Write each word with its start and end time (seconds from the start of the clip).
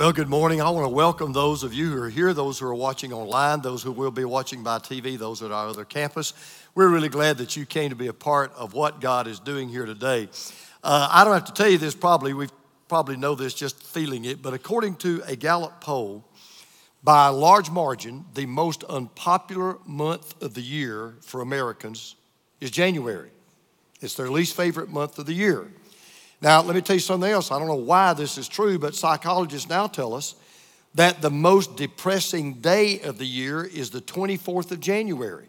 Well, 0.00 0.12
good 0.12 0.30
morning. 0.30 0.62
I 0.62 0.70
want 0.70 0.86
to 0.86 0.94
welcome 0.94 1.34
those 1.34 1.62
of 1.62 1.74
you 1.74 1.90
who 1.90 2.02
are 2.02 2.08
here, 2.08 2.32
those 2.32 2.58
who 2.58 2.64
are 2.64 2.74
watching 2.74 3.12
online, 3.12 3.60
those 3.60 3.82
who 3.82 3.92
will 3.92 4.10
be 4.10 4.24
watching 4.24 4.62
by 4.62 4.78
TV, 4.78 5.18
those 5.18 5.42
at 5.42 5.52
our 5.52 5.68
other 5.68 5.84
campus. 5.84 6.32
We're 6.74 6.88
really 6.88 7.10
glad 7.10 7.36
that 7.36 7.54
you 7.54 7.66
came 7.66 7.90
to 7.90 7.94
be 7.94 8.06
a 8.06 8.14
part 8.14 8.50
of 8.54 8.72
what 8.72 9.02
God 9.02 9.26
is 9.26 9.38
doing 9.38 9.68
here 9.68 9.84
today. 9.84 10.30
Uh, 10.82 11.06
I 11.12 11.22
don't 11.22 11.34
have 11.34 11.44
to 11.44 11.52
tell 11.52 11.68
you 11.68 11.76
this, 11.76 11.94
probably, 11.94 12.32
we 12.32 12.48
probably 12.88 13.18
know 13.18 13.34
this 13.34 13.52
just 13.52 13.82
feeling 13.82 14.24
it, 14.24 14.40
but 14.40 14.54
according 14.54 14.96
to 14.96 15.22
a 15.26 15.36
Gallup 15.36 15.82
poll, 15.82 16.24
by 17.04 17.26
a 17.26 17.32
large 17.32 17.68
margin, 17.70 18.24
the 18.32 18.46
most 18.46 18.84
unpopular 18.84 19.76
month 19.84 20.42
of 20.42 20.54
the 20.54 20.62
year 20.62 21.16
for 21.20 21.42
Americans 21.42 22.16
is 22.58 22.70
January. 22.70 23.32
It's 24.00 24.14
their 24.14 24.30
least 24.30 24.56
favorite 24.56 24.88
month 24.88 25.18
of 25.18 25.26
the 25.26 25.34
year. 25.34 25.70
Now, 26.42 26.62
let 26.62 26.74
me 26.74 26.80
tell 26.80 26.96
you 26.96 27.00
something 27.00 27.30
else. 27.30 27.50
I 27.50 27.58
don't 27.58 27.68
know 27.68 27.74
why 27.74 28.14
this 28.14 28.38
is 28.38 28.48
true, 28.48 28.78
but 28.78 28.94
psychologists 28.94 29.68
now 29.68 29.86
tell 29.86 30.14
us 30.14 30.34
that 30.94 31.20
the 31.20 31.30
most 31.30 31.76
depressing 31.76 32.54
day 32.54 33.00
of 33.00 33.18
the 33.18 33.26
year 33.26 33.62
is 33.62 33.90
the 33.90 34.00
24th 34.00 34.70
of 34.70 34.80
January. 34.80 35.46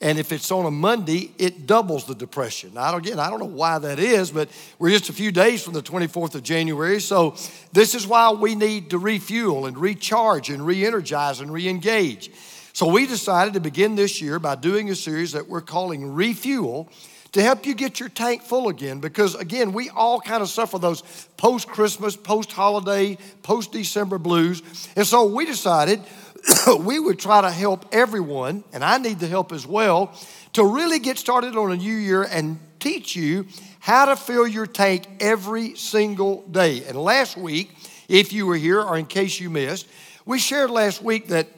And 0.00 0.18
if 0.18 0.30
it's 0.32 0.50
on 0.50 0.66
a 0.66 0.70
Monday, 0.70 1.32
it 1.38 1.66
doubles 1.66 2.04
the 2.04 2.14
depression. 2.14 2.74
Now, 2.74 2.96
again, 2.96 3.18
I 3.18 3.30
don't 3.30 3.38
know 3.38 3.46
why 3.46 3.78
that 3.78 3.98
is, 3.98 4.30
but 4.30 4.50
we're 4.78 4.90
just 4.90 5.08
a 5.08 5.14
few 5.14 5.32
days 5.32 5.62
from 5.62 5.72
the 5.72 5.80
24th 5.80 6.34
of 6.34 6.42
January. 6.42 7.00
So, 7.00 7.34
this 7.72 7.94
is 7.94 8.06
why 8.06 8.30
we 8.30 8.54
need 8.54 8.90
to 8.90 8.98
refuel 8.98 9.64
and 9.64 9.78
recharge 9.78 10.50
and 10.50 10.66
re 10.66 10.84
energize 10.84 11.40
and 11.40 11.50
re 11.50 11.66
engage. 11.66 12.30
So, 12.74 12.88
we 12.88 13.06
decided 13.06 13.54
to 13.54 13.60
begin 13.60 13.94
this 13.94 14.20
year 14.20 14.38
by 14.38 14.56
doing 14.56 14.90
a 14.90 14.94
series 14.94 15.32
that 15.32 15.48
we're 15.48 15.62
calling 15.62 16.12
Refuel 16.12 16.90
to 17.36 17.42
help 17.42 17.66
you 17.66 17.74
get 17.74 18.00
your 18.00 18.08
tank 18.08 18.40
full 18.40 18.68
again. 18.68 18.98
Because 18.98 19.34
again, 19.34 19.74
we 19.74 19.90
all 19.90 20.22
kind 20.22 20.42
of 20.42 20.48
suffer 20.48 20.78
those 20.78 21.02
post 21.36 21.68
Christmas, 21.68 22.16
post 22.16 22.50
holiday, 22.50 23.18
post 23.42 23.72
December 23.72 24.16
blues. 24.16 24.62
And 24.96 25.06
so 25.06 25.26
we 25.26 25.44
decided 25.44 26.00
we 26.80 26.98
would 26.98 27.18
try 27.18 27.42
to 27.42 27.50
help 27.50 27.84
everyone, 27.92 28.64
and 28.72 28.82
I 28.82 28.96
need 28.96 29.18
the 29.18 29.26
help 29.26 29.52
as 29.52 29.66
well, 29.66 30.18
to 30.54 30.64
really 30.64 30.98
get 30.98 31.18
started 31.18 31.56
on 31.56 31.72
a 31.72 31.76
new 31.76 31.94
year 31.94 32.22
and 32.22 32.58
teach 32.80 33.14
you 33.14 33.46
how 33.80 34.06
to 34.06 34.16
fill 34.16 34.46
your 34.46 34.66
tank 34.66 35.06
every 35.20 35.76
single 35.76 36.40
day. 36.48 36.84
And 36.84 36.96
last 36.96 37.36
week, 37.36 37.70
if 38.08 38.32
you 38.32 38.46
were 38.46 38.56
here 38.56 38.80
or 38.80 38.96
in 38.96 39.04
case 39.04 39.38
you 39.38 39.50
missed, 39.50 39.86
we 40.24 40.38
shared 40.38 40.70
last 40.70 41.02
week 41.02 41.28
that 41.28 41.48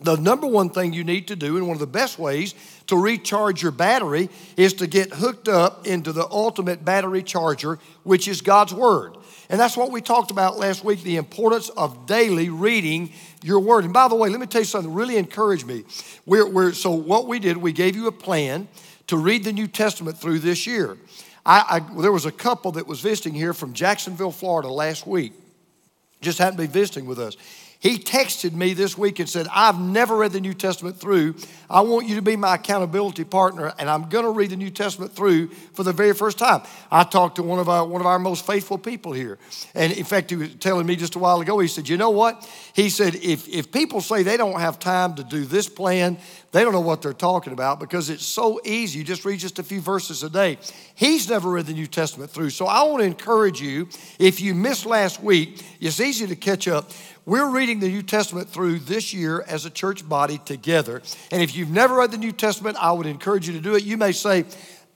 the 0.00 0.16
number 0.16 0.46
one 0.46 0.70
thing 0.70 0.92
you 0.92 1.04
need 1.04 1.28
to 1.28 1.36
do, 1.36 1.56
and 1.56 1.66
one 1.66 1.74
of 1.74 1.80
the 1.80 1.86
best 1.86 2.18
ways 2.18 2.54
to 2.86 2.96
recharge 2.96 3.62
your 3.62 3.72
battery, 3.72 4.28
is 4.56 4.74
to 4.74 4.86
get 4.86 5.12
hooked 5.12 5.48
up 5.48 5.86
into 5.86 6.12
the 6.12 6.26
ultimate 6.30 6.84
battery 6.84 7.22
charger, 7.22 7.78
which 8.04 8.28
is 8.28 8.40
God's 8.40 8.72
Word. 8.72 9.16
And 9.50 9.58
that's 9.58 9.76
what 9.76 9.90
we 9.90 10.00
talked 10.00 10.30
about 10.30 10.58
last 10.58 10.84
week 10.84 11.02
the 11.02 11.16
importance 11.16 11.68
of 11.70 12.06
daily 12.06 12.48
reading 12.48 13.12
your 13.42 13.60
Word. 13.60 13.84
And 13.84 13.92
by 13.92 14.08
the 14.08 14.14
way, 14.14 14.28
let 14.28 14.40
me 14.40 14.46
tell 14.46 14.60
you 14.60 14.66
something 14.66 14.92
really 14.92 15.16
encouraged 15.16 15.66
me. 15.66 15.84
We're, 16.26 16.48
we're, 16.48 16.72
so, 16.72 16.92
what 16.92 17.26
we 17.26 17.38
did, 17.38 17.56
we 17.56 17.72
gave 17.72 17.96
you 17.96 18.06
a 18.06 18.12
plan 18.12 18.68
to 19.08 19.16
read 19.16 19.42
the 19.44 19.52
New 19.52 19.66
Testament 19.66 20.18
through 20.18 20.38
this 20.40 20.66
year. 20.66 20.96
I, 21.44 21.80
I, 21.88 22.00
there 22.00 22.12
was 22.12 22.26
a 22.26 22.32
couple 22.32 22.72
that 22.72 22.86
was 22.86 23.00
visiting 23.00 23.32
here 23.32 23.54
from 23.54 23.72
Jacksonville, 23.72 24.32
Florida 24.32 24.68
last 24.68 25.06
week, 25.06 25.32
just 26.20 26.38
happened 26.38 26.58
to 26.58 26.66
be 26.66 26.72
visiting 26.72 27.06
with 27.06 27.18
us. 27.18 27.36
He 27.80 27.96
texted 27.96 28.54
me 28.54 28.74
this 28.74 28.98
week 28.98 29.20
and 29.20 29.28
said, 29.28 29.46
I've 29.54 29.78
never 29.78 30.16
read 30.16 30.32
the 30.32 30.40
New 30.40 30.54
Testament 30.54 30.96
through. 30.96 31.36
I 31.70 31.82
want 31.82 32.08
you 32.08 32.16
to 32.16 32.22
be 32.22 32.34
my 32.34 32.56
accountability 32.56 33.22
partner, 33.22 33.72
and 33.78 33.88
I'm 33.88 34.08
going 34.08 34.24
to 34.24 34.32
read 34.32 34.50
the 34.50 34.56
New 34.56 34.70
Testament 34.70 35.12
through 35.12 35.50
for 35.74 35.84
the 35.84 35.92
very 35.92 36.12
first 36.12 36.38
time. 36.38 36.62
I 36.90 37.04
talked 37.04 37.36
to 37.36 37.44
one 37.44 37.60
of 37.60 37.68
our, 37.68 37.86
one 37.86 38.00
of 38.00 38.06
our 38.08 38.18
most 38.18 38.44
faithful 38.44 38.78
people 38.78 39.12
here. 39.12 39.38
And 39.76 39.92
in 39.92 40.04
fact, 40.04 40.30
he 40.30 40.36
was 40.36 40.56
telling 40.56 40.86
me 40.86 40.96
just 40.96 41.14
a 41.14 41.20
while 41.20 41.40
ago, 41.40 41.60
he 41.60 41.68
said, 41.68 41.88
You 41.88 41.96
know 41.96 42.10
what? 42.10 42.50
He 42.72 42.90
said, 42.90 43.14
If, 43.14 43.48
if 43.48 43.70
people 43.70 44.00
say 44.00 44.24
they 44.24 44.36
don't 44.36 44.58
have 44.58 44.80
time 44.80 45.14
to 45.14 45.22
do 45.22 45.44
this 45.44 45.68
plan, 45.68 46.18
they 46.50 46.64
don't 46.64 46.72
know 46.72 46.80
what 46.80 47.02
they're 47.02 47.12
talking 47.12 47.52
about 47.52 47.78
because 47.78 48.10
it's 48.10 48.24
so 48.24 48.60
easy. 48.64 48.98
You 48.98 49.04
just 49.04 49.24
read 49.24 49.38
just 49.38 49.58
a 49.58 49.62
few 49.62 49.80
verses 49.80 50.24
a 50.24 50.30
day. 50.30 50.58
He's 50.94 51.28
never 51.28 51.50
read 51.50 51.66
the 51.66 51.74
New 51.74 51.86
Testament 51.86 52.30
through. 52.30 52.50
So 52.50 52.66
I 52.66 52.82
want 52.84 53.00
to 53.00 53.04
encourage 53.04 53.60
you, 53.60 53.88
if 54.18 54.40
you 54.40 54.54
missed 54.54 54.86
last 54.86 55.22
week, 55.22 55.62
it's 55.78 56.00
easy 56.00 56.26
to 56.26 56.34
catch 56.34 56.66
up. 56.66 56.90
We're 57.28 57.50
reading 57.50 57.80
the 57.80 57.90
New 57.90 58.00
Testament 58.00 58.48
through 58.48 58.78
this 58.78 59.12
year 59.12 59.44
as 59.46 59.66
a 59.66 59.70
church 59.70 60.08
body 60.08 60.38
together. 60.46 61.02
And 61.30 61.42
if 61.42 61.54
you've 61.54 61.68
never 61.68 61.96
read 61.96 62.10
the 62.10 62.16
New 62.16 62.32
Testament, 62.32 62.78
I 62.80 62.90
would 62.90 63.04
encourage 63.04 63.46
you 63.46 63.52
to 63.52 63.60
do 63.60 63.74
it. 63.74 63.84
You 63.84 63.98
may 63.98 64.12
say, 64.12 64.46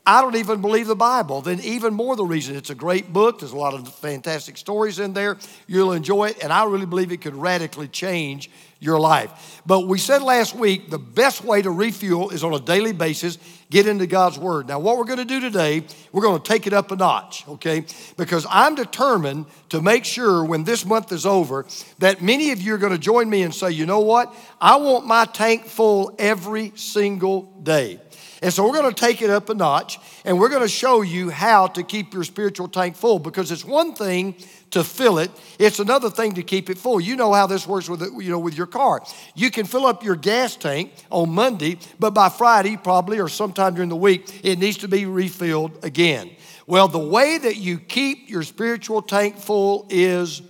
I 0.05 0.21
don't 0.21 0.35
even 0.35 0.61
believe 0.61 0.89
the 0.89 0.97
Bible. 0.97 1.43
Then, 1.43 1.61
even 1.61 1.95
more 1.95 2.17
the 2.17 2.25
reason 2.25 2.57
it's 2.57 2.71
a 2.71 2.75
great 2.75 3.13
book. 3.13 3.39
There's 3.39 3.53
a 3.53 3.57
lot 3.57 3.75
of 3.75 3.87
fantastic 3.95 4.57
stories 4.57 4.99
in 4.99 5.13
there. 5.13 5.39
You'll 5.69 5.93
enjoy 5.93 6.31
it. 6.31 6.43
And 6.43 6.53
I 6.53 6.65
really 6.65 6.87
believe 6.87 7.13
it 7.13 7.21
could 7.21 7.37
radically 7.37 7.87
change 7.87 8.51
your 8.81 8.99
life. 8.99 9.63
But 9.65 9.87
we 9.87 9.99
said 9.99 10.23
last 10.23 10.57
week 10.57 10.91
the 10.91 10.99
best 10.99 11.45
way 11.45 11.63
to 11.63 11.71
refuel 11.71 12.31
is 12.31 12.43
on 12.43 12.53
a 12.53 12.59
daily 12.59 12.93
basis, 12.93 13.39
get 13.71 13.87
into 13.87 14.09
God's 14.09 14.41
Word. 14.41 14.67
Now, 14.67 14.81
what 14.81 14.99
we're 14.99 15.05
going 15.05 15.21
to 15.21 15.25
do 15.25 15.39
today, 15.39 15.87
we're 16.11 16.23
going 16.23 16.43
to 16.43 16.49
take 16.49 16.67
it 16.67 16.73
up 16.73 16.91
a 16.91 16.97
notch, 16.97 17.47
okay? 17.47 17.85
Because 18.17 18.45
I'm 18.51 18.75
determined 18.75 19.47
to 19.69 19.81
make 19.81 20.05
sure 20.05 20.45
when 20.45 20.65
this 20.65 20.85
month 20.85 21.13
is 21.13 21.25
over 21.25 21.65
that 22.01 22.21
many 22.21 22.51
of 22.51 22.61
you 22.61 22.75
are 22.75 22.79
going 22.79 22.93
to 22.93 22.99
join 22.99 23.31
me 23.31 23.43
and 23.43 23.55
say, 23.55 23.71
you 23.71 23.87
know 23.87 24.01
what? 24.01 24.35
I 24.61 24.75
want 24.77 25.07
my 25.07 25.27
tank 25.27 25.67
full 25.67 26.17
every 26.19 26.73
single 26.75 27.43
day. 27.63 28.01
And 28.43 28.53
so 28.53 28.67
we're 28.67 28.75
going 28.75 28.93
to 28.93 29.01
take 29.01 29.23
it 29.23 29.31
up 29.31 29.49
a 29.51 29.55
notch 29.55 30.01
and 30.25 30.39
we're 30.39 30.49
going 30.49 30.63
to 30.63 30.69
show 30.69 31.03
you 31.03 31.31
how 31.31 31.69
to 31.69 31.85
keep 31.85 32.13
your 32.13 32.25
spiritual 32.25 32.67
tank 32.67 32.97
full 32.97 33.21
because 33.21 33.53
it's 33.53 33.65
one 33.65 33.95
thing 33.95 34.35
to 34.73 34.83
fill 34.83 35.19
it. 35.19 35.31
It's 35.61 35.79
another 35.79 36.11
thing 36.11 36.35
to 36.35 36.43
keep 36.43 36.69
it 36.69 36.77
full. 36.77 37.01
You 37.01 37.15
know 37.15 37.33
how 37.33 37.47
this 37.47 37.69
works 37.69 37.89
with 37.89 38.03
you 38.03 38.31
know 38.31 38.41
with 38.41 38.57
your 38.57 38.67
car. 38.67 39.01
You 39.37 39.53
can 39.53 39.65
fill 39.65 39.87
up 39.87 40.03
your 40.03 40.17
gas 40.17 40.57
tank 40.57 40.93
on 41.09 41.31
Monday, 41.31 41.79
but 42.01 42.11
by 42.11 42.29
Friday 42.29 42.77
probably 42.77 43.21
or 43.21 43.29
sometime 43.29 43.75
during 43.75 43.91
the 43.91 43.97
week 43.97 44.41
it 44.43 44.59
needs 44.59 44.79
to 44.79 44.89
be 44.89 45.07
refilled 45.07 45.85
again. 45.85 46.31
Well, 46.67 46.89
the 46.89 46.99
way 46.99 47.39
that 47.39 47.57
you 47.57 47.79
keep 47.79 48.29
your 48.29 48.43
spiritual 48.43 49.03
tank 49.03 49.37
full 49.39 49.87
is 49.89 50.43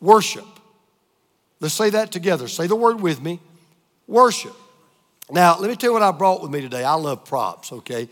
worship. 0.00 0.46
Let's 1.58 1.74
say 1.74 1.90
that 1.90 2.12
together. 2.12 2.46
Say 2.46 2.68
the 2.68 2.76
word 2.76 3.00
with 3.00 3.20
me. 3.20 3.40
Worship. 4.06 4.54
Now, 5.32 5.58
let 5.58 5.70
me 5.70 5.76
tell 5.76 5.90
you 5.90 5.94
what 5.94 6.02
I 6.02 6.10
brought 6.10 6.42
with 6.42 6.50
me 6.50 6.60
today. 6.60 6.84
I 6.84 6.94
love 6.94 7.24
props, 7.24 7.72
okay? 7.72 8.08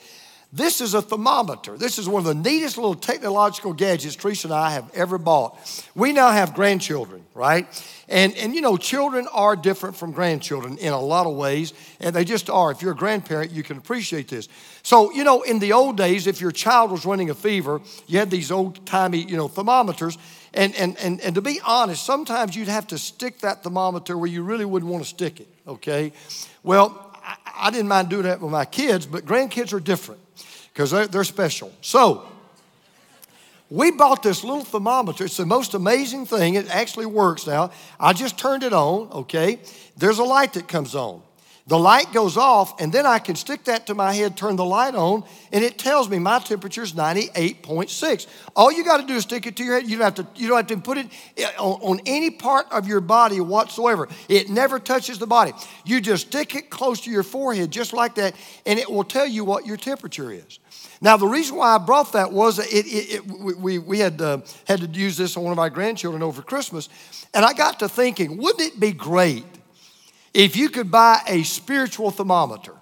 This 0.50 0.80
is 0.80 0.94
a 0.94 1.02
thermometer. 1.02 1.76
This 1.76 1.98
is 1.98 2.08
one 2.08 2.20
of 2.20 2.26
the 2.26 2.34
neatest 2.34 2.78
little 2.78 2.94
technological 2.94 3.74
gadgets 3.74 4.16
Teresa 4.16 4.46
and 4.46 4.54
I 4.54 4.70
have 4.70 4.90
ever 4.94 5.18
bought. 5.18 5.58
We 5.94 6.14
now 6.14 6.30
have 6.30 6.54
grandchildren, 6.54 7.22
right? 7.34 7.66
And, 8.08 8.34
and 8.36 8.54
you 8.54 8.62
know, 8.62 8.78
children 8.78 9.28
are 9.30 9.56
different 9.56 9.96
from 9.96 10.12
grandchildren 10.12 10.78
in 10.78 10.94
a 10.94 11.00
lot 11.00 11.26
of 11.26 11.36
ways, 11.36 11.74
and 12.00 12.16
they 12.16 12.24
just 12.24 12.48
are. 12.48 12.70
If 12.70 12.80
you're 12.80 12.92
a 12.92 12.96
grandparent, 12.96 13.50
you 13.50 13.62
can 13.62 13.76
appreciate 13.76 14.28
this. 14.28 14.48
So, 14.82 15.12
you 15.12 15.22
know, 15.22 15.42
in 15.42 15.58
the 15.58 15.74
old 15.74 15.98
days, 15.98 16.26
if 16.26 16.40
your 16.40 16.52
child 16.52 16.92
was 16.92 17.04
running 17.04 17.28
a 17.28 17.34
fever, 17.34 17.82
you 18.06 18.18
had 18.18 18.30
these 18.30 18.50
old 18.50 18.86
timey, 18.86 19.18
you 19.18 19.36
know, 19.36 19.48
thermometers. 19.48 20.16
And, 20.54 20.74
and, 20.76 20.96
and, 20.98 21.20
and 21.20 21.34
to 21.34 21.42
be 21.42 21.60
honest, 21.62 22.06
sometimes 22.06 22.56
you'd 22.56 22.68
have 22.68 22.86
to 22.86 22.96
stick 22.96 23.40
that 23.40 23.62
thermometer 23.62 24.16
where 24.16 24.30
you 24.30 24.42
really 24.42 24.64
wouldn't 24.64 24.90
want 24.90 25.04
to 25.04 25.10
stick 25.10 25.40
it, 25.40 25.48
okay? 25.66 26.12
Well, 26.62 27.07
I, 27.58 27.70
didn't 27.70 27.88
mind 27.88 28.08
doing 28.08 28.24
that 28.24 28.40
with 28.40 28.50
my 28.50 28.64
kids, 28.64 29.06
but 29.06 29.24
grandkids 29.24 29.72
are 29.72 29.80
different 29.80 30.20
because 30.72 30.90
they're, 30.90 31.06
they're 31.06 31.24
special. 31.24 31.72
So, 31.80 32.28
we 33.70 33.90
bought 33.90 34.22
this 34.22 34.44
little 34.44 34.64
thermometer. 34.64 35.24
It's 35.24 35.36
the 35.36 35.44
most 35.44 35.74
amazing 35.74 36.26
thing. 36.26 36.54
It 36.54 36.68
actually 36.70 37.06
works 37.06 37.46
now. 37.46 37.70
I 38.00 38.14
just 38.14 38.38
turned 38.38 38.62
it 38.62 38.72
on, 38.72 39.10
okay? 39.12 39.60
There's 39.96 40.18
a 40.18 40.24
light 40.24 40.54
that 40.54 40.68
comes 40.68 40.94
on. 40.94 41.22
The 41.68 41.78
light 41.78 42.14
goes 42.14 42.38
off, 42.38 42.80
and 42.80 42.90
then 42.90 43.04
I 43.04 43.18
can 43.18 43.36
stick 43.36 43.64
that 43.64 43.86
to 43.88 43.94
my 43.94 44.14
head, 44.14 44.38
turn 44.38 44.56
the 44.56 44.64
light 44.64 44.94
on, 44.94 45.22
and 45.52 45.62
it 45.62 45.76
tells 45.76 46.08
me 46.08 46.18
my 46.18 46.38
temperature 46.38 46.82
is 46.82 46.94
98.6. 46.94 48.26
All 48.56 48.72
you 48.72 48.82
got 48.84 49.02
to 49.02 49.06
do 49.06 49.16
is 49.16 49.24
stick 49.24 49.46
it 49.46 49.54
to 49.56 49.64
your 49.64 49.74
head. 49.74 49.86
You 49.86 49.98
don't 49.98 50.04
have 50.04 50.14
to, 50.14 50.40
you 50.40 50.48
don't 50.48 50.56
have 50.56 50.66
to 50.68 50.78
put 50.78 50.96
it 50.96 51.08
on, 51.58 51.80
on 51.82 52.00
any 52.06 52.30
part 52.30 52.72
of 52.72 52.88
your 52.88 53.02
body 53.02 53.42
whatsoever. 53.42 54.08
It 54.30 54.48
never 54.48 54.78
touches 54.78 55.18
the 55.18 55.26
body. 55.26 55.52
You 55.84 56.00
just 56.00 56.28
stick 56.28 56.54
it 56.54 56.70
close 56.70 57.02
to 57.02 57.10
your 57.10 57.22
forehead, 57.22 57.70
just 57.70 57.92
like 57.92 58.14
that, 58.14 58.34
and 58.64 58.78
it 58.78 58.90
will 58.90 59.04
tell 59.04 59.26
you 59.26 59.44
what 59.44 59.66
your 59.66 59.76
temperature 59.76 60.32
is. 60.32 60.60
Now, 61.02 61.18
the 61.18 61.26
reason 61.26 61.56
why 61.56 61.74
I 61.74 61.78
brought 61.78 62.14
that 62.14 62.32
was 62.32 62.58
it, 62.58 62.86
it, 62.86 63.14
it 63.14 63.26
we, 63.26 63.78
we 63.78 63.98
had, 63.98 64.22
uh, 64.22 64.38
had 64.66 64.80
to 64.80 64.86
use 64.86 65.18
this 65.18 65.36
on 65.36 65.42
one 65.42 65.52
of 65.52 65.58
our 65.58 65.70
grandchildren 65.70 66.22
over 66.22 66.40
Christmas. 66.40 66.88
And 67.34 67.44
I 67.44 67.52
got 67.52 67.80
to 67.80 67.90
thinking, 67.90 68.38
wouldn't 68.38 68.72
it 68.72 68.80
be 68.80 68.92
great 68.92 69.44
if 70.38 70.56
you 70.56 70.68
could 70.68 70.88
buy 70.88 71.20
a 71.26 71.42
spiritual 71.42 72.12
thermometer? 72.12 72.74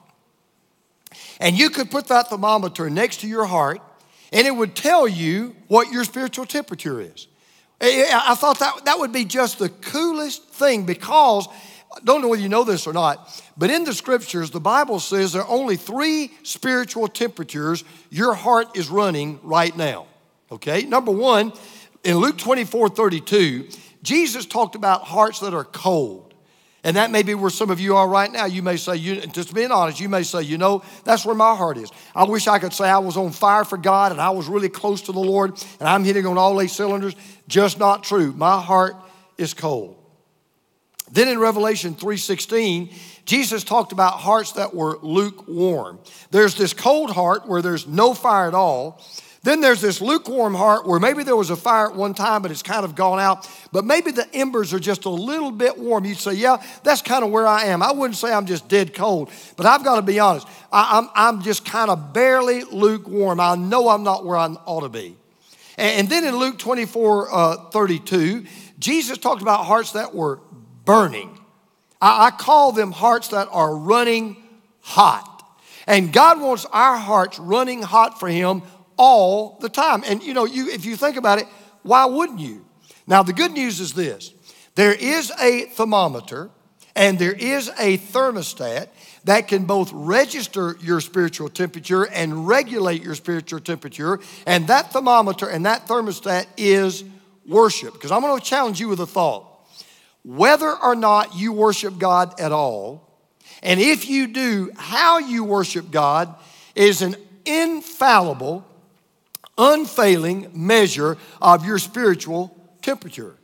And 1.41 1.57
you 1.59 1.71
could 1.71 1.91
put 1.91 2.09
that 2.09 2.29
thermometer 2.29 2.91
next 2.91 3.21
to 3.23 3.27
your 3.27 3.47
heart, 3.47 3.81
and 4.31 4.47
it 4.47 4.51
would 4.51 4.77
tell 4.77 5.09
you 5.09 5.57
what 5.67 5.91
your 5.91 6.05
spiritual 6.05 6.45
temperature 6.45 7.01
is. 7.01 7.29
I 7.81 8.35
thought 8.35 8.59
that, 8.59 8.85
that 8.85 8.99
would 8.99 9.13
be 9.13 9.25
just 9.25 9.59
the 9.59 9.71
coolest 9.71 10.45
thing 10.49 10.85
because 10.85 11.49
I 11.95 12.01
don't 12.05 12.21
know 12.21 12.29
whether 12.29 12.43
you 12.43 12.51
know 12.51 12.65
this 12.65 12.87
or 12.87 12.93
not, 12.93 13.43
but 13.57 13.71
in 13.71 13.85
the 13.85 13.95
scriptures, 13.95 14.51
the 14.51 14.61
Bible 14.61 15.01
says 15.01 15.33
there 15.33 15.43
are 15.43 15.49
only 15.49 15.77
three 15.77 16.33
spiritual 16.43 17.09
temperatures 17.09 17.85
your 18.11 18.35
heart 18.35 18.77
is 18.77 18.91
running 18.91 19.41
right 19.43 19.75
now. 19.75 20.07
Okay? 20.53 20.83
Number 20.83 21.13
one, 21.13 21.55
in 22.05 22.19
Luke 22.19 22.37
24 22.37 22.91
32, 22.91 23.69
Jesus 24.03 24.45
talked 24.45 24.75
about 24.75 25.05
hearts 25.05 25.41
that 25.41 25.55
are 25.55 25.65
cold. 25.65 26.26
And 26.87 26.97
that 26.97 27.11
may 27.11 27.25
be 27.25 27.35
where 27.35 27.51
some 27.51 27.71
of 27.71 27.81
you 27.81 27.97
are 27.97 28.09
right 28.09 28.31
now. 28.31 28.45
You 28.45 28.63
may 28.63 28.77
say, 28.77 28.95
you, 28.95 29.21
just 29.27 29.53
being 29.53 29.73
honest, 29.73 29.99
you 29.99 30.09
may 30.09 30.23
say, 30.23 30.43
you 30.43 30.57
know, 30.57 30.85
that's 31.03 31.27
where 31.27 31.35
my 31.35 31.57
heart 31.57 31.79
is. 31.79 31.91
I 32.15 32.23
wish 32.23 32.47
I 32.47 32.61
could 32.61 32.73
say 32.73 32.89
I 32.89 32.99
was 32.99 33.17
on 33.17 33.33
fire 33.33 33.65
for 33.65 33.77
God 33.77 34.13
and 34.13 34.21
I 34.21 34.31
was 34.31 34.47
really 34.47 34.69
close 34.69 35.03
to 35.03 35.13
the 35.13 35.19
Lord 35.19 35.61
and 35.81 35.89
I'm 35.89 36.05
hitting 36.05 36.27
on 36.27 36.39
all 36.39 36.61
eight 36.61 36.71
cylinders. 36.71 37.17
Just 37.49 37.81
not 37.81 38.05
true. 38.05 38.33
My 38.35 38.61
heart 38.61 38.95
is 39.37 39.53
cold. 39.53 39.97
Then 41.11 41.27
in 41.27 41.41
Revelation 41.41 41.97
3:16, 41.97 42.95
Jesus 43.25 43.65
talked 43.65 43.91
about 43.91 44.21
hearts 44.21 44.53
that 44.53 44.73
were 44.73 44.97
lukewarm. 45.03 45.99
There's 46.31 46.55
this 46.55 46.73
cold 46.73 47.11
heart 47.11 47.49
where 47.49 47.63
there's 47.63 47.89
no 47.89 48.15
fire 48.15 48.47
at 48.47 48.55
all. 48.55 49.05
Then 49.47 49.61
there's 49.61 49.81
this 49.81 50.01
lukewarm 50.01 50.57
heart 50.57 50.89
where 50.89 50.99
maybe 50.99 51.23
there 51.23 51.37
was 51.37 51.51
a 51.51 51.57
fire 51.57 51.87
at 51.87 51.95
one 51.95 52.15
time, 52.15 52.43
but 52.43 52.51
it's 52.51 52.65
kind 52.65 52.85
of 52.85 52.97
gone 52.97 53.21
out. 53.21 53.49
But 53.71 53.85
maybe 53.85 54.11
the 54.11 54.27
embers 54.35 54.75
are 54.75 54.81
just 54.81 55.05
a 55.05 55.09
little 55.09 55.53
bit 55.53 55.79
warm. 55.79 56.05
You'd 56.05 56.19
say, 56.19 56.33
Yeah, 56.33 56.61
that's 56.83 57.01
kind 57.01 57.23
of 57.23 57.31
where 57.31 57.47
I 57.47 57.67
am. 57.67 57.81
I 57.81 57.93
wouldn't 57.93 58.17
say 58.17 58.33
I'm 58.33 58.47
just 58.47 58.67
dead 58.69 58.93
cold, 58.93 59.31
but 59.57 59.65
I've 59.65 59.85
got 59.85 59.97
to 59.97 60.03
be 60.03 60.19
honest. 60.19 60.49
I, 60.73 60.99
am 60.99 61.11
I'm, 61.15 61.37
I'm 61.37 61.43
just 61.43 61.65
kind 61.65 61.93
of 61.93 62.13
barely 62.13 62.65
lukewarm. 62.65 63.39
I 63.39 63.55
know 63.55 63.89
I'm 63.89 64.03
not 64.03 64.25
where 64.25 64.37
I 64.37 64.47
ought 64.67 64.81
to 64.81 64.89
be. 64.89 65.15
And, 65.77 66.01
and 66.01 66.09
then 66.09 66.25
in 66.25 66.37
Luke 66.37 66.59
24 66.59 67.29
uh, 67.33 67.57
32, 67.71 68.47
Jesus 68.81 69.17
talked 69.17 69.43
about 69.43 69.65
hearts 69.65 69.93
that 69.93 70.13
were 70.13 70.41
burning. 70.85 71.39
I, 72.03 72.27
I 72.27 72.31
call 72.33 72.73
them 72.73 72.91
hearts 72.91 73.29
that 73.29 73.47
are 73.53 73.77
running 73.77 74.43
hot. 74.81 75.35
And 75.87 76.13
God 76.13 76.41
wants 76.41 76.67
our 76.73 76.97
hearts 76.97 77.39
running 77.39 77.81
hot 77.81 78.19
for 78.19 78.29
Him 78.29 78.63
all 78.97 79.59
the 79.61 79.69
time. 79.69 80.03
And 80.07 80.23
you 80.23 80.35
know, 80.35 80.45
you, 80.45 80.71
if 80.71 80.85
you 80.85 80.97
think 80.97 81.17
about 81.17 81.39
it, 81.39 81.47
why 81.83 82.05
wouldn't 82.05 82.41
you? 82.41 82.67
Now, 83.07 83.23
the 83.23 83.33
good 83.33 83.53
news 83.53 83.81
is 83.81 83.93
this 83.95 84.33
there 84.75 84.93
is 84.93 85.33
a 85.41 85.67
thermometer 85.67 86.51
and 86.95 87.19
there 87.19 87.33
is 87.33 87.69
a 87.79 87.99
thermostat 87.99 88.89
that 89.25 89.49
can 89.49 89.65
both 89.65 89.91
register 89.93 90.77
your 90.81 91.01
spiritual 91.01 91.49
temperature 91.49 92.07
and 92.07 92.49
regulate 92.49 93.03
your 93.03 93.15
spiritual 93.15 93.61
temperature. 93.61 94.19
And 94.47 94.69
that 94.69 94.93
thermometer 94.93 95.47
and 95.47 95.67
that 95.67 95.87
thermostat 95.87 96.47
is 96.57 97.05
worship. 97.47 97.93
Because 97.93 98.11
I'm 98.11 98.23
going 98.23 98.39
to 98.39 98.45
challenge 98.45 98.81
you 98.81 98.89
with 98.89 99.01
a 99.01 99.07
thought. 99.07 99.47
Whether 100.25 100.75
or 100.75 100.97
not 100.97 101.37
you 101.37 101.53
worship 101.53 101.99
God 101.99 102.41
at 102.41 102.51
all, 102.51 103.07
and 103.63 103.79
if 103.79 104.09
you 104.09 104.27
do, 104.27 104.71
how 104.77 105.19
you 105.19 105.45
worship 105.45 105.91
God 105.91 106.35
is 106.75 107.03
an 107.03 107.15
infallible 107.45 108.66
unfailing 109.59 110.51
measure 110.55 111.17
of 111.41 111.65
your 111.65 111.79
spiritual 111.79 112.57
temperature. 112.83 113.37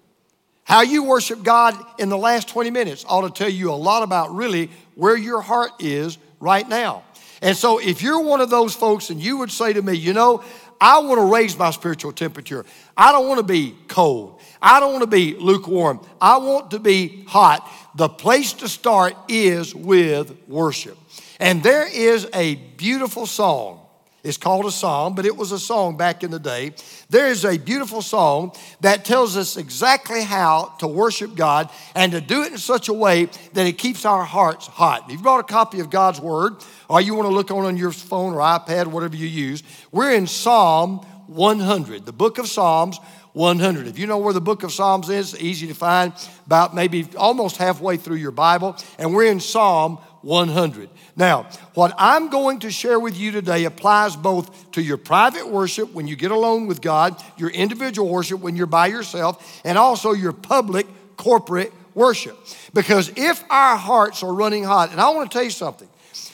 How 0.64 0.82
you 0.82 1.04
worship 1.04 1.42
God 1.42 1.76
in 1.98 2.08
the 2.08 2.18
last 2.18 2.48
20 2.48 2.70
minutes 2.70 3.04
ought 3.08 3.22
to 3.22 3.30
tell 3.30 3.50
you 3.50 3.72
a 3.72 3.74
lot 3.74 4.02
about 4.02 4.34
really 4.34 4.70
where 4.94 5.16
your 5.16 5.40
heart 5.40 5.70
is 5.80 6.18
right 6.40 6.68
now. 6.68 7.02
And 7.40 7.56
so, 7.56 7.78
if 7.78 8.02
you're 8.02 8.20
one 8.20 8.40
of 8.40 8.50
those 8.50 8.72
folks 8.74 9.10
and 9.10 9.20
you 9.20 9.38
would 9.38 9.50
say 9.50 9.72
to 9.72 9.82
me, 9.82 9.94
you 9.94 10.12
know, 10.12 10.44
I 10.80 11.00
want 11.00 11.18
to 11.20 11.32
raise 11.32 11.58
my 11.58 11.70
spiritual 11.70 12.12
temperature, 12.12 12.64
I 12.96 13.10
don't 13.10 13.26
want 13.26 13.38
to 13.38 13.46
be 13.46 13.74
cold, 13.88 14.40
I 14.60 14.78
don't 14.78 14.92
want 14.92 15.02
to 15.02 15.10
be 15.10 15.34
lukewarm, 15.34 16.00
I 16.20 16.38
want 16.38 16.70
to 16.70 16.78
be 16.78 17.24
hot, 17.26 17.68
the 17.96 18.08
place 18.08 18.52
to 18.54 18.68
start 18.68 19.14
is 19.28 19.74
with 19.74 20.36
worship. 20.48 20.96
And 21.40 21.62
there 21.62 21.86
is 21.92 22.28
a 22.32 22.54
beautiful 22.54 23.26
song 23.26 23.80
it's 24.24 24.36
called 24.36 24.66
a 24.66 24.70
psalm, 24.70 25.14
but 25.14 25.26
it 25.26 25.36
was 25.36 25.50
a 25.50 25.58
song 25.58 25.96
back 25.96 26.22
in 26.22 26.30
the 26.30 26.38
day. 26.38 26.72
There 27.10 27.26
is 27.26 27.44
a 27.44 27.58
beautiful 27.58 28.02
song 28.02 28.52
that 28.80 29.04
tells 29.04 29.36
us 29.36 29.56
exactly 29.56 30.22
how 30.22 30.74
to 30.78 30.86
worship 30.86 31.34
God 31.34 31.70
and 31.96 32.12
to 32.12 32.20
do 32.20 32.42
it 32.42 32.52
in 32.52 32.58
such 32.58 32.88
a 32.88 32.92
way 32.92 33.24
that 33.54 33.66
it 33.66 33.78
keeps 33.78 34.04
our 34.04 34.24
hearts 34.24 34.68
hot. 34.68 35.04
If 35.06 35.12
you've 35.12 35.22
brought 35.22 35.40
a 35.40 35.52
copy 35.52 35.80
of 35.80 35.90
God's 35.90 36.20
Word, 36.20 36.54
or 36.88 37.00
you 37.00 37.14
want 37.14 37.28
to 37.28 37.34
look 37.34 37.50
on 37.50 37.64
on 37.64 37.76
your 37.76 37.90
phone 37.90 38.34
or 38.34 38.38
iPad, 38.38 38.86
whatever 38.86 39.16
you 39.16 39.26
use, 39.26 39.64
we're 39.90 40.12
in 40.12 40.28
Psalm 40.28 40.98
100, 41.26 42.06
the 42.06 42.12
book 42.12 42.38
of 42.38 42.46
Psalms 42.46 42.98
100. 43.32 43.86
If 43.88 43.98
you 43.98 44.06
know 44.06 44.18
where 44.18 44.34
the 44.34 44.40
book 44.40 44.62
of 44.62 44.72
Psalms 44.72 45.08
is, 45.08 45.38
easy 45.40 45.66
to 45.66 45.74
find, 45.74 46.12
about 46.46 46.74
maybe 46.74 47.08
almost 47.16 47.56
halfway 47.56 47.96
through 47.96 48.16
your 48.16 48.30
Bible, 48.30 48.76
and 48.98 49.14
we're 49.14 49.30
in 49.30 49.40
Psalm 49.40 49.98
100. 50.22 50.88
Now, 51.16 51.48
what 51.74 51.94
I'm 51.98 52.30
going 52.30 52.60
to 52.60 52.70
share 52.70 52.98
with 52.98 53.16
you 53.16 53.32
today 53.32 53.64
applies 53.64 54.16
both 54.16 54.72
to 54.72 54.82
your 54.82 54.96
private 54.96 55.48
worship 55.48 55.92
when 55.92 56.06
you 56.06 56.16
get 56.16 56.30
alone 56.30 56.66
with 56.66 56.80
God, 56.80 57.22
your 57.36 57.50
individual 57.50 58.08
worship 58.08 58.40
when 58.40 58.56
you're 58.56 58.66
by 58.66 58.86
yourself, 58.86 59.60
and 59.64 59.76
also 59.76 60.12
your 60.12 60.32
public 60.32 60.86
corporate 61.16 61.72
worship. 61.94 62.38
Because 62.72 63.12
if 63.16 63.44
our 63.50 63.76
hearts 63.76 64.22
are 64.22 64.32
running 64.32 64.64
hot, 64.64 64.92
and 64.92 65.00
I 65.00 65.10
want 65.10 65.30
to 65.30 65.34
tell 65.34 65.44
you 65.44 65.50
something, 65.50 65.88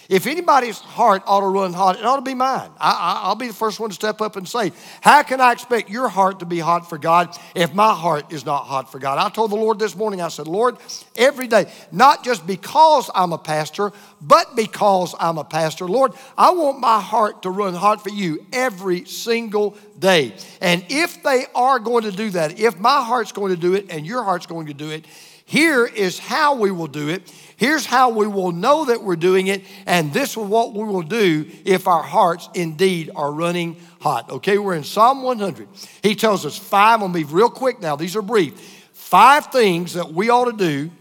if 0.08 0.26
anybody's 0.26 0.78
heart 0.78 1.22
ought 1.26 1.40
to 1.40 1.49
run 1.49 1.75
hot, 1.75 1.99
it 1.99 2.05
ought 2.05 2.16
to 2.16 2.22
be 2.22 2.32
mine. 2.32 2.70
I, 2.81 3.28
will 3.28 3.34
be 3.34 3.49
the 3.49 3.52
first 3.52 3.78
one 3.78 3.90
to 3.90 3.94
step 3.94 4.22
up 4.22 4.37
and 4.37 4.49
say, 4.49 4.72
How 5.02 5.22
can 5.22 5.38
I 5.38 5.52
expect 5.52 5.90
your 5.90 6.08
heart 6.08 6.38
to 6.38 6.46
be 6.46 6.58
hot 6.58 6.88
for 6.88 6.96
God 6.96 7.37
if 7.55 7.75
my 7.75 7.93
heart 7.93 8.32
is 8.32 8.46
not 8.46 8.64
hot 8.64 8.90
for 8.90 8.99
God? 8.99 9.19
I 9.19 9.28
told 9.28 9.50
the 9.50 9.56
Lord 9.56 9.78
this 9.78 9.94
morning, 9.94 10.22
I 10.22 10.28
said, 10.28 10.49
Lord, 10.49 10.78
every 11.14 11.46
day, 11.46 11.70
not 11.93 12.25
just 12.25 12.46
because 12.46 13.10
I'm 13.14 13.34
a 13.34 13.38
pastor, 13.38 13.93
but 14.22 14.56
because 14.56 15.14
I'm 15.20 15.37
a 15.37 15.44
pastor, 15.44 15.84
Lord, 15.84 16.12
I 16.38 16.52
want 16.52 16.81
my 16.81 17.00
heart 17.00 17.43
to 17.43 17.50
run 17.50 17.75
hot 17.75 18.02
for 18.02 18.11
you 18.11 18.46
every 18.50 19.04
single 19.04 19.76
day. 19.99 20.32
And 20.62 20.87
if 20.88 21.22
they 21.22 21.44
are 21.54 21.78
going 21.78 22.04
to 22.04 22.12
do 22.12 22.31
that, 22.31 22.58
if 22.58 22.81
my 22.81 23.02
heart's 23.02 23.32
going 23.32 23.54
to 23.54 23.61
do 23.61 23.75
it 23.75 23.90
and 23.90 24.06
your 24.06 24.25
heart's 24.25 24.46
going 24.46 24.69
to 24.69 24.75
do 24.75 24.90
it, 24.90 25.04
here 25.44 25.87
is 25.87 26.19
how 26.19 26.56
we 26.56 26.70
will 26.70 26.88
do 26.88 27.08
it. 27.08 27.32
Here's 27.58 27.84
how 27.84 28.10
we 28.10 28.28
will 28.28 28.52
know 28.52 28.84
that 28.84 29.02
we're 29.02 29.16
doing 29.16 29.49
it, 29.49 29.64
and 29.84 30.12
this 30.12 30.31
is 30.31 30.37
what 30.37 30.75
we 30.75 30.84
will 30.84 31.02
do 31.02 31.44
if 31.64 31.88
our 31.88 32.05
hearts 32.05 32.49
indeed 32.55 33.10
are 33.16 33.32
running 33.32 33.81
hot. 34.00 34.31
Okay, 34.31 34.58
we're 34.58 34.76
in 34.76 34.84
Psalm 34.84 35.25
100. 35.25 35.66
He 36.00 36.14
tells 36.14 36.46
us 36.46 36.56
five, 36.56 37.02
I'm 37.02 37.12
gonna 37.12 37.14
be 37.14 37.25
real 37.25 37.50
quick 37.50 37.81
now, 37.81 37.96
these 37.96 38.14
are 38.14 38.22
brief. 38.22 38.55
Five 38.93 39.46
things 39.46 39.94
that 39.94 40.12
we 40.12 40.31
ought 40.31 40.44
to 40.44 40.56
do 40.56 40.93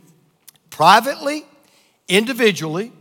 privately, 0.71 1.45
individually, 2.07 2.91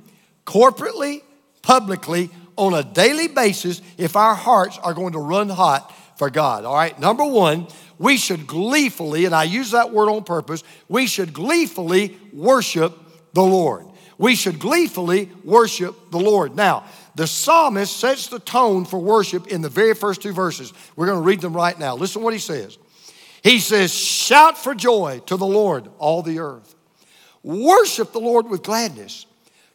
corporately, 0.44 1.22
publicly, 1.62 2.28
on 2.56 2.74
a 2.74 2.82
daily 2.82 3.28
basis 3.28 3.80
if 3.96 4.16
our 4.16 4.34
hearts 4.34 4.78
are 4.82 4.92
going 4.92 5.14
to 5.14 5.18
run 5.18 5.48
hot 5.48 5.94
for 6.18 6.28
God. 6.28 6.66
All 6.66 6.74
right, 6.74 6.98
number 7.00 7.24
one, 7.24 7.68
we 7.98 8.18
should 8.18 8.46
gleefully, 8.46 9.24
and 9.24 9.34
I 9.34 9.44
use 9.44 9.70
that 9.70 9.92
word 9.92 10.10
on 10.10 10.24
purpose, 10.24 10.62
we 10.90 11.06
should 11.06 11.32
gleefully 11.32 12.18
worship 12.34 12.92
the 13.36 13.42
Lord. 13.42 13.86
We 14.18 14.34
should 14.34 14.58
gleefully 14.58 15.30
worship 15.44 16.10
the 16.10 16.18
Lord. 16.18 16.56
Now, 16.56 16.84
the 17.14 17.26
psalmist 17.26 17.94
sets 17.94 18.28
the 18.28 18.38
tone 18.38 18.86
for 18.86 18.98
worship 18.98 19.48
in 19.48 19.60
the 19.60 19.68
very 19.68 19.94
first 19.94 20.22
two 20.22 20.32
verses. 20.32 20.72
We're 20.96 21.06
going 21.06 21.18
to 21.18 21.26
read 21.26 21.42
them 21.42 21.54
right 21.54 21.78
now. 21.78 21.94
Listen 21.96 22.20
to 22.20 22.24
what 22.24 22.32
he 22.32 22.40
says. 22.40 22.78
He 23.42 23.58
says, 23.60 23.92
Shout 23.92 24.56
for 24.56 24.74
joy 24.74 25.20
to 25.26 25.36
the 25.36 25.46
Lord, 25.46 25.88
all 25.98 26.22
the 26.22 26.38
earth. 26.38 26.74
Worship 27.42 28.12
the 28.12 28.20
Lord 28.20 28.48
with 28.48 28.62
gladness. 28.62 29.26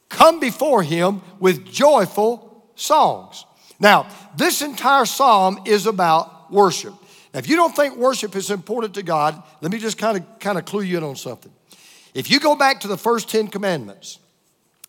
Come 0.10 0.40
before 0.40 0.82
him 0.82 1.22
with 1.40 1.66
joyful 1.72 2.66
songs. 2.76 3.46
Now, 3.80 4.08
this 4.36 4.62
entire 4.62 5.06
psalm 5.06 5.62
is 5.66 5.86
about 5.86 6.52
worship. 6.52 6.94
Now, 7.34 7.40
if 7.40 7.48
you 7.48 7.56
don't 7.56 7.76
think 7.76 7.96
worship 7.96 8.36
is 8.36 8.50
important 8.50 8.96
to 8.96 9.04
God, 9.04 9.42
let 9.62 9.72
me 9.72 9.78
just 9.78 10.00
kind 10.00 10.18
of 10.18 10.40
kind 10.40 10.58
of 10.58 10.66
clue 10.66 10.82
you 10.82 10.98
in 10.98 11.04
on 11.04 11.16
something. 11.16 11.52
If 12.14 12.30
you 12.30 12.40
go 12.40 12.56
back 12.56 12.82
to 12.82 12.88
the 12.88 12.98
first 12.98 13.30
10 13.30 13.48
commandments, 13.48 14.20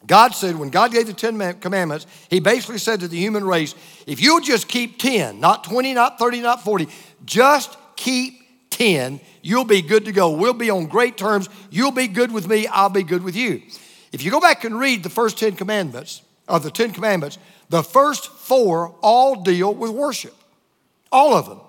God 0.07 0.35
said, 0.35 0.57
when 0.57 0.71
God 0.71 0.91
gave 0.91 1.07
the 1.07 1.13
10 1.13 1.61
commandments, 1.61 2.07
He 2.29 2.41
basically 2.41 2.79
said 2.79 3.01
to 3.01 3.09
the 3.09 3.19
human 3.19 3.45
race, 3.45 3.75
if 4.07 4.21
you'll 4.21 4.41
just 4.41 4.69
keep 4.69 4.99
10, 4.99 5.39
not 5.39 5.65
20, 5.65 5.95
not 5.95 6.19
30, 6.19 6.41
not 6.41 6.65
40, 6.65 6.89
just 7.25 7.77
keep 7.95 8.35
10, 8.71 9.21
you'll 9.43 9.65
be 9.65 9.83
good 9.83 10.07
to 10.07 10.13
go. 10.13 10.31
We'll 10.33 10.55
be 10.55 10.71
on 10.71 10.87
great 10.87 11.17
terms. 11.17 11.49
You'll 11.71 11.93
be 11.93 12.09
good 12.09 12.33
with 12.33 12.49
me, 12.49 12.67
I'll 12.67 12.89
be 12.89 13.05
good 13.05 13.23
with 13.23 13.37
you. 13.37 13.63
If 14.11 14.25
you 14.25 14.31
go 14.31 14.41
back 14.41 14.65
and 14.65 14.79
read 14.79 15.03
the 15.03 15.11
first 15.11 15.39
10 15.39 15.57
commandments, 15.57 16.23
of 16.49 16.63
the 16.63 16.71
10 16.71 16.93
commandments, 16.93 17.39
the 17.69 17.83
first 17.83 18.27
four 18.27 18.95
all 19.01 19.43
deal 19.43 19.75
with 19.75 19.91
worship. 19.91 20.35
All 21.11 21.35
of 21.35 21.47
them. 21.47 21.61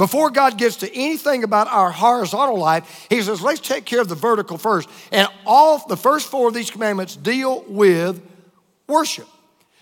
Before 0.00 0.30
God 0.30 0.56
gets 0.56 0.76
to 0.76 0.90
anything 0.96 1.44
about 1.44 1.68
our 1.68 1.90
horizontal 1.90 2.58
life, 2.58 3.06
He 3.10 3.20
says, 3.20 3.42
let's 3.42 3.60
take 3.60 3.84
care 3.84 4.00
of 4.00 4.08
the 4.08 4.14
vertical 4.14 4.56
first. 4.56 4.88
And 5.12 5.28
all 5.44 5.86
the 5.86 5.96
first 5.96 6.30
four 6.30 6.48
of 6.48 6.54
these 6.54 6.70
commandments 6.70 7.16
deal 7.16 7.62
with 7.68 8.18
worship. 8.86 9.28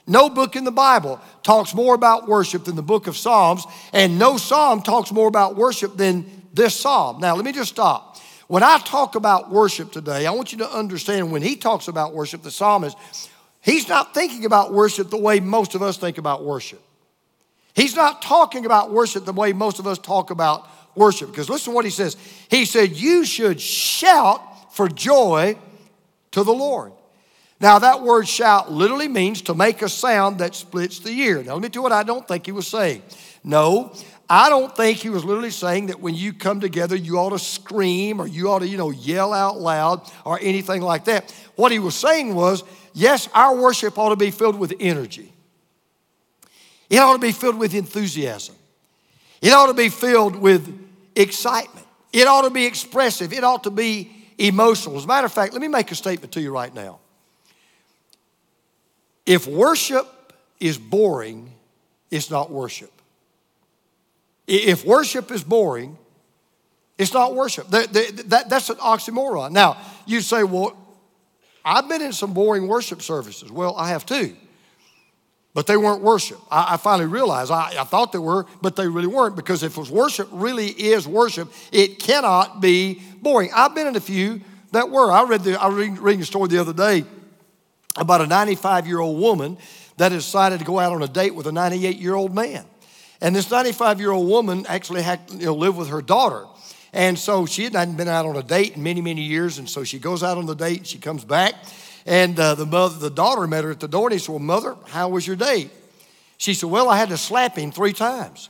No 0.09 0.29
book 0.29 0.57
in 0.57 0.65
the 0.65 0.73
Bible 0.73 1.21
talks 1.45 1.73
more 1.73 1.95
about 1.95 2.27
worship 2.27 2.65
than 2.65 2.75
the 2.75 2.83
book 2.83 3.07
of 3.07 3.17
Psalms, 3.17 3.65
and 3.93 4.19
no 4.19 4.39
psalm 4.39 4.83
talks 4.83 5.13
more 5.13 5.29
about 5.29 5.55
worship 5.55 5.97
than 5.97 6.27
this 6.53 6.75
psalm. 6.75 7.21
Now, 7.21 7.37
let 7.37 7.45
me 7.45 7.53
just 7.53 7.71
stop. 7.71 8.17
When 8.49 8.65
I 8.65 8.79
talk 8.79 9.15
about 9.15 9.53
worship 9.53 9.93
today, 9.93 10.27
I 10.27 10.33
want 10.33 10.51
you 10.51 10.59
to 10.59 10.69
understand 10.69 11.31
when 11.31 11.43
he 11.43 11.55
talks 11.55 11.87
about 11.87 12.13
worship, 12.13 12.43
the 12.43 12.51
psalmist, 12.51 12.97
he's 13.61 13.89
not 13.89 14.15
thinking 14.15 14.47
about 14.47 14.73
worship 14.73 15.11
the 15.11 15.17
way 15.17 15.39
most 15.39 15.77
of 15.77 15.83
us 15.83 15.97
think 15.97 16.19
about 16.19 16.45
worship. 16.45 16.83
He's 17.79 17.95
not 17.95 18.23
talking 18.23 18.67
about 18.67 18.91
worship 18.91 19.25
the 19.25 19.33
way 19.33 19.53
most 19.53 19.79
of 19.79 19.87
us 19.87 20.01
talk 20.01 20.31
about 20.31 20.69
worship. 20.97 21.31
Because 21.31 21.49
listen 21.49 21.71
to 21.71 21.77
what 21.77 21.85
he 21.85 21.93
says. 21.93 22.17
He 22.51 22.65
said, 22.65 22.97
You 22.97 23.25
should 23.25 23.61
shout 23.61 24.75
for 24.75 24.89
joy 24.89 25.57
to 26.33 26.43
the 26.43 26.53
Lord. 26.53 26.91
Now, 27.61 27.79
that 27.79 28.03
word 28.03 28.27
shout 28.27 28.73
literally 28.73 29.07
means 29.07 29.43
to 29.43 29.55
make 29.55 29.81
a 29.83 29.89
sound 29.89 30.39
that 30.39 30.57
splits 30.57 30.99
the 30.99 31.11
ear. 31.11 31.45
Now, 31.45 31.53
let 31.53 31.63
me 31.63 31.69
tell 31.69 31.81
you 31.81 31.85
what 31.85 31.93
I 31.93 32.03
don't 32.03 32.27
think 32.27 32.47
he 32.47 32.53
was 32.53 32.67
saying. 32.67 33.01
No, 33.45 33.93
I 34.29 34.49
don't 34.49 34.75
think 34.77 34.99
he 34.99 35.09
was 35.09 35.25
literally 35.25 35.53
saying 35.53 35.87
that 35.87 36.01
when 36.01 36.17
you 36.17 36.33
come 36.33 36.59
together, 36.59 36.97
you 36.97 37.17
ought 37.17 37.31
to 37.31 37.39
scream 37.39 38.21
or 38.21 38.27
you 38.27 38.51
ought 38.51 38.61
to, 38.61 38.69
you 38.69 38.77
know, 38.77 38.91
yell 38.91 39.33
out 39.33 39.61
loud 39.61 40.03
or 40.25 40.41
anything 40.43 40.83
like 40.83 41.05
that. 41.05 41.31
What 41.55 41.71
he 41.71 41.79
was 41.79 41.95
saying 41.95 42.35
was, 42.35 42.65
yes, 42.93 43.29
our 43.35 43.55
worship 43.55 43.97
ought 43.99 44.09
to 44.09 44.17
be 44.17 44.33
filled 44.33 44.59
with 44.59 44.75
energy. 44.81 45.33
It 46.91 46.99
ought 46.99 47.13
to 47.15 47.19
be 47.19 47.33
filled 47.33 47.59
with 47.59 47.75
enthusiasm. 47.75 48.55
It 49.41 49.53
ought 49.53 49.67
to 49.67 49.75
be 49.75 49.89
filled 49.89 50.37
with 50.37 50.89
excitement. 51.15 51.87
It 52.13 52.27
ought 52.27 52.43
to 52.43 52.51
be 52.51 52.65
expressive. 52.65 53.33
It 53.33 53.45
ought 53.45 53.65
to 53.65 53.71
be 53.71 54.13
emotional. 54.39 54.97
As 54.97 55.05
a 55.05 55.07
matter 55.07 55.27
of 55.27 55.33
fact, 55.33 55.53
let 55.53 55.61
me 55.61 55.69
make 55.69 55.91
a 55.91 55.95
statement 55.95 56.33
to 56.33 56.41
you 56.41 56.53
right 56.53 56.75
now. 56.75 57.01
If 59.27 59.47
worship 59.47 60.07
is 60.59 60.79
boring, 60.79 61.53
it's 62.11 62.31
not 62.31 62.51
worship. 62.51 62.91
If 64.47 64.87
worship 64.87 65.31
is 65.31 65.45
boring, 65.45 65.99
it's 66.97 67.13
not 67.13 67.35
worship. 67.35 67.69
That, 67.69 67.93
that, 67.93 68.49
that's 68.49 68.71
an 68.71 68.77
oxymoron. 68.77 69.53
Now, 69.53 69.77
you 70.07 70.23
say, 70.23 70.43
well, 70.43 70.77
I've 71.65 71.89
been 71.89 72.01
in 72.01 72.15
some 72.15 72.33
boring 72.33 72.67
worship 72.67 73.03
services. 73.03 73.53
Well, 73.53 73.77
I 73.77 73.91
have 73.91 74.07
too. 74.07 74.35
But 75.55 75.67
they 75.67 75.77
weren't 75.77 76.03
worship. 76.03 76.39
I, 76.51 76.75
I 76.75 76.77
finally 76.77 77.09
realized 77.09 77.51
I, 77.51 77.75
I, 77.81 77.85
thought 77.85 78.13
they 78.13 78.19
were, 78.19 78.47
but 78.63 78.77
they 78.77 78.87
really 78.87 79.07
weren't 79.07 79.35
because 79.35 79.63
if 79.63 79.77
worship 79.77 80.29
really 80.31 80.69
is 80.69 81.09
worship, 81.09 81.51
it 81.73 81.99
cannot 81.99 82.61
be 82.61 83.03
boring. 83.21 83.51
I've 83.55 83.75
been 83.75 83.87
in 83.87 83.97
a 83.97 84.01
few 84.01 84.41
that 84.73 84.91
were. 84.91 85.11
I 85.11 85.25
read 85.25 85.43
the 85.43 85.61
I 85.61 85.67
was 85.67 85.89
reading 85.99 86.23
a 86.23 86.25
story 86.25 86.49
the 86.49 86.59
other 86.59 86.73
day 86.73 87.05
about 87.97 88.21
a 88.21 88.27
95 88.27 88.87
year 88.87 89.01
old 89.01 89.19
woman 89.19 89.57
that 89.97 90.11
decided 90.11 90.61
to 90.61 90.65
go 90.65 90.79
out 90.79 90.93
on 90.93 91.03
a 91.03 91.09
date 91.09 91.35
with 91.35 91.47
a 91.47 91.53
98 91.53 91.97
year 91.97 92.15
old 92.15 92.35
man. 92.35 92.65
And 93.21 93.35
this 93.35 93.51
95 93.51 94.01
year 94.01 94.13
old 94.13 94.29
woman 94.29 94.65
actually 94.69 95.03
had 95.03 95.21
you 95.31 95.47
know, 95.47 95.55
live 95.55 95.77
with 95.77 95.89
her 95.89 96.01
daughter. 96.01 96.47
And 96.93 97.19
so 97.19 97.47
she 97.47 97.65
hadn't 97.65 97.97
been 97.97 98.09
out 98.09 98.25
on 98.25 98.37
a 98.37 98.43
date 98.43 98.77
in 98.77 98.83
many, 98.83 99.01
many 99.01 99.23
years. 99.23 99.59
And 99.59 99.69
so 99.69 99.85
she 99.85 99.99
goes 99.99 100.23
out 100.23 100.39
on 100.39 100.47
the 100.47 100.55
date, 100.55 100.87
she 100.87 100.99
comes 100.99 101.25
back, 101.25 101.55
and 102.09 102.41
uh, 102.41 102.55
the, 102.55 102.65
mother, 102.65 102.99
the 102.99 103.11
daughter 103.11 103.47
met 103.47 103.65
her 103.65 103.71
at 103.71 103.81
the 103.81 103.87
door, 103.87 104.07
and 104.07 104.15
he 104.15 104.19
said, 104.19 104.31
Well, 104.31 104.39
mother, 104.39 104.77
how 104.87 105.11
was 105.11 105.27
your 105.27 105.37
date? 105.37 105.71
She 106.39 106.55
said, 106.55 106.71
Well, 106.71 106.89
I 106.89 106.97
had 106.97 107.11
to 107.11 107.19
slap 107.19 107.57
him 107.57 107.71
three 107.71 107.93
times. 107.93 108.49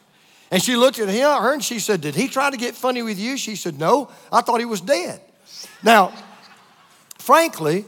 And 0.52 0.62
she 0.62 0.76
looked 0.76 1.00
at 1.00 1.08
him, 1.08 1.42
her 1.42 1.52
and 1.52 1.62
she 1.62 1.80
said, 1.80 2.00
Did 2.00 2.14
he 2.14 2.28
try 2.28 2.50
to 2.50 2.56
get 2.56 2.76
funny 2.76 3.02
with 3.02 3.18
you? 3.18 3.36
She 3.36 3.56
said, 3.56 3.76
No, 3.76 4.10
I 4.30 4.42
thought 4.42 4.60
he 4.60 4.64
was 4.64 4.80
dead. 4.80 5.20
Now, 5.82 6.12
frankly, 7.18 7.84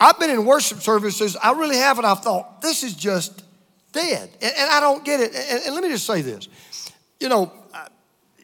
I've 0.00 0.18
been 0.18 0.30
in 0.30 0.44
worship 0.44 0.80
services, 0.80 1.36
I 1.40 1.52
really 1.52 1.76
haven't. 1.76 2.04
I've 2.04 2.24
thought, 2.24 2.60
this 2.60 2.82
is 2.82 2.94
just 2.94 3.44
dead. 3.92 4.28
And, 4.42 4.52
and 4.58 4.70
I 4.70 4.80
don't 4.80 5.04
get 5.04 5.20
it. 5.20 5.32
And, 5.32 5.62
and, 5.64 5.74
let 5.76 5.84
me 5.84 5.90
just 5.90 6.06
say 6.06 6.22
this. 6.22 6.48
You 7.20 7.28
know, 7.28 7.52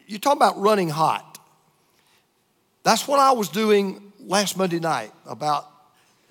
you 0.07 0.19
talk 0.19 0.37
about 0.37 0.57
running 0.57 0.87
hot. 0.87 1.37
That's 2.83 3.09
what 3.09 3.19
I 3.19 3.33
was 3.33 3.49
doing 3.49 4.13
last 4.25 4.57
Monday 4.57 4.79
night, 4.79 5.11
about 5.25 5.72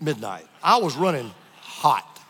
midnight. 0.03 0.47
I 0.63 0.79
was 0.79 0.97
running 0.97 1.31
hot. 1.61 2.21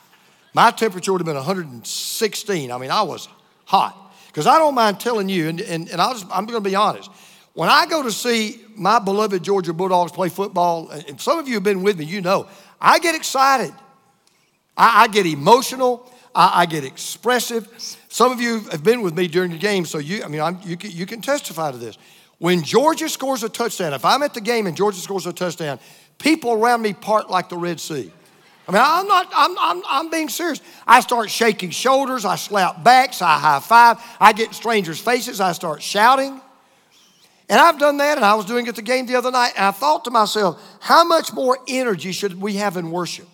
My 0.54 0.70
temperature 0.70 1.12
would 1.12 1.20
have 1.20 1.26
been 1.26 1.36
116. 1.36 2.70
I 2.70 2.78
mean, 2.78 2.90
I 2.90 3.02
was 3.02 3.28
hot. 3.64 3.98
Because 4.26 4.46
I 4.46 4.58
don't 4.58 4.74
mind 4.74 4.98
telling 4.98 5.28
you, 5.28 5.48
and, 5.48 5.60
and, 5.60 5.90
and 5.90 6.00
i 6.00 6.10
am 6.10 6.46
going 6.46 6.62
to 6.62 6.68
be 6.68 6.74
honest. 6.74 7.10
When 7.54 7.68
I 7.68 7.84
go 7.84 8.02
to 8.02 8.10
see 8.10 8.62
my 8.74 8.98
beloved 8.98 9.42
Georgia 9.42 9.74
Bulldogs 9.74 10.12
play 10.12 10.30
football, 10.30 10.88
and 10.88 11.20
some 11.20 11.38
of 11.38 11.46
you 11.46 11.54
have 11.54 11.62
been 11.62 11.82
with 11.82 11.98
me, 11.98 12.06
you 12.06 12.22
know, 12.22 12.48
I 12.80 12.98
get 12.98 13.14
excited. 13.14 13.74
I, 14.74 15.02
I 15.02 15.08
get 15.08 15.26
emotional. 15.26 16.10
I, 16.34 16.62
I, 16.62 16.66
get 16.66 16.82
expressive. 16.84 17.68
Some 18.08 18.32
of 18.32 18.40
you 18.40 18.60
have 18.70 18.82
been 18.82 19.02
with 19.02 19.14
me 19.14 19.28
during 19.28 19.50
the 19.50 19.58
game, 19.58 19.84
so 19.84 19.98
you, 19.98 20.24
I 20.24 20.28
mean, 20.28 20.40
I'm, 20.40 20.58
you, 20.64 20.78
you 20.80 21.04
can 21.04 21.20
testify 21.20 21.70
to 21.70 21.76
this. 21.76 21.98
When 22.38 22.62
Georgia 22.62 23.08
scores 23.10 23.42
a 23.42 23.50
touchdown, 23.50 23.92
if 23.92 24.04
I'm 24.04 24.22
at 24.22 24.32
the 24.32 24.40
game 24.40 24.66
and 24.66 24.74
Georgia 24.74 24.98
scores 24.98 25.26
a 25.26 25.32
touchdown, 25.32 25.78
people 26.22 26.52
around 26.52 26.80
me 26.82 26.92
part 26.92 27.28
like 27.28 27.48
the 27.48 27.56
Red 27.56 27.80
Sea. 27.80 28.10
I 28.68 28.72
mean, 28.72 28.80
I'm 28.82 29.08
not, 29.08 29.28
I'm, 29.34 29.58
I'm, 29.58 29.82
I'm 29.88 30.10
being 30.10 30.28
serious. 30.28 30.60
I 30.86 31.00
start 31.00 31.30
shaking 31.30 31.70
shoulders, 31.70 32.24
I 32.24 32.36
slap 32.36 32.84
backs, 32.84 33.20
I 33.20 33.38
high 33.38 33.60
five, 33.60 33.98
I 34.20 34.32
get 34.32 34.54
strangers' 34.54 35.00
faces, 35.00 35.40
I 35.40 35.52
start 35.52 35.82
shouting. 35.82 36.40
And 37.48 37.60
I've 37.60 37.78
done 37.78 37.96
that, 37.98 38.16
and 38.16 38.24
I 38.24 38.34
was 38.34 38.46
doing 38.46 38.66
it 38.66 38.70
at 38.70 38.76
the 38.76 38.82
game 38.82 39.06
the 39.06 39.16
other 39.16 39.32
night, 39.32 39.52
and 39.56 39.66
I 39.66 39.72
thought 39.72 40.04
to 40.04 40.10
myself, 40.10 40.62
how 40.80 41.04
much 41.04 41.32
more 41.32 41.58
energy 41.66 42.12
should 42.12 42.40
we 42.40 42.54
have 42.54 42.76
in 42.76 42.92
worship? 42.92 43.28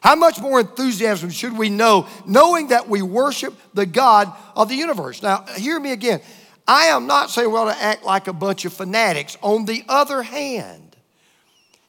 How 0.00 0.14
much 0.14 0.40
more 0.40 0.60
enthusiasm 0.60 1.30
should 1.30 1.58
we 1.58 1.68
know, 1.68 2.06
knowing 2.24 2.68
that 2.68 2.88
we 2.88 3.02
worship 3.02 3.54
the 3.74 3.84
God 3.84 4.32
of 4.54 4.68
the 4.68 4.76
universe? 4.76 5.22
Now, 5.22 5.44
hear 5.56 5.78
me 5.80 5.90
again. 5.90 6.20
I 6.68 6.84
am 6.84 7.06
not 7.08 7.30
saying 7.30 7.50
we 7.50 7.58
ought 7.58 7.72
to 7.72 7.82
act 7.82 8.04
like 8.04 8.28
a 8.28 8.32
bunch 8.32 8.64
of 8.64 8.72
fanatics. 8.72 9.36
On 9.42 9.64
the 9.64 9.84
other 9.88 10.22
hand, 10.22 10.87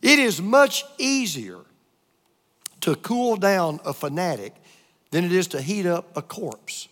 it 0.01 0.19
is 0.19 0.41
much 0.41 0.83
easier 0.97 1.59
to 2.81 2.95
cool 2.95 3.35
down 3.35 3.79
a 3.85 3.93
fanatic 3.93 4.55
than 5.11 5.25
it 5.25 5.31
is 5.31 5.47
to 5.47 5.61
heat 5.61 5.85
up 5.85 6.15
a 6.15 6.21
corpse. 6.21 6.87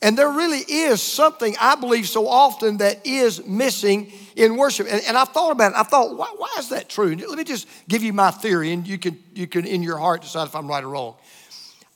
And 0.00 0.16
there 0.16 0.30
really 0.30 0.60
is 0.60 1.02
something 1.02 1.56
I 1.60 1.74
believe 1.74 2.06
so 2.08 2.28
often 2.28 2.76
that 2.76 3.04
is 3.04 3.44
missing 3.44 4.12
in 4.36 4.56
worship. 4.56 4.86
And, 4.88 5.02
and 5.04 5.16
I 5.16 5.24
thought 5.24 5.50
about 5.50 5.72
it. 5.72 5.78
I 5.78 5.82
thought, 5.82 6.16
why, 6.16 6.32
why, 6.36 6.54
is 6.58 6.68
that 6.68 6.88
true? 6.88 7.16
Let 7.16 7.36
me 7.36 7.42
just 7.42 7.66
give 7.88 8.04
you 8.04 8.12
my 8.12 8.30
theory, 8.30 8.72
and 8.72 8.86
you 8.86 8.96
can, 8.96 9.18
you 9.34 9.48
can, 9.48 9.66
in 9.66 9.82
your 9.82 9.98
heart, 9.98 10.22
decide 10.22 10.46
if 10.46 10.54
I'm 10.54 10.68
right 10.68 10.84
or 10.84 10.88
wrong. 10.88 11.16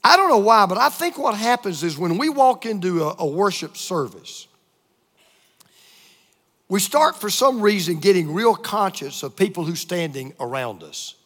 I 0.03 0.17
don't 0.17 0.29
know 0.29 0.39
why, 0.39 0.67
but 0.67 0.79
I 0.79 0.89
think 0.89 1.17
what 1.17 1.37
happens 1.37 1.85
is 1.85 1.97
when 1.97 2.19
we 2.19 2.29
walk 2.29 2.67
into 2.67 3.05
a, 3.05 3.15
a 3.21 3.27
worship 3.27 3.77
service, 3.77 4.49
we 6.73 6.81
start 6.81 7.21
for 7.21 7.29
some 7.29 7.61
reason 7.61 8.01
getting 8.01 8.33
real 8.33 8.55
conscious 8.55 9.23
of 9.23 9.37
people 9.37 9.67
who 9.67 9.75
are 9.75 9.77
standing 9.77 10.33
around 10.41 10.83
us, 10.83 11.17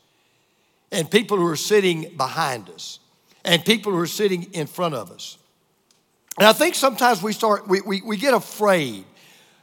and 0.91 1.09
people 1.09 1.37
who 1.37 1.47
are 1.47 1.55
sitting 1.55 2.13
behind 2.17 2.69
us, 2.69 2.99
and 3.45 3.65
people 3.65 3.93
who 3.93 3.99
are 3.99 4.09
sitting 4.09 4.53
in 4.55 4.67
front 4.67 4.97
of 4.97 5.13
us. 5.13 5.39
And 6.37 6.49
I 6.49 6.53
think 6.53 6.75
sometimes 6.75 7.23
we 7.23 7.33
start, 7.33 7.69
we, 7.69 7.81
we, 7.81 8.03
we 8.03 8.17
get 8.17 8.35
afraid. 8.35 9.05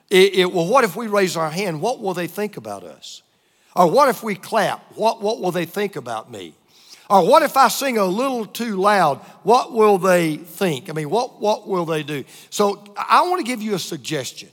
It, 0.10 0.36
it, 0.36 0.54
well, 0.54 0.70
what 0.70 0.86
if 0.86 0.96
we 0.96 1.08
raise 1.08 1.36
our 1.36 1.50
hand? 1.50 1.82
What 1.82 2.00
will 2.00 2.14
they 2.14 2.28
think 2.28 2.56
about 2.56 2.86
us? 2.86 3.22
Or 3.76 3.92
what 3.92 4.08
if 4.08 4.24
we 4.24 4.36
clap? 4.36 4.80
What, 4.96 5.22
what 5.22 5.42
will 5.42 5.52
they 5.52 5.66
think 5.66 5.98
about 5.98 6.32
me? 6.32 6.54
Or 7.10 7.28
what 7.28 7.44
if 7.44 7.58
I 7.58 7.68
sing 7.68 7.98
a 7.98 8.06
little 8.06 8.46
too 8.46 8.78
loud? 8.78 9.18
What 9.44 9.74
will 9.74 9.98
they 9.98 10.38
think? 10.38 10.90
I 10.90 10.94
mean, 10.94 11.10
what, 11.10 11.42
what 11.42 11.68
will 11.68 11.84
they 11.84 12.04
do? 12.04 12.24
So 12.52 12.86
I 12.96 13.28
want 13.28 13.42
to 13.42 13.46
give 13.46 13.62
you 13.62 13.76
a 13.76 13.80
suggestion. 13.80 14.48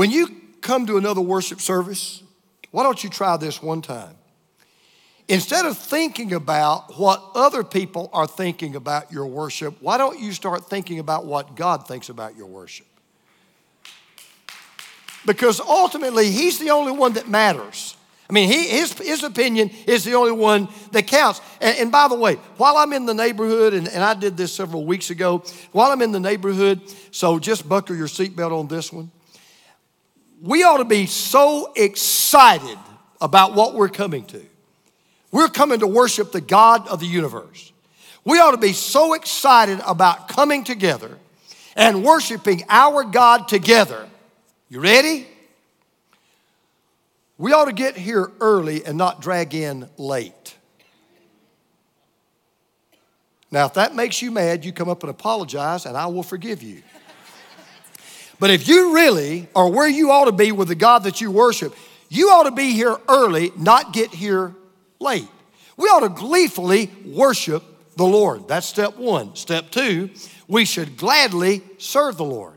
When 0.00 0.10
you 0.10 0.34
come 0.62 0.86
to 0.86 0.96
another 0.96 1.20
worship 1.20 1.60
service, 1.60 2.22
why 2.70 2.84
don't 2.84 3.04
you 3.04 3.10
try 3.10 3.36
this 3.36 3.62
one 3.62 3.82
time? 3.82 4.16
Instead 5.28 5.66
of 5.66 5.76
thinking 5.76 6.32
about 6.32 6.98
what 6.98 7.22
other 7.34 7.62
people 7.62 8.08
are 8.14 8.26
thinking 8.26 8.76
about 8.76 9.12
your 9.12 9.26
worship, 9.26 9.76
why 9.82 9.98
don't 9.98 10.18
you 10.18 10.32
start 10.32 10.70
thinking 10.70 11.00
about 11.00 11.26
what 11.26 11.54
God 11.54 11.86
thinks 11.86 12.08
about 12.08 12.34
your 12.34 12.46
worship? 12.46 12.86
Because 15.26 15.60
ultimately, 15.60 16.30
He's 16.30 16.58
the 16.58 16.70
only 16.70 16.92
one 16.92 17.12
that 17.12 17.28
matters. 17.28 17.94
I 18.30 18.32
mean, 18.32 18.48
he, 18.48 18.68
his, 18.68 18.94
his 18.94 19.22
opinion 19.22 19.70
is 19.86 20.04
the 20.04 20.14
only 20.14 20.32
one 20.32 20.68
that 20.92 21.08
counts. 21.08 21.42
And, 21.60 21.76
and 21.76 21.92
by 21.92 22.08
the 22.08 22.14
way, 22.14 22.36
while 22.56 22.78
I'm 22.78 22.94
in 22.94 23.04
the 23.04 23.12
neighborhood, 23.12 23.74
and, 23.74 23.86
and 23.86 24.02
I 24.02 24.14
did 24.14 24.38
this 24.38 24.50
several 24.50 24.86
weeks 24.86 25.10
ago, 25.10 25.42
while 25.72 25.92
I'm 25.92 26.00
in 26.00 26.12
the 26.12 26.20
neighborhood, 26.20 26.80
so 27.10 27.38
just 27.38 27.68
buckle 27.68 27.96
your 27.96 28.06
seatbelt 28.06 28.58
on 28.58 28.66
this 28.66 28.90
one. 28.90 29.10
We 30.42 30.62
ought 30.62 30.78
to 30.78 30.84
be 30.84 31.06
so 31.06 31.72
excited 31.76 32.78
about 33.20 33.54
what 33.54 33.74
we're 33.74 33.88
coming 33.88 34.24
to. 34.26 34.42
We're 35.30 35.48
coming 35.48 35.80
to 35.80 35.86
worship 35.86 36.32
the 36.32 36.40
God 36.40 36.88
of 36.88 37.00
the 37.00 37.06
universe. 37.06 37.72
We 38.24 38.38
ought 38.38 38.52
to 38.52 38.56
be 38.56 38.72
so 38.72 39.14
excited 39.14 39.80
about 39.86 40.28
coming 40.28 40.64
together 40.64 41.18
and 41.76 42.04
worshiping 42.04 42.64
our 42.68 43.04
God 43.04 43.48
together. 43.48 44.08
You 44.68 44.80
ready? 44.80 45.26
We 47.38 47.52
ought 47.52 47.66
to 47.66 47.72
get 47.72 47.96
here 47.96 48.30
early 48.40 48.84
and 48.84 48.98
not 48.98 49.22
drag 49.22 49.54
in 49.54 49.88
late. 49.96 50.56
Now, 53.50 53.66
if 53.66 53.74
that 53.74 53.94
makes 53.94 54.22
you 54.22 54.30
mad, 54.30 54.64
you 54.64 54.72
come 54.72 54.88
up 54.88 55.02
and 55.02 55.10
apologize, 55.10 55.86
and 55.86 55.96
I 55.96 56.06
will 56.06 56.22
forgive 56.22 56.62
you. 56.62 56.82
But 58.40 58.50
if 58.50 58.66
you 58.66 58.94
really 58.94 59.48
are 59.54 59.68
where 59.68 59.88
you 59.88 60.10
ought 60.10 60.24
to 60.24 60.32
be 60.32 60.50
with 60.50 60.68
the 60.68 60.74
God 60.74 61.04
that 61.04 61.20
you 61.20 61.30
worship, 61.30 61.74
you 62.08 62.30
ought 62.30 62.44
to 62.44 62.50
be 62.50 62.72
here 62.72 62.96
early, 63.06 63.52
not 63.56 63.92
get 63.92 64.10
here 64.10 64.54
late. 64.98 65.28
We 65.76 65.84
ought 65.84 66.00
to 66.00 66.08
gleefully 66.08 66.90
worship 67.04 67.62
the 67.96 68.04
Lord. 68.04 68.48
That's 68.48 68.66
step 68.66 68.96
one. 68.96 69.36
Step 69.36 69.70
two, 69.70 70.10
we 70.48 70.64
should 70.64 70.96
gladly 70.96 71.62
serve 71.78 72.16
the 72.16 72.24
Lord. 72.24 72.56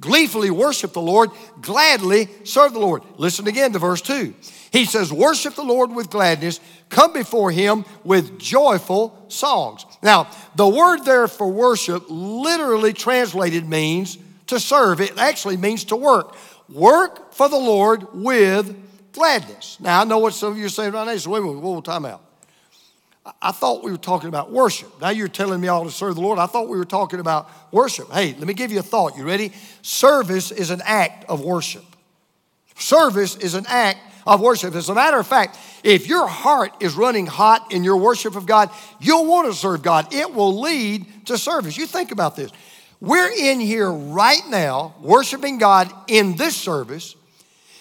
Gleefully 0.00 0.50
worship 0.50 0.92
the 0.92 1.02
Lord, 1.02 1.30
gladly 1.60 2.28
serve 2.44 2.72
the 2.72 2.78
Lord. 2.78 3.02
Listen 3.16 3.48
again 3.48 3.72
to 3.72 3.80
verse 3.80 4.00
2. 4.00 4.32
He 4.70 4.84
says, 4.84 5.12
Worship 5.12 5.56
the 5.56 5.64
Lord 5.64 5.90
with 5.90 6.08
gladness, 6.08 6.60
come 6.88 7.12
before 7.12 7.50
him 7.50 7.84
with 8.04 8.38
joyful 8.38 9.26
songs. 9.26 9.84
Now, 10.00 10.30
the 10.54 10.68
word 10.68 11.04
there 11.04 11.26
for 11.26 11.50
worship 11.50 12.04
literally 12.08 12.92
translated 12.92 13.68
means 13.68 14.18
to 14.48 14.60
serve, 14.60 15.00
it 15.00 15.18
actually 15.18 15.56
means 15.56 15.84
to 15.84 15.96
work. 15.96 16.36
Work 16.68 17.32
for 17.32 17.48
the 17.48 17.56
Lord 17.56 18.06
with 18.12 18.76
gladness. 19.12 19.78
Now, 19.80 20.00
I 20.00 20.04
know 20.04 20.18
what 20.18 20.34
some 20.34 20.52
of 20.52 20.58
you 20.58 20.66
are 20.66 20.70
saying 20.70 20.92
right 20.92 21.06
now. 21.06 21.16
So, 21.16 21.30
wait 21.30 21.38
a 21.38 21.42
minute, 21.42 21.60
whoa, 21.60 21.80
time 21.80 22.04
out. 22.04 22.22
I 23.40 23.52
thought 23.52 23.84
we 23.84 23.90
were 23.90 23.98
talking 23.98 24.28
about 24.28 24.50
worship. 24.50 25.00
Now 25.00 25.10
you're 25.10 25.28
telling 25.28 25.60
me 25.60 25.68
all 25.68 25.84
to 25.84 25.90
serve 25.90 26.14
the 26.14 26.20
Lord. 26.20 26.38
I 26.38 26.46
thought 26.46 26.68
we 26.68 26.78
were 26.78 26.84
talking 26.84 27.20
about 27.20 27.50
worship. 27.72 28.10
Hey, 28.10 28.34
let 28.34 28.46
me 28.46 28.54
give 28.54 28.72
you 28.72 28.78
a 28.78 28.82
thought. 28.82 29.16
You 29.16 29.24
ready? 29.24 29.52
Service 29.82 30.50
is 30.50 30.70
an 30.70 30.80
act 30.84 31.28
of 31.28 31.44
worship. 31.44 31.84
Service 32.76 33.36
is 33.36 33.54
an 33.54 33.66
act 33.68 33.98
of 34.26 34.40
worship. 34.40 34.74
As 34.74 34.88
a 34.88 34.94
matter 34.94 35.18
of 35.18 35.26
fact, 35.26 35.58
if 35.82 36.06
your 36.06 36.26
heart 36.26 36.72
is 36.80 36.94
running 36.94 37.26
hot 37.26 37.72
in 37.72 37.84
your 37.84 37.96
worship 37.96 38.36
of 38.36 38.46
God, 38.46 38.70
you'll 39.00 39.26
want 39.26 39.48
to 39.48 39.54
serve 39.54 39.82
God. 39.82 40.12
It 40.12 40.32
will 40.32 40.60
lead 40.60 41.26
to 41.26 41.38
service. 41.38 41.76
You 41.76 41.86
think 41.86 42.12
about 42.12 42.36
this. 42.36 42.50
We're 43.00 43.30
in 43.30 43.60
here 43.60 43.90
right 43.90 44.42
now 44.48 44.94
worshiping 45.00 45.58
God 45.58 45.92
in 46.08 46.36
this 46.36 46.56
service 46.56 47.14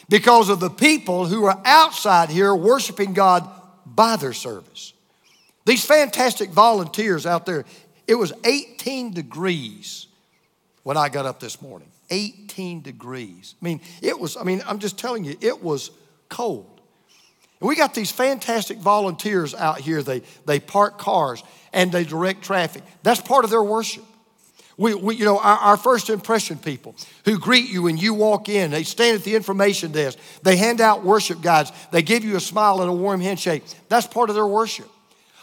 because 0.09 0.49
of 0.49 0.59
the 0.59 0.69
people 0.69 1.25
who 1.25 1.45
are 1.45 1.59
outside 1.65 2.29
here 2.29 2.53
worshiping 2.53 3.13
God 3.13 3.49
by 3.85 4.15
their 4.15 4.33
service. 4.33 4.93
These 5.65 5.83
fantastic 5.83 6.49
volunteers 6.49 7.25
out 7.25 7.45
there, 7.45 7.65
it 8.07 8.15
was 8.15 8.31
18 8.43 9.13
degrees 9.13 10.07
when 10.83 10.97
I 10.97 11.09
got 11.09 11.25
up 11.25 11.39
this 11.39 11.61
morning. 11.61 11.89
18 12.09 12.81
degrees. 12.81 13.55
I 13.61 13.65
mean, 13.65 13.81
it 14.01 14.17
was, 14.17 14.37
I 14.37 14.43
mean, 14.43 14.63
I'm 14.65 14.79
just 14.79 14.97
telling 14.97 15.25
you, 15.25 15.35
it 15.41 15.61
was 15.61 15.91
cold. 16.29 16.79
And 17.59 17.67
we 17.67 17.75
got 17.75 17.93
these 17.93 18.11
fantastic 18.11 18.77
volunteers 18.77 19.53
out 19.55 19.81
here. 19.81 20.03
They, 20.03 20.21
they 20.45 20.59
park 20.59 20.99
cars 20.99 21.43
and 21.73 21.91
they 21.91 22.03
direct 22.03 22.43
traffic. 22.43 22.83
That's 23.03 23.19
part 23.19 23.43
of 23.43 23.49
their 23.49 23.63
worship. 23.63 24.05
We, 24.77 24.93
we, 24.93 25.15
you 25.15 25.25
know, 25.25 25.39
our, 25.39 25.57
our, 25.57 25.77
first 25.77 26.11
impression 26.11 26.59
people 26.59 26.95
who 27.25 27.39
greet 27.39 27.67
you 27.67 27.81
when 27.83 27.97
you 27.97 28.13
walk 28.13 28.47
in, 28.47 28.69
they 28.69 28.83
stand 28.83 29.15
at 29.15 29.23
the 29.23 29.35
information 29.35 29.91
desk, 29.91 30.19
they 30.43 30.55
hand 30.55 30.81
out 30.81 31.03
worship 31.03 31.41
guides, 31.41 31.71
they 31.91 32.03
give 32.03 32.23
you 32.23 32.35
a 32.35 32.39
smile 32.39 32.81
and 32.81 32.89
a 32.89 32.93
warm 32.93 33.19
handshake. 33.19 33.63
That's 33.89 34.05
part 34.05 34.29
of 34.29 34.35
their 34.35 34.45
worship. 34.45 34.87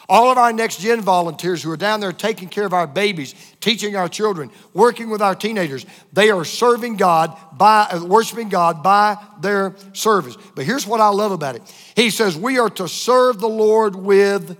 All 0.08 0.30
of 0.30 0.36
our 0.36 0.52
next 0.52 0.80
gen 0.80 1.00
volunteers 1.00 1.62
who 1.62 1.70
are 1.70 1.76
down 1.76 2.00
there 2.00 2.12
taking 2.12 2.48
care 2.48 2.66
of 2.66 2.74
our 2.74 2.86
babies, 2.86 3.34
teaching 3.60 3.96
our 3.96 4.08
children, 4.08 4.50
working 4.74 5.08
with 5.08 5.22
our 5.22 5.34
teenagers, 5.34 5.86
they 6.12 6.30
are 6.30 6.44
serving 6.44 6.96
God 6.96 7.36
by 7.56 7.88
uh, 7.90 8.04
worshiping 8.04 8.50
God 8.50 8.82
by 8.82 9.16
their 9.40 9.74
service. 9.94 10.36
But 10.54 10.66
here's 10.66 10.86
what 10.86 11.00
I 11.00 11.08
love 11.08 11.32
about 11.32 11.56
it. 11.56 11.62
He 11.96 12.10
says 12.10 12.36
we 12.36 12.58
are 12.58 12.70
to 12.70 12.86
serve 12.86 13.40
the 13.40 13.48
Lord 13.48 13.96
with 13.96 14.58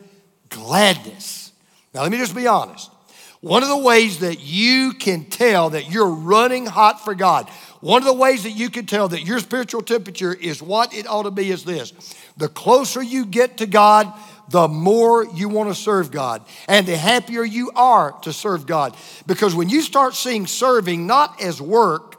gladness. 0.48 1.52
Now 1.92 2.02
let 2.02 2.10
me 2.10 2.18
just 2.18 2.34
be 2.34 2.46
honest. 2.46 2.90
One 3.44 3.62
of 3.62 3.68
the 3.68 3.76
ways 3.76 4.20
that 4.20 4.40
you 4.40 4.94
can 4.94 5.26
tell 5.26 5.68
that 5.68 5.90
you're 5.90 6.08
running 6.08 6.64
hot 6.64 7.04
for 7.04 7.14
God, 7.14 7.46
one 7.82 8.00
of 8.00 8.06
the 8.06 8.14
ways 8.14 8.44
that 8.44 8.52
you 8.52 8.70
can 8.70 8.86
tell 8.86 9.08
that 9.08 9.20
your 9.20 9.38
spiritual 9.38 9.82
temperature 9.82 10.32
is 10.32 10.62
what 10.62 10.94
it 10.94 11.06
ought 11.06 11.24
to 11.24 11.30
be 11.30 11.50
is 11.50 11.62
this. 11.62 11.92
The 12.38 12.48
closer 12.48 13.02
you 13.02 13.26
get 13.26 13.58
to 13.58 13.66
God, 13.66 14.10
the 14.48 14.66
more 14.66 15.26
you 15.26 15.50
want 15.50 15.68
to 15.68 15.74
serve 15.74 16.10
God 16.10 16.42
and 16.68 16.86
the 16.86 16.96
happier 16.96 17.44
you 17.44 17.70
are 17.76 18.12
to 18.22 18.32
serve 18.32 18.64
God. 18.64 18.96
Because 19.26 19.54
when 19.54 19.68
you 19.68 19.82
start 19.82 20.14
seeing 20.14 20.46
serving 20.46 21.06
not 21.06 21.42
as 21.42 21.60
work, 21.60 22.16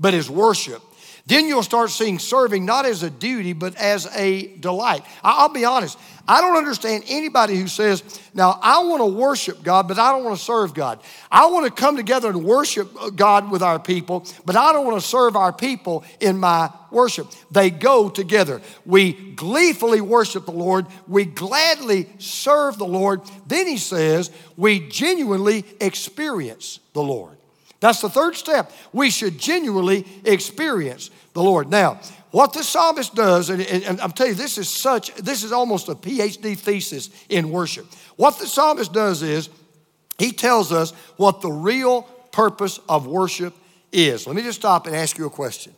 but 0.00 0.14
as 0.14 0.30
worship, 0.30 0.80
then 1.26 1.48
you'll 1.48 1.62
start 1.62 1.90
seeing 1.90 2.18
serving 2.18 2.66
not 2.66 2.84
as 2.84 3.02
a 3.02 3.08
duty, 3.08 3.54
but 3.54 3.74
as 3.76 4.06
a 4.14 4.46
delight. 4.56 5.04
I'll 5.22 5.48
be 5.48 5.64
honest, 5.64 5.98
I 6.28 6.42
don't 6.42 6.56
understand 6.56 7.04
anybody 7.08 7.56
who 7.56 7.66
says, 7.66 8.02
Now, 8.34 8.58
I 8.62 8.82
want 8.84 9.00
to 9.00 9.06
worship 9.06 9.62
God, 9.62 9.88
but 9.88 9.98
I 9.98 10.12
don't 10.12 10.24
want 10.24 10.38
to 10.38 10.44
serve 10.44 10.74
God. 10.74 11.00
I 11.30 11.46
want 11.46 11.64
to 11.66 11.72
come 11.72 11.96
together 11.96 12.28
and 12.28 12.44
worship 12.44 12.90
uh, 13.00 13.08
God 13.08 13.50
with 13.50 13.62
our 13.62 13.78
people, 13.78 14.26
but 14.44 14.54
I 14.54 14.72
don't 14.72 14.86
want 14.86 15.00
to 15.00 15.06
serve 15.06 15.34
our 15.34 15.52
people 15.52 16.04
in 16.20 16.38
my 16.38 16.70
worship. 16.90 17.26
They 17.50 17.70
go 17.70 18.10
together. 18.10 18.60
We 18.84 19.12
gleefully 19.12 20.02
worship 20.02 20.44
the 20.44 20.52
Lord, 20.52 20.86
we 21.06 21.24
gladly 21.24 22.06
serve 22.18 22.76
the 22.76 22.86
Lord. 22.86 23.22
Then 23.46 23.66
he 23.66 23.78
says, 23.78 24.30
We 24.56 24.88
genuinely 24.88 25.64
experience 25.80 26.80
the 26.92 27.02
Lord. 27.02 27.36
That's 27.84 28.00
the 28.00 28.08
third 28.08 28.34
step. 28.34 28.72
We 28.94 29.10
should 29.10 29.36
genuinely 29.36 30.06
experience 30.24 31.10
the 31.34 31.42
Lord. 31.42 31.70
Now, 31.70 32.00
what 32.30 32.54
the 32.54 32.64
psalmist 32.64 33.14
does, 33.14 33.50
and, 33.50 33.60
and, 33.60 33.84
and, 33.84 34.00
I'm 34.00 34.10
telling 34.12 34.32
you, 34.32 34.38
this 34.38 34.56
is 34.56 34.70
such, 34.70 35.14
this 35.16 35.44
is 35.44 35.52
almost 35.52 35.90
a 35.90 35.94
PhD 35.94 36.56
thesis 36.56 37.10
in 37.28 37.50
worship. 37.50 37.84
What 38.16 38.38
the 38.38 38.46
psalmist 38.46 38.94
does 38.94 39.22
is 39.22 39.50
he 40.16 40.32
tells 40.32 40.72
us 40.72 40.92
what 41.18 41.42
the 41.42 41.52
real 41.52 42.04
purpose 42.32 42.80
of 42.88 43.06
worship 43.06 43.52
is. 43.92 44.26
Let 44.26 44.34
me 44.34 44.40
just 44.40 44.60
stop 44.60 44.86
and 44.86 44.96
ask 44.96 45.18
you 45.18 45.26
a 45.26 45.30
question. 45.30 45.74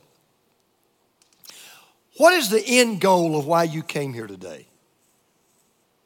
What 2.19 2.35
is 2.35 2.51
the 2.51 2.63
end 2.65 3.01
goal 3.01 3.37
of 3.37 3.49
why 3.49 3.65
you 3.65 3.83
came 3.83 4.13
here 4.13 4.29
today? 4.29 4.69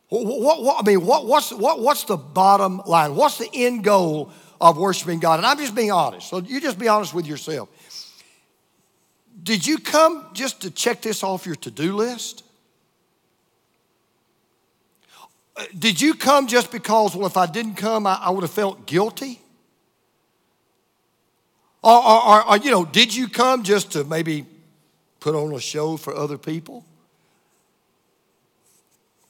What, 0.08 0.24
what, 0.24 0.62
what 0.62 0.82
I 0.82 0.86
mean, 0.86 1.04
what, 1.04 1.26
what's, 1.26 1.52
what, 1.52 1.80
what's 1.80 2.04
the 2.04 2.16
bottom 2.16 2.80
line? 2.86 3.14
What's 3.16 3.36
the 3.36 3.50
end 3.52 3.84
goal 3.84 4.32
of 4.61 4.77
worshiping 4.77 5.20
God? 5.20 5.38
And 5.38 5.46
I'm 5.46 5.59
just 5.59 5.75
being 5.75 5.92
honest. 5.92 6.29
So 6.29 6.38
you 6.38 6.61
just 6.61 6.79
be 6.79 6.88
honest 6.88 7.14
with 7.14 7.27
yourself. 7.27 7.68
Did 9.42 9.66
you 9.66 9.79
come 9.79 10.29
just 10.35 10.62
to 10.62 10.70
check 10.70 11.01
this 11.01 11.23
off 11.23 11.46
your 11.46 11.57
to 11.57 11.70
do 11.70 11.96
list? 11.96 12.44
Uh, 15.57 15.64
did 15.79 16.01
you 16.01 16.14
come 16.14 16.46
just 16.46 16.70
because, 16.70 17.16
well, 17.16 17.27
if 17.27 17.37
I 17.37 17.46
didn't 17.46 17.75
come, 17.75 18.07
I, 18.07 18.14
I 18.14 18.31
would 18.31 18.42
have 18.42 18.51
felt 18.51 18.87
guilty? 18.87 19.40
Or, 21.83 22.07
or, 22.07 22.49
or, 22.51 22.57
you 22.59 22.70
know, 22.70 22.85
did 22.85 23.14
you 23.14 23.29
come 23.29 23.62
just 23.62 23.92
to 23.92 24.05
maybe 24.05 24.46
put 25.18 25.35
on 25.35 25.55
a 25.55 25.61
show 25.61 25.96
for 25.96 26.14
other 26.14 26.37
people? 26.37 26.85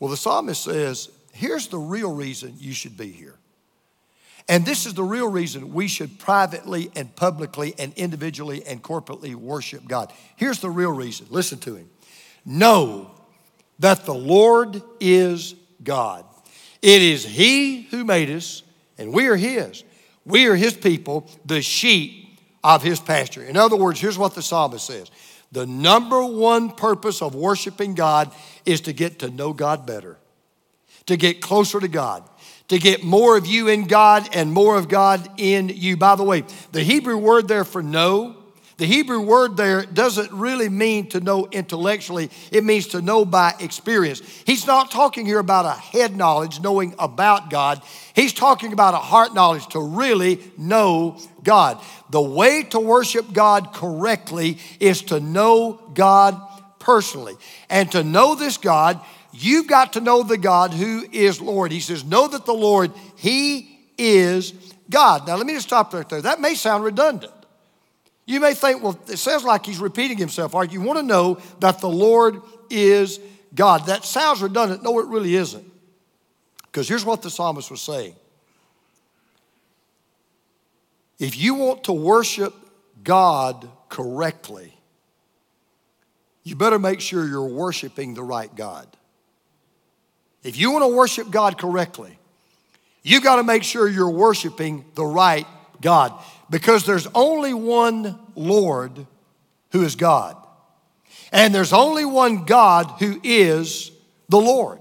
Well, 0.00 0.10
the 0.10 0.16
psalmist 0.16 0.64
says, 0.64 1.10
here's 1.32 1.68
the 1.68 1.78
real 1.78 2.12
reason 2.12 2.54
you 2.58 2.72
should 2.72 2.96
be 2.96 3.12
here. 3.12 3.36
And 4.48 4.64
this 4.64 4.86
is 4.86 4.94
the 4.94 5.04
real 5.04 5.28
reason 5.28 5.72
we 5.72 5.88
should 5.88 6.18
privately 6.18 6.90
and 6.96 7.14
publicly 7.14 7.74
and 7.78 7.92
individually 7.94 8.64
and 8.66 8.82
corporately 8.82 9.34
worship 9.34 9.86
God. 9.86 10.12
Here's 10.36 10.60
the 10.60 10.70
real 10.70 10.92
reason. 10.92 11.26
Listen 11.30 11.58
to 11.60 11.76
him. 11.76 11.88
Know 12.44 13.10
that 13.78 14.04
the 14.04 14.14
Lord 14.14 14.82
is 15.00 15.54
God. 15.82 16.24
It 16.82 17.02
is 17.02 17.24
He 17.24 17.82
who 17.82 18.04
made 18.04 18.30
us, 18.30 18.62
and 18.98 19.12
we 19.12 19.26
are 19.28 19.36
His. 19.36 19.84
We 20.24 20.46
are 20.46 20.54
His 20.54 20.74
people, 20.74 21.28
the 21.44 21.62
sheep 21.62 22.38
of 22.62 22.82
His 22.82 23.00
pasture. 23.00 23.42
In 23.42 23.56
other 23.56 23.76
words, 23.76 24.00
here's 24.00 24.18
what 24.18 24.34
the 24.34 24.42
psalmist 24.42 24.86
says 24.86 25.10
The 25.52 25.66
number 25.66 26.24
one 26.24 26.70
purpose 26.70 27.22
of 27.22 27.34
worshiping 27.34 27.94
God 27.94 28.30
is 28.64 28.82
to 28.82 28.92
get 28.92 29.20
to 29.20 29.30
know 29.30 29.52
God 29.52 29.86
better, 29.86 30.18
to 31.06 31.16
get 31.16 31.40
closer 31.40 31.80
to 31.80 31.88
God 31.88 32.24
to 32.70 32.78
get 32.78 33.02
more 33.02 33.36
of 33.36 33.46
you 33.46 33.66
in 33.66 33.88
God 33.88 34.28
and 34.32 34.52
more 34.52 34.78
of 34.78 34.88
God 34.88 35.28
in 35.38 35.70
you. 35.70 35.96
By 35.96 36.14
the 36.14 36.22
way, 36.22 36.44
the 36.70 36.84
Hebrew 36.84 37.18
word 37.18 37.48
there 37.48 37.64
for 37.64 37.82
know, 37.82 38.36
the 38.76 38.86
Hebrew 38.86 39.20
word 39.20 39.56
there 39.56 39.82
doesn't 39.82 40.30
really 40.30 40.68
mean 40.68 41.08
to 41.08 41.18
know 41.18 41.48
intellectually, 41.50 42.30
it 42.52 42.62
means 42.62 42.86
to 42.88 43.02
know 43.02 43.24
by 43.24 43.54
experience. 43.58 44.22
He's 44.46 44.68
not 44.68 44.92
talking 44.92 45.26
here 45.26 45.40
about 45.40 45.66
a 45.66 45.72
head 45.72 46.16
knowledge, 46.16 46.60
knowing 46.60 46.94
about 46.96 47.50
God. 47.50 47.82
He's 48.14 48.32
talking 48.32 48.72
about 48.72 48.94
a 48.94 48.98
heart 48.98 49.34
knowledge 49.34 49.66
to 49.70 49.80
really 49.80 50.38
know 50.56 51.18
God. 51.42 51.82
The 52.10 52.22
way 52.22 52.62
to 52.70 52.78
worship 52.78 53.32
God 53.32 53.72
correctly 53.72 54.58
is 54.78 55.02
to 55.02 55.18
know 55.18 55.72
God 55.92 56.40
personally. 56.78 57.34
And 57.68 57.90
to 57.92 58.04
know 58.04 58.36
this 58.36 58.58
God, 58.58 59.00
You've 59.42 59.66
got 59.66 59.94
to 59.94 60.00
know 60.00 60.22
the 60.22 60.36
God 60.36 60.74
who 60.74 61.04
is 61.10 61.40
Lord. 61.40 61.72
He 61.72 61.80
says, 61.80 62.04
Know 62.04 62.28
that 62.28 62.44
the 62.44 62.52
Lord, 62.52 62.92
He 63.16 63.78
is 63.96 64.52
God. 64.90 65.26
Now, 65.26 65.36
let 65.36 65.46
me 65.46 65.54
just 65.54 65.68
stop 65.68 65.94
right 65.94 66.06
there. 66.08 66.20
That 66.20 66.40
may 66.40 66.54
sound 66.54 66.84
redundant. 66.84 67.32
You 68.26 68.38
may 68.38 68.52
think, 68.54 68.82
well, 68.82 68.98
it 69.08 69.16
sounds 69.16 69.42
like 69.42 69.64
he's 69.64 69.78
repeating 69.78 70.18
himself. 70.18 70.52
Right, 70.52 70.70
you 70.70 70.82
want 70.82 70.98
to 70.98 71.02
know 71.02 71.40
that 71.60 71.80
the 71.80 71.88
Lord 71.88 72.42
is 72.68 73.18
God. 73.54 73.86
That 73.86 74.04
sounds 74.04 74.42
redundant. 74.42 74.82
No, 74.82 74.98
it 75.00 75.06
really 75.06 75.34
isn't. 75.34 75.64
Because 76.66 76.86
here's 76.86 77.04
what 77.04 77.22
the 77.22 77.30
psalmist 77.30 77.70
was 77.70 77.80
saying 77.80 78.14
If 81.18 81.38
you 81.38 81.54
want 81.54 81.84
to 81.84 81.92
worship 81.92 82.54
God 83.02 83.68
correctly, 83.88 84.74
you 86.44 86.56
better 86.56 86.78
make 86.78 87.00
sure 87.00 87.26
you're 87.26 87.48
worshiping 87.48 88.14
the 88.14 88.22
right 88.22 88.54
God. 88.54 88.86
If 90.42 90.56
you 90.56 90.70
want 90.70 90.84
to 90.84 90.96
worship 90.96 91.30
God 91.30 91.58
correctly, 91.58 92.18
you've 93.02 93.22
got 93.22 93.36
to 93.36 93.42
make 93.42 93.62
sure 93.62 93.88
you're 93.88 94.10
worshiping 94.10 94.84
the 94.94 95.04
right 95.04 95.46
God 95.80 96.12
because 96.48 96.84
there's 96.84 97.06
only 97.14 97.54
one 97.54 98.18
Lord 98.34 99.06
who 99.72 99.82
is 99.82 99.96
God. 99.96 100.36
And 101.32 101.54
there's 101.54 101.72
only 101.72 102.04
one 102.04 102.44
God 102.44 102.86
who 102.98 103.20
is 103.22 103.92
the 104.28 104.40
Lord. 104.40 104.80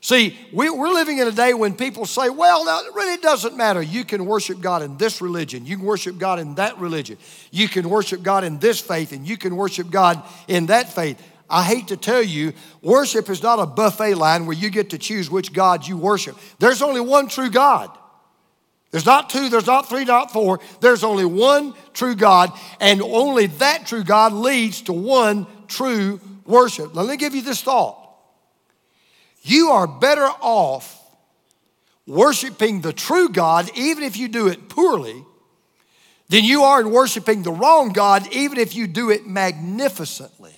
See, 0.00 0.38
we, 0.52 0.68
are 0.68 0.94
living 0.94 1.18
in 1.18 1.26
a 1.26 1.32
day 1.32 1.54
when 1.54 1.74
people 1.74 2.06
say, 2.06 2.30
well, 2.30 2.64
now, 2.64 2.80
it 2.80 2.94
really 2.94 3.20
doesn't 3.20 3.56
matter. 3.56 3.82
You 3.82 4.04
can 4.04 4.26
worship 4.26 4.60
God 4.60 4.82
in 4.82 4.96
this 4.96 5.20
religion. 5.20 5.66
You 5.66 5.76
can 5.76 5.84
worship 5.84 6.18
God 6.18 6.38
in 6.38 6.54
that 6.54 6.78
religion. 6.78 7.18
You 7.50 7.68
can 7.68 7.90
worship 7.90 8.22
God 8.22 8.44
in 8.44 8.58
this 8.58 8.80
faith, 8.80 9.12
and 9.12 9.26
you 9.26 9.36
can 9.36 9.56
worship 9.56 9.90
God 9.90 10.22
in 10.46 10.66
that 10.66 10.92
faith. 10.92 11.20
I 11.50 11.62
hate 11.62 11.88
to 11.88 11.96
tell 11.96 12.22
you, 12.22 12.52
worship 12.82 13.30
is 13.30 13.42
not 13.42 13.58
a 13.58 13.66
buffet 13.66 14.14
line 14.14 14.46
where 14.46 14.56
you 14.56 14.70
get 14.70 14.90
to 14.90 14.98
choose 14.98 15.30
which 15.30 15.52
God 15.52 15.86
you 15.86 15.96
worship. 15.96 16.36
There's 16.58 16.82
only 16.82 17.00
one 17.00 17.28
true 17.28 17.50
God. 17.50 17.90
There's 18.90 19.06
not 19.06 19.30
two, 19.30 19.48
there's 19.48 19.66
not 19.66 19.88
three, 19.88 20.04
not 20.04 20.32
four. 20.32 20.60
There's 20.80 21.04
only 21.04 21.24
one 21.24 21.74
true 21.92 22.14
God, 22.14 22.52
and 22.80 23.02
only 23.02 23.46
that 23.46 23.86
true 23.86 24.04
God 24.04 24.32
leads 24.32 24.82
to 24.82 24.92
one 24.92 25.46
true 25.66 26.20
worship. 26.46 26.94
Let 26.94 27.06
me 27.06 27.16
give 27.16 27.34
you 27.34 27.42
this 27.42 27.62
thought. 27.62 27.96
You 29.42 29.70
are 29.70 29.86
better 29.86 30.26
off 30.40 30.94
worshiping 32.06 32.80
the 32.80 32.92
true 32.92 33.28
God, 33.28 33.70
even 33.74 34.02
if 34.02 34.16
you 34.16 34.28
do 34.28 34.48
it 34.48 34.68
poorly, 34.68 35.24
than 36.28 36.44
you 36.44 36.64
are 36.64 36.80
in 36.80 36.90
worshiping 36.90 37.42
the 37.42 37.52
wrong 37.52 37.90
God, 37.90 38.26
even 38.32 38.58
if 38.58 38.74
you 38.74 38.86
do 38.86 39.10
it 39.10 39.26
magnificently. 39.26 40.57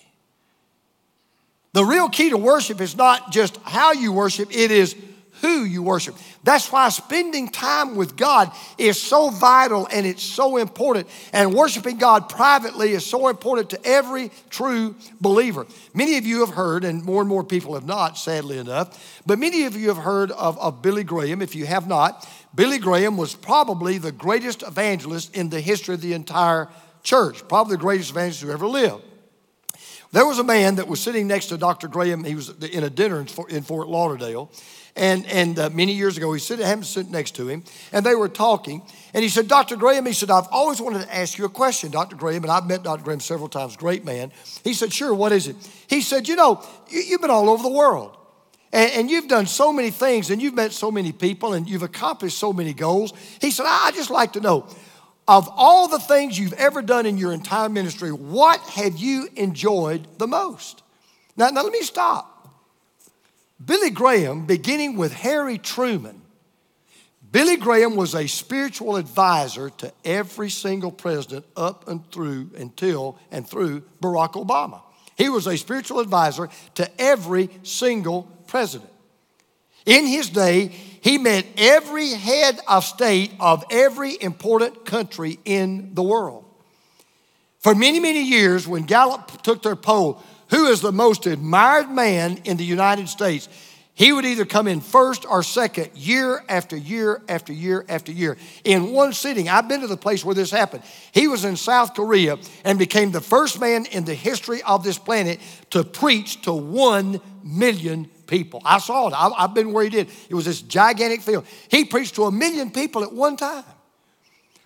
The 1.72 1.84
real 1.84 2.08
key 2.08 2.30
to 2.30 2.36
worship 2.36 2.80
is 2.80 2.96
not 2.96 3.30
just 3.30 3.56
how 3.62 3.92
you 3.92 4.12
worship, 4.12 4.48
it 4.50 4.70
is 4.70 4.96
who 5.40 5.64
you 5.64 5.82
worship. 5.82 6.14
That's 6.42 6.70
why 6.70 6.88
spending 6.88 7.48
time 7.48 7.96
with 7.96 8.16
God 8.16 8.50
is 8.76 9.00
so 9.00 9.30
vital 9.30 9.88
and 9.90 10.06
it's 10.06 10.22
so 10.22 10.56
important. 10.56 11.08
And 11.32 11.54
worshiping 11.54 11.96
God 11.96 12.28
privately 12.28 12.92
is 12.92 13.06
so 13.06 13.28
important 13.28 13.70
to 13.70 13.80
every 13.84 14.30
true 14.50 14.96
believer. 15.20 15.66
Many 15.94 16.18
of 16.18 16.26
you 16.26 16.40
have 16.40 16.50
heard, 16.50 16.84
and 16.84 17.04
more 17.04 17.20
and 17.22 17.28
more 17.28 17.44
people 17.44 17.74
have 17.74 17.86
not, 17.86 18.18
sadly 18.18 18.58
enough, 18.58 19.22
but 19.24 19.38
many 19.38 19.64
of 19.64 19.76
you 19.76 19.88
have 19.88 19.98
heard 19.98 20.30
of, 20.32 20.58
of 20.58 20.82
Billy 20.82 21.04
Graham. 21.04 21.40
If 21.40 21.54
you 21.54 21.66
have 21.66 21.86
not, 21.86 22.28
Billy 22.54 22.78
Graham 22.78 23.16
was 23.16 23.34
probably 23.34 23.98
the 23.98 24.12
greatest 24.12 24.62
evangelist 24.62 25.36
in 25.36 25.50
the 25.50 25.60
history 25.60 25.94
of 25.94 26.00
the 26.00 26.14
entire 26.14 26.68
church, 27.02 27.46
probably 27.48 27.76
the 27.76 27.82
greatest 27.82 28.10
evangelist 28.10 28.42
who 28.42 28.50
ever 28.50 28.66
lived. 28.66 29.04
There 30.12 30.26
was 30.26 30.38
a 30.38 30.44
man 30.44 30.76
that 30.76 30.88
was 30.88 31.00
sitting 31.00 31.28
next 31.28 31.46
to 31.46 31.56
Dr. 31.56 31.86
Graham. 31.86 32.24
He 32.24 32.34
was 32.34 32.48
in 32.48 32.82
a 32.82 32.90
dinner 32.90 33.24
in 33.48 33.62
Fort 33.62 33.88
Lauderdale. 33.88 34.50
And, 34.96 35.24
and 35.26 35.58
uh, 35.58 35.70
many 35.70 35.92
years 35.92 36.16
ago, 36.16 36.32
he 36.32 36.40
said, 36.40 36.58
him 36.58 36.82
sitting 36.82 37.12
next 37.12 37.36
to 37.36 37.48
him, 37.48 37.62
and 37.92 38.04
they 38.04 38.14
were 38.14 38.28
talking. 38.28 38.82
And 39.14 39.22
he 39.22 39.28
said, 39.28 39.46
Dr. 39.46 39.76
Graham, 39.76 40.04
he 40.04 40.12
said, 40.12 40.30
I've 40.30 40.48
always 40.50 40.80
wanted 40.80 41.02
to 41.02 41.16
ask 41.16 41.38
you 41.38 41.44
a 41.44 41.48
question, 41.48 41.90
Dr. 41.90 42.16
Graham, 42.16 42.42
and 42.42 42.50
I've 42.50 42.66
met 42.66 42.82
Dr. 42.82 43.02
Graham 43.02 43.20
several 43.20 43.48
times, 43.48 43.76
great 43.76 44.04
man. 44.04 44.32
He 44.64 44.74
said, 44.74 44.92
Sure, 44.92 45.14
what 45.14 45.32
is 45.32 45.46
it? 45.46 45.56
He 45.86 46.00
said, 46.00 46.26
You 46.26 46.36
know, 46.36 46.64
you, 46.88 47.12
have 47.12 47.20
been 47.20 47.30
all 47.30 47.48
over 47.48 47.62
the 47.62 47.70
world. 47.70 48.16
And, 48.72 49.10
you've 49.10 49.26
done 49.26 49.46
so 49.46 49.72
many 49.72 49.90
things, 49.90 50.30
and 50.30 50.40
you've 50.40 50.54
met 50.54 50.72
so 50.72 50.92
many 50.92 51.10
people, 51.10 51.54
and 51.54 51.68
you've 51.68 51.82
accomplished 51.82 52.38
so 52.38 52.52
many 52.52 52.72
goals. 52.72 53.12
He 53.40 53.50
said, 53.50 53.66
I 53.68 53.90
just 53.92 54.10
like 54.10 54.34
to 54.34 54.40
know, 54.40 54.68
of 55.30 55.48
all 55.54 55.86
the 55.86 56.00
things 56.00 56.36
you've 56.36 56.54
ever 56.54 56.82
done 56.82 57.06
in 57.06 57.16
your 57.16 57.32
entire 57.32 57.68
ministry, 57.68 58.10
what 58.10 58.58
have 58.70 58.98
you 58.98 59.28
enjoyed 59.36 60.08
the 60.18 60.26
most? 60.26 60.82
Now, 61.36 61.50
now 61.50 61.62
let 61.62 61.72
me 61.72 61.82
stop. 61.82 62.48
Billy 63.64 63.90
Graham, 63.90 64.44
beginning 64.44 64.96
with 64.96 65.12
Harry 65.12 65.56
Truman, 65.56 66.20
Billy 67.30 67.56
Graham 67.56 67.94
was 67.94 68.16
a 68.16 68.26
spiritual 68.26 68.96
advisor 68.96 69.70
to 69.70 69.92
every 70.04 70.50
single 70.50 70.90
president 70.90 71.46
up 71.56 71.86
and 71.86 72.04
through 72.10 72.50
until 72.56 73.16
and 73.30 73.48
through 73.48 73.82
Barack 74.02 74.32
Obama. 74.32 74.82
He 75.16 75.28
was 75.28 75.46
a 75.46 75.56
spiritual 75.56 76.00
advisor 76.00 76.48
to 76.74 76.90
every 77.00 77.50
single 77.62 78.24
president. 78.48 78.90
In 79.86 80.06
his 80.06 80.30
day, 80.30 80.68
he 81.00 81.18
met 81.18 81.46
every 81.56 82.10
head 82.10 82.60
of 82.68 82.84
state 82.84 83.32
of 83.40 83.64
every 83.70 84.16
important 84.20 84.84
country 84.84 85.38
in 85.44 85.94
the 85.94 86.02
world. 86.02 86.44
For 87.58 87.74
many, 87.74 88.00
many 88.00 88.22
years, 88.22 88.66
when 88.66 88.84
Gallup 88.84 89.42
took 89.42 89.62
their 89.62 89.76
poll, 89.76 90.22
who 90.50 90.66
is 90.66 90.80
the 90.80 90.92
most 90.92 91.26
admired 91.26 91.90
man 91.90 92.38
in 92.44 92.56
the 92.56 92.64
United 92.64 93.08
States? 93.08 93.48
He 93.94 94.12
would 94.12 94.24
either 94.24 94.46
come 94.46 94.66
in 94.66 94.80
first 94.80 95.26
or 95.26 95.42
second 95.42 95.90
year 95.94 96.42
after 96.48 96.74
year 96.74 97.20
after 97.28 97.52
year 97.52 97.84
after 97.86 98.10
year. 98.10 98.38
In 98.64 98.92
one 98.92 99.12
sitting, 99.12 99.48
I've 99.48 99.68
been 99.68 99.82
to 99.82 99.86
the 99.86 99.96
place 99.96 100.24
where 100.24 100.34
this 100.34 100.50
happened. 100.50 100.84
He 101.12 101.28
was 101.28 101.44
in 101.44 101.56
South 101.56 101.94
Korea 101.94 102.38
and 102.64 102.78
became 102.78 103.10
the 103.10 103.20
first 103.20 103.60
man 103.60 103.84
in 103.84 104.06
the 104.06 104.14
history 104.14 104.62
of 104.62 104.82
this 104.82 104.96
planet 104.96 105.38
to 105.70 105.84
preach 105.84 106.40
to 106.42 106.52
one 106.54 107.20
million 107.44 108.08
people. 108.30 108.62
I 108.64 108.78
saw 108.78 109.08
it. 109.08 109.14
I, 109.14 109.42
have 109.42 109.52
been 109.52 109.72
where 109.72 109.84
he 109.84 109.90
did. 109.90 110.08
It 110.28 110.34
was 110.34 110.46
this 110.46 110.62
gigantic 110.62 111.20
field. 111.20 111.44
He 111.68 111.84
preached 111.84 112.14
to 112.14 112.24
a 112.24 112.32
million 112.32 112.70
people 112.70 113.02
at 113.02 113.12
one 113.12 113.36
time. 113.36 113.64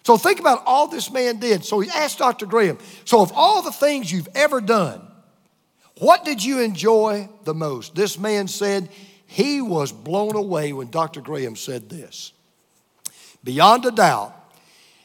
So 0.05 0.19
think 0.19 0.39
about 0.39 0.63
all 0.67 0.87
this 0.87 1.11
man 1.11 1.41
did. 1.41 1.65
So 1.65 1.81
he 1.81 1.89
asked 1.89 2.19
Dr. 2.19 2.45
Graham, 2.45 2.79
so 3.07 3.23
of 3.23 3.33
all 3.35 3.63
the 3.63 3.73
things 3.73 4.13
you've 4.13 4.29
ever 4.35 4.61
done, 4.61 5.01
what 5.99 6.25
did 6.25 6.45
you 6.45 6.61
enjoy 6.61 7.29
the 7.45 7.55
most? 7.55 7.95
This 7.95 8.19
man 8.19 8.47
said 8.47 8.91
he 9.27 9.63
was 9.63 9.91
blown 9.91 10.37
away 10.37 10.73
when 10.73 10.91
Dr. 10.91 11.23
Graham 11.23 11.57
said 11.57 11.89
this. 11.89 12.33
Beyond 13.43 13.87
a 13.87 13.91
doubt, 13.91 14.35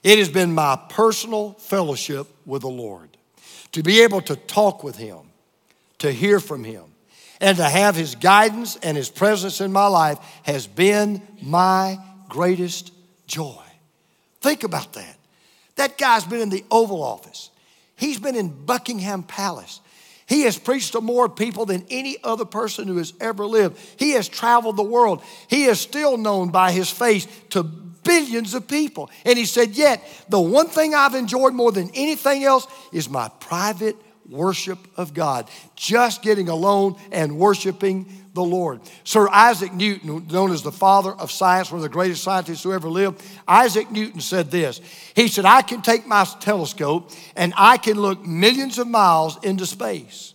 it 0.04 0.17
has 0.19 0.30
been 0.30 0.54
my 0.54 0.78
personal 0.89 1.54
fellowship 1.54 2.28
with 2.45 2.62
the 2.62 2.69
Lord. 2.69 3.10
To 3.74 3.84
be 3.84 4.02
able 4.02 4.22
to 4.22 4.36
talk 4.36 4.84
with 4.84 4.98
him, 4.98 5.19
to 6.00 6.12
hear 6.12 6.39
from 6.39 6.63
him, 6.63 6.88
and 7.41 7.58
to 7.58 7.63
have 7.63 7.95
his 7.95 8.15
guidance 8.15 8.78
and 8.78 8.97
his 8.97 9.10
presence 9.10 9.62
in 9.62 9.71
my 9.71 9.88
life 9.88 10.19
has 10.43 10.67
been 10.67 11.21
my 11.41 11.97
greatest 12.28 12.91
joy. 13.28 13.63
Think 14.41 14.63
about 14.63 14.93
that. 14.93 15.15
That 15.75 15.97
guy's 15.97 16.25
been 16.25 16.41
in 16.41 16.49
the 16.49 16.65
Oval 16.69 17.02
Office, 17.02 17.49
he's 17.95 18.19
been 18.19 18.36
in 18.36 18.65
Buckingham 18.65 19.23
Palace. 19.23 19.82
He 20.28 20.41
has 20.41 20.60
preached 20.60 20.91
to 20.91 21.02
more 21.02 21.28
people 21.28 21.65
than 21.65 21.88
any 21.89 22.17
other 22.23 22.45
person 22.45 22.88
who 22.88 22.97
has 22.97 23.13
ever 23.19 23.47
lived. 23.47 23.80
He 23.97 24.12
has 24.12 24.28
traveled 24.28 24.78
the 24.78 24.84
world. 24.84 25.23
He 25.47 25.63
is 25.63 25.80
still 25.80 26.17
known 26.17 26.49
by 26.49 26.71
his 26.71 26.88
face 26.88 27.28
to 27.49 27.63
billions 27.63 28.54
of 28.54 28.67
people. 28.67 29.10
And 29.25 29.39
he 29.39 29.45
said, 29.45 29.71
Yet, 29.71 30.04
the 30.30 30.39
one 30.39 30.67
thing 30.67 30.93
I've 30.93 31.15
enjoyed 31.15 31.56
more 31.56 31.71
than 31.71 31.89
anything 31.95 32.43
else 32.43 32.67
is 32.93 33.10
my 33.10 33.30
private 33.39 33.95
worship 34.30 34.80
of 34.96 35.13
God, 35.13 35.50
just 35.76 36.22
getting 36.22 36.50
alone 36.50 36.96
and 37.12 37.38
worshiping 37.38 38.06
the 38.34 38.44
Lord. 38.44 38.82
Sir 39.04 39.28
Isaac 39.30 39.74
Newton, 39.74 40.28
known 40.28 40.52
as 40.52 40.62
the 40.62 40.72
father 40.72 41.12
of 41.12 41.32
science, 41.32 41.72
one 41.72 41.80
of 41.80 41.84
the 41.84 41.89
greatest 41.89 42.24
scientists 42.24 42.63
who 42.63 42.74
ever 42.74 42.88
lived, 42.88 43.22
Isaac 43.48 43.92
Newton 43.92 44.22
said 44.22 44.52
this. 44.52 44.82
He 45.15 45.28
said, 45.28 45.46
I 45.46 45.62
can 45.62 45.82
take 45.82 46.06
my 46.06 46.26
telescope 46.39 47.12
and 47.36 47.54
I 47.58 47.78
can 47.78 48.00
look 48.00 48.26
millions 48.26 48.78
of 48.78 48.88
miles 48.88 49.44
into 49.44 49.65
space. 49.65 50.34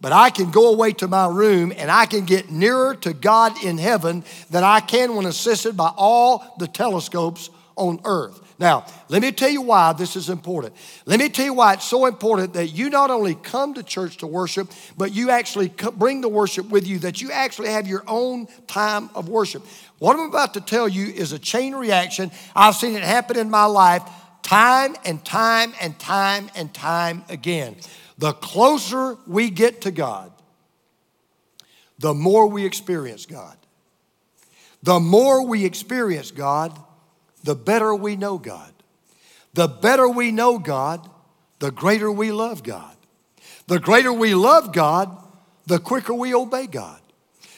But 0.00 0.12
I 0.12 0.30
can 0.30 0.52
go 0.52 0.72
away 0.72 0.92
to 0.92 1.08
my 1.08 1.28
room 1.28 1.72
and 1.76 1.90
I 1.90 2.06
can 2.06 2.24
get 2.24 2.50
nearer 2.50 2.94
to 2.96 3.12
God 3.12 3.62
in 3.64 3.78
heaven 3.78 4.24
than 4.48 4.62
I 4.62 4.80
can 4.80 5.16
when 5.16 5.26
assisted 5.26 5.76
by 5.76 5.92
all 5.96 6.54
the 6.58 6.68
telescopes 6.68 7.50
on 7.74 8.00
earth. 8.04 8.40
Now, 8.58 8.86
let 9.08 9.22
me 9.22 9.30
tell 9.30 9.50
you 9.50 9.62
why 9.62 9.92
this 9.92 10.16
is 10.16 10.28
important. 10.28 10.74
Let 11.06 11.20
me 11.20 11.28
tell 11.28 11.44
you 11.44 11.54
why 11.54 11.74
it's 11.74 11.84
so 11.84 12.06
important 12.06 12.54
that 12.54 12.68
you 12.68 12.90
not 12.90 13.10
only 13.10 13.36
come 13.36 13.74
to 13.74 13.84
church 13.84 14.16
to 14.18 14.26
worship, 14.26 14.68
but 14.96 15.14
you 15.14 15.30
actually 15.30 15.72
bring 15.94 16.22
the 16.22 16.28
worship 16.28 16.68
with 16.68 16.86
you, 16.86 16.98
that 17.00 17.22
you 17.22 17.30
actually 17.30 17.68
have 17.68 17.86
your 17.86 18.02
own 18.08 18.48
time 18.66 19.10
of 19.14 19.28
worship. 19.28 19.64
What 20.00 20.16
I'm 20.16 20.28
about 20.28 20.54
to 20.54 20.60
tell 20.60 20.88
you 20.88 21.06
is 21.06 21.32
a 21.32 21.38
chain 21.38 21.74
reaction. 21.74 22.32
I've 22.56 22.74
seen 22.74 22.96
it 22.96 23.04
happen 23.04 23.36
in 23.36 23.48
my 23.48 23.64
life 23.64 24.02
time 24.42 24.96
and 25.04 25.24
time 25.24 25.72
and 25.80 25.96
time 25.98 26.50
and 26.56 26.74
time 26.74 27.24
again. 27.28 27.76
The 28.16 28.32
closer 28.32 29.16
we 29.26 29.50
get 29.50 29.82
to 29.82 29.92
God, 29.92 30.32
the 32.00 32.14
more 32.14 32.48
we 32.48 32.64
experience 32.64 33.24
God. 33.24 33.56
The 34.82 35.00
more 35.00 35.44
we 35.46 35.64
experience 35.64 36.30
God, 36.30 36.76
the 37.42 37.54
better 37.54 37.94
we 37.94 38.16
know 38.16 38.38
God. 38.38 38.72
The 39.54 39.68
better 39.68 40.08
we 40.08 40.30
know 40.30 40.58
God, 40.58 41.08
the 41.58 41.70
greater 41.70 42.10
we 42.10 42.32
love 42.32 42.62
God. 42.62 42.96
The 43.66 43.78
greater 43.78 44.12
we 44.12 44.34
love 44.34 44.72
God, 44.72 45.16
the 45.66 45.78
quicker 45.78 46.14
we 46.14 46.34
obey 46.34 46.66
God. 46.66 47.00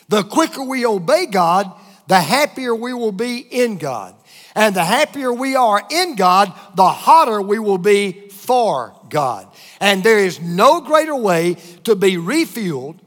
The 0.08 0.24
quicker 0.24 0.64
we 0.64 0.84
obey 0.84 1.26
God, 1.26 1.72
the 2.08 2.20
happier 2.20 2.74
we 2.74 2.92
will 2.92 3.12
be 3.12 3.38
in 3.38 3.78
God. 3.78 4.14
And 4.54 4.74
the 4.74 4.84
happier 4.84 5.32
we 5.32 5.54
are 5.54 5.82
in 5.90 6.16
God, 6.16 6.52
the 6.74 6.88
hotter 6.88 7.40
we 7.40 7.58
will 7.58 7.78
be 7.78 8.28
for 8.30 8.96
God. 9.08 9.46
And 9.78 10.02
there 10.02 10.18
is 10.18 10.40
no 10.40 10.80
greater 10.80 11.14
way 11.14 11.54
to 11.84 11.94
be 11.94 12.16
refueled, 12.16 12.98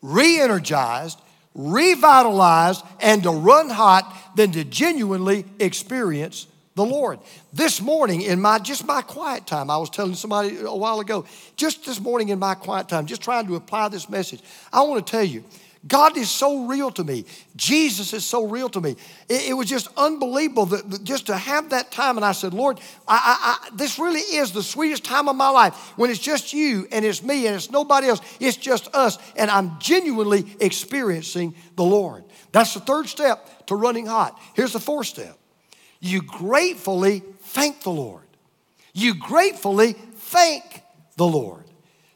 re 0.00 0.40
energized, 0.40 1.20
revitalized, 1.54 2.84
and 3.00 3.22
to 3.22 3.30
run 3.30 3.68
hot 3.68 4.36
than 4.36 4.52
to 4.52 4.64
genuinely 4.64 5.44
experience 5.58 6.46
the 6.74 6.84
Lord. 6.84 7.18
This 7.52 7.80
morning 7.80 8.22
in 8.22 8.40
my 8.40 8.58
just 8.58 8.86
my 8.86 9.02
quiet 9.02 9.46
time, 9.46 9.70
I 9.70 9.76
was 9.76 9.90
telling 9.90 10.14
somebody 10.14 10.58
a 10.60 10.74
while 10.74 11.00
ago, 11.00 11.26
just 11.56 11.84
this 11.84 12.00
morning 12.00 12.30
in 12.30 12.38
my 12.38 12.54
quiet 12.54 12.88
time, 12.88 13.06
just 13.06 13.22
trying 13.22 13.46
to 13.46 13.56
apply 13.56 13.88
this 13.88 14.08
message, 14.08 14.40
I 14.72 14.80
want 14.82 15.06
to 15.06 15.10
tell 15.10 15.24
you, 15.24 15.44
God 15.86 16.16
is 16.16 16.30
so 16.30 16.66
real 16.66 16.92
to 16.92 17.02
me. 17.02 17.24
Jesus 17.56 18.12
is 18.12 18.24
so 18.24 18.46
real 18.46 18.68
to 18.68 18.80
me. 18.80 18.96
It, 19.28 19.50
it 19.50 19.52
was 19.54 19.68
just 19.68 19.88
unbelievable 19.96 20.66
that, 20.66 20.88
that, 20.88 21.02
just 21.02 21.26
to 21.26 21.36
have 21.36 21.70
that 21.70 21.90
time. 21.90 22.16
And 22.16 22.24
I 22.24 22.32
said, 22.32 22.54
Lord, 22.54 22.78
I, 23.08 23.16
I, 23.16 23.66
I, 23.66 23.76
this 23.76 23.98
really 23.98 24.20
is 24.20 24.52
the 24.52 24.62
sweetest 24.62 25.04
time 25.04 25.28
of 25.28 25.34
my 25.34 25.48
life 25.48 25.74
when 25.96 26.10
it's 26.10 26.20
just 26.20 26.52
you 26.52 26.86
and 26.92 27.04
it's 27.04 27.22
me 27.22 27.48
and 27.48 27.56
it's 27.56 27.70
nobody 27.70 28.06
else. 28.06 28.20
It's 28.38 28.56
just 28.56 28.94
us. 28.94 29.18
And 29.34 29.50
I'm 29.50 29.80
genuinely 29.80 30.56
experiencing 30.60 31.54
the 31.74 31.84
Lord. 31.84 32.24
That's 32.52 32.74
the 32.74 32.80
third 32.80 33.08
step 33.08 33.66
to 33.66 33.74
running 33.74 34.06
hot. 34.06 34.38
Here's 34.54 34.72
the 34.72 34.80
fourth 34.80 35.08
step 35.08 35.36
you 35.98 36.22
gratefully 36.22 37.22
thank 37.40 37.82
the 37.82 37.90
Lord. 37.90 38.22
You 38.92 39.14
gratefully 39.14 39.94
thank 39.94 40.82
the 41.16 41.26
Lord. 41.26 41.64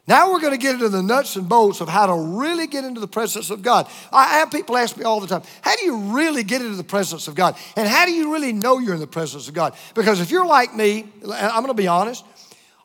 Now 0.07 0.31
we're 0.31 0.39
going 0.39 0.53
to 0.53 0.57
get 0.57 0.75
into 0.75 0.87
the 0.87 1.03
nuts 1.03 1.35
and 1.35 1.49
bolts 1.49 1.81
of 1.81 1.89
how 1.89 2.05
to 2.05 2.37
really 2.37 2.65
get 2.65 2.85
into 2.85 3.01
the 3.01 3.09
presence 3.09 3.49
of 3.49 3.61
God. 3.61 3.89
I 4.11 4.39
have 4.39 4.49
people 4.49 4.77
ask 4.77 4.95
me 4.95 5.03
all 5.03 5.19
the 5.19 5.27
time, 5.27 5.43
how 5.61 5.75
do 5.75 5.83
you 5.83 5.97
really 6.13 6.43
get 6.43 6.61
into 6.61 6.77
the 6.77 6.83
presence 6.83 7.27
of 7.27 7.35
God? 7.35 7.57
And 7.75 7.89
how 7.89 8.05
do 8.05 8.13
you 8.13 8.31
really 8.31 8.53
know 8.53 8.79
you're 8.79 8.93
in 8.93 9.01
the 9.01 9.07
presence 9.07 9.49
of 9.49 9.53
God? 9.53 9.75
Because 9.95 10.21
if 10.21 10.31
you're 10.31 10.45
like 10.45 10.73
me, 10.73 11.05
I'm 11.29 11.61
going 11.61 11.67
to 11.67 11.73
be 11.73 11.87
honest, 11.87 12.23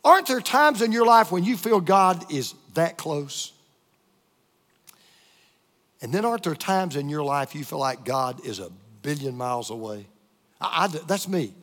aren't 0.04 0.26
there 0.26 0.40
times 0.40 0.82
in 0.82 0.90
your 0.90 1.06
life 1.06 1.30
when 1.30 1.44
you 1.44 1.56
feel 1.56 1.80
God 1.80 2.32
is 2.32 2.54
that 2.74 2.98
close? 2.98 3.52
And 6.00 6.12
then 6.12 6.24
aren't 6.24 6.42
there 6.42 6.56
times 6.56 6.96
in 6.96 7.08
your 7.08 7.22
life 7.22 7.54
you 7.54 7.62
feel 7.62 7.78
like 7.78 8.04
God 8.04 8.44
is 8.44 8.58
a 8.58 8.70
billion 9.02 9.37
miles 9.37 9.70
away? 9.70 10.06
I, 10.61 10.85
I, 10.85 10.88
that's 10.88 11.28
me. 11.28 11.54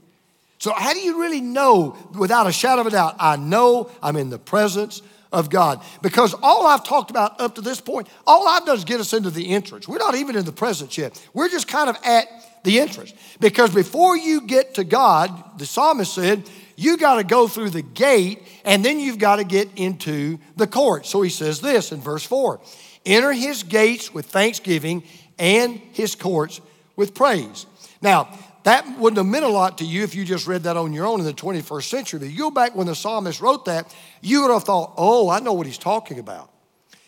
So, 0.59 0.73
how 0.73 0.93
do 0.93 0.99
you 0.99 1.21
really 1.21 1.41
know 1.41 1.97
without 2.17 2.47
a 2.47 2.51
shadow 2.51 2.81
of 2.81 2.87
a 2.87 2.91
doubt? 2.91 3.15
I 3.19 3.35
know 3.35 3.89
I'm 4.01 4.15
in 4.15 4.29
the 4.29 4.39
presence 4.39 5.01
of 5.31 5.49
God. 5.49 5.83
Because 6.01 6.33
all 6.41 6.65
I've 6.65 6.83
talked 6.83 7.11
about 7.11 7.39
up 7.39 7.55
to 7.55 7.61
this 7.61 7.81
point, 7.81 8.07
all 8.25 8.47
I've 8.47 8.65
done 8.65 8.77
is 8.77 8.83
get 8.83 8.99
us 8.99 9.13
into 9.13 9.29
the 9.29 9.49
entrance. 9.49 9.87
We're 9.87 9.97
not 9.97 10.15
even 10.15 10.35
in 10.35 10.45
the 10.45 10.51
presence 10.51 10.97
yet. 10.97 11.21
We're 11.33 11.49
just 11.49 11.67
kind 11.67 11.89
of 11.89 11.97
at 12.03 12.27
the 12.63 12.79
entrance. 12.79 13.13
Because 13.39 13.73
before 13.73 14.17
you 14.17 14.41
get 14.41 14.75
to 14.75 14.83
God, 14.83 15.59
the 15.59 15.65
psalmist 15.65 16.13
said, 16.13 16.49
you 16.75 16.97
got 16.97 17.15
to 17.15 17.23
go 17.23 17.47
through 17.47 17.71
the 17.71 17.81
gate 17.81 18.41
and 18.63 18.83
then 18.83 18.99
you've 18.99 19.19
got 19.19 19.35
to 19.35 19.43
get 19.43 19.69
into 19.75 20.39
the 20.55 20.67
court. 20.67 21.05
So 21.05 21.21
he 21.21 21.29
says 21.29 21.59
this 21.61 21.91
in 21.91 21.99
verse 21.99 22.25
4 22.25 22.59
Enter 23.05 23.33
his 23.33 23.63
gates 23.63 24.13
with 24.13 24.25
thanksgiving 24.25 25.03
and 25.37 25.81
his 25.93 26.15
courts 26.15 26.61
with 26.95 27.13
praise. 27.13 27.65
Now, 28.01 28.29
that 28.69 28.99
wouldn't 28.99 29.17
have 29.17 29.25
meant 29.25 29.45
a 29.45 29.49
lot 29.49 29.79
to 29.79 29.85
you 29.85 30.03
if 30.03 30.13
you 30.13 30.23
just 30.23 30.45
read 30.45 30.63
that 30.63 30.77
on 30.77 30.93
your 30.93 31.07
own 31.07 31.19
in 31.19 31.25
the 31.25 31.33
21st 31.33 31.89
century. 31.89 32.19
But 32.19 32.29
you 32.29 32.37
go 32.37 32.51
back 32.51 32.75
when 32.75 32.85
the 32.85 32.93
psalmist 32.93 33.41
wrote 33.41 33.65
that, 33.65 33.93
you 34.21 34.43
would 34.43 34.51
have 34.51 34.63
thought, 34.63 34.93
oh, 34.95 35.27
I 35.27 35.39
know 35.39 35.53
what 35.53 35.65
he's 35.65 35.79
talking 35.79 36.19
about. 36.19 36.51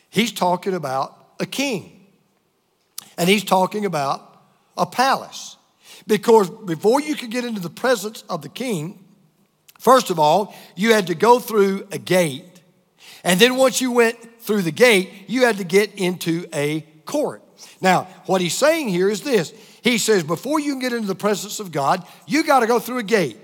He's 0.10 0.32
talking 0.32 0.74
about 0.74 1.15
a 1.39 1.45
king, 1.45 2.08
and 3.15 3.30
he's 3.30 3.43
talking 3.43 3.86
about 3.86 4.43
a 4.76 4.88
palace. 4.88 5.56
Because 6.08 6.50
before 6.50 7.00
you 7.00 7.15
could 7.15 7.30
get 7.30 7.45
into 7.45 7.62
the 7.62 7.69
presence 7.69 8.24
of 8.28 8.41
the 8.41 8.50
king, 8.50 9.06
first 9.78 10.10
of 10.10 10.17
all, 10.17 10.56
you 10.76 10.93
had 10.93 11.08
to 11.08 11.15
go 11.15 11.38
through 11.38 11.88
a 11.91 12.00
gate. 12.00 12.62
And 13.24 13.39
then 13.39 13.56
once 13.56 13.80
you 13.80 13.91
went 13.91 14.41
through 14.41 14.63
the 14.63 14.71
gate, 14.71 15.12
you 15.28 15.45
had 15.45 15.58
to 15.58 15.63
get 15.63 15.93
into 15.93 16.47
a 16.54 16.82
court. 17.06 17.43
Now, 17.80 18.08
what 18.26 18.41
he's 18.41 18.56
saying 18.56 18.89
here 18.89 19.10
is 19.10 19.21
this 19.21 19.54
he 19.81 19.97
says, 19.97 20.23
before 20.23 20.59
you 20.59 20.73
can 20.73 20.79
get 20.79 20.93
into 20.93 21.07
the 21.07 21.15
presence 21.15 21.59
of 21.59 21.71
God, 21.71 22.05
you 22.27 22.43
got 22.43 22.59
to 22.59 22.67
go 22.67 22.79
through 22.79 22.99
a 22.99 23.03
gate. 23.03 23.37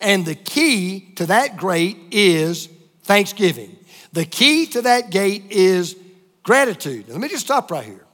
And 0.00 0.24
the 0.24 0.34
key 0.34 1.12
to 1.16 1.26
that 1.26 1.58
gate 1.58 1.98
is 2.10 2.68
thanksgiving. 3.02 3.76
The 4.12 4.24
key 4.24 4.66
to 4.66 4.82
that 4.82 5.10
gate 5.10 5.44
is 5.50 5.96
gratitude. 6.42 7.08
Let 7.08 7.20
me 7.20 7.28
just 7.28 7.44
stop 7.44 7.70
right 7.70 7.84
here. 7.84 8.04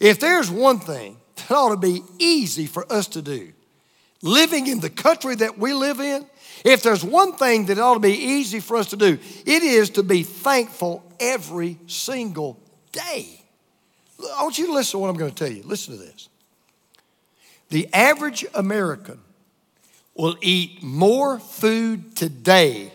If 0.00 0.20
there's 0.20 0.50
one 0.50 0.78
thing 0.78 1.18
that 1.36 1.50
ought 1.50 1.70
to 1.70 1.76
be 1.76 2.02
easy 2.18 2.66
for 2.66 2.90
us 2.90 3.06
to 3.08 3.22
do, 3.22 3.52
living 4.22 4.66
in 4.66 4.80
the 4.80 4.90
country 4.90 5.34
that 5.36 5.58
we 5.58 5.74
live 5.74 6.00
in, 6.00 6.26
if 6.64 6.82
there's 6.82 7.04
one 7.04 7.34
thing 7.34 7.66
that 7.66 7.78
ought 7.78 7.94
to 7.94 8.00
be 8.00 8.14
easy 8.14 8.60
for 8.60 8.76
us 8.76 8.88
to 8.88 8.96
do, 8.96 9.18
it 9.44 9.62
is 9.62 9.90
to 9.90 10.02
be 10.02 10.22
thankful 10.22 11.04
every 11.20 11.78
single 11.86 12.58
day. 12.92 13.42
I 14.36 14.42
want 14.42 14.58
you 14.58 14.66
to 14.66 14.72
listen 14.72 14.92
to 14.92 14.98
what 14.98 15.10
I'm 15.10 15.16
going 15.16 15.32
to 15.32 15.44
tell 15.44 15.54
you. 15.54 15.62
Listen 15.62 15.98
to 15.98 16.02
this. 16.02 16.28
The 17.68 17.92
average 17.92 18.46
American 18.54 19.20
will 20.14 20.36
eat 20.40 20.82
more 20.82 21.38
food 21.38 22.16
today 22.16 22.92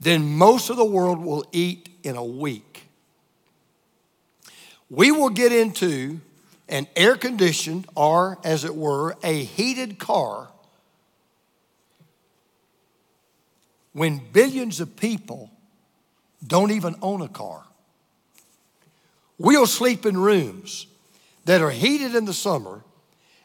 than 0.00 0.36
most 0.36 0.70
of 0.70 0.76
the 0.76 0.84
world 0.84 1.20
will 1.20 1.44
eat 1.52 1.88
in 2.02 2.16
a 2.16 2.24
week. 2.24 2.84
We 4.90 5.10
will 5.10 5.30
get 5.30 5.52
into 5.52 6.20
an 6.68 6.86
air 6.96 7.16
conditioned, 7.16 7.86
or 7.94 8.38
as 8.42 8.64
it 8.64 8.74
were, 8.74 9.16
a 9.22 9.44
heated 9.44 9.98
car 9.98 10.48
when 13.92 14.20
billions 14.32 14.80
of 14.80 14.96
people 14.96 15.50
don't 16.44 16.70
even 16.70 16.96
own 17.02 17.20
a 17.20 17.28
car. 17.28 17.62
We'll 19.38 19.66
sleep 19.66 20.06
in 20.06 20.16
rooms 20.16 20.86
that 21.44 21.60
are 21.60 21.70
heated 21.70 22.14
in 22.14 22.24
the 22.24 22.32
summer 22.32 22.82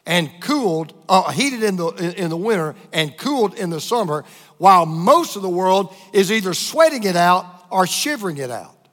and 0.08 0.30
cooled, 0.40 0.94
uh, 1.06 1.30
heated 1.30 1.62
in 1.62 1.76
the, 1.76 1.88
in 2.16 2.30
the 2.30 2.36
winter 2.36 2.74
and 2.94 3.14
cooled 3.18 3.54
in 3.54 3.68
the 3.68 3.80
summer, 3.80 4.24
while 4.56 4.86
most 4.86 5.36
of 5.36 5.42
the 5.42 5.48
world 5.50 5.94
is 6.14 6.32
either 6.32 6.54
sweating 6.54 7.04
it 7.04 7.14
out 7.14 7.44
or 7.70 7.86
shivering 7.86 8.38
it 8.38 8.50
out. 8.50 8.88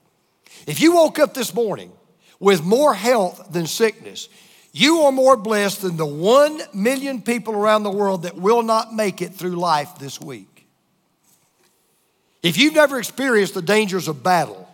If 0.67 0.81
you 0.81 0.93
woke 0.93 1.17
up 1.17 1.33
this 1.33 1.53
morning 1.53 1.91
with 2.37 2.65
more 2.65 2.93
health 2.93 3.47
than 3.49 3.65
sickness, 3.65 4.27
you 4.73 5.03
are 5.03 5.11
more 5.13 5.37
blessed 5.37 5.83
than 5.83 5.95
the 5.95 6.05
one 6.05 6.59
million 6.73 7.21
people 7.21 7.55
around 7.55 7.83
the 7.83 7.91
world 7.91 8.23
that 8.23 8.35
will 8.35 8.61
not 8.61 8.93
make 8.93 9.21
it 9.21 9.33
through 9.33 9.55
life 9.55 9.97
this 9.97 10.19
week. 10.19 10.67
If 12.43 12.57
you've 12.57 12.75
never 12.75 12.99
experienced 12.99 13.53
the 13.53 13.61
dangers 13.61 14.09
of 14.09 14.21
battle, 14.21 14.69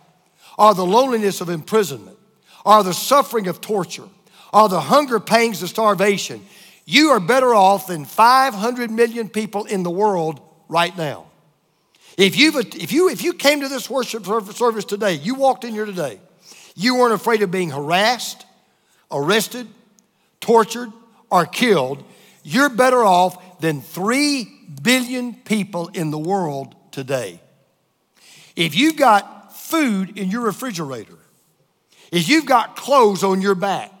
or 0.58 0.74
the 0.74 0.84
loneliness 0.84 1.40
of 1.40 1.48
imprisonment, 1.48 2.18
or 2.66 2.82
the 2.82 2.92
suffering 2.92 3.46
of 3.46 3.60
torture, 3.60 4.08
or 4.52 4.68
the 4.68 4.80
hunger 4.80 5.18
pangs 5.18 5.62
of 5.62 5.68
starvation, 5.68 6.44
you 6.84 7.10
are 7.10 7.20
better 7.20 7.54
off 7.54 7.86
than 7.86 8.04
500 8.04 8.90
million 8.90 9.28
people 9.28 9.64
in 9.64 9.82
the 9.82 9.90
world 9.90 10.40
right 10.68 10.96
now. 10.96 11.26
If, 12.18 12.36
you've, 12.36 12.56
if, 12.56 12.92
you, 12.92 13.08
if 13.08 13.22
you 13.22 13.32
came 13.32 13.60
to 13.60 13.68
this 13.68 13.88
worship 13.88 14.26
service 14.26 14.84
today, 14.84 15.14
you 15.14 15.34
walked 15.34 15.64
in 15.64 15.72
here 15.72 15.86
today, 15.86 16.20
you 16.74 16.96
weren't 16.96 17.14
afraid 17.14 17.42
of 17.42 17.50
being 17.50 17.70
harassed, 17.70 18.44
arrested, 19.10 19.66
tortured, 20.40 20.92
or 21.30 21.46
killed, 21.46 22.04
you're 22.42 22.68
better 22.68 23.02
off 23.02 23.60
than 23.60 23.80
3 23.80 24.44
billion 24.82 25.34
people 25.34 25.88
in 25.88 26.10
the 26.10 26.18
world 26.18 26.74
today. 26.90 27.40
If 28.56 28.74
you've 28.74 28.96
got 28.96 29.56
food 29.56 30.18
in 30.18 30.30
your 30.30 30.42
refrigerator, 30.42 31.18
if 32.10 32.28
you've 32.28 32.46
got 32.46 32.76
clothes 32.76 33.24
on 33.24 33.40
your 33.40 33.54
back, 33.54 33.91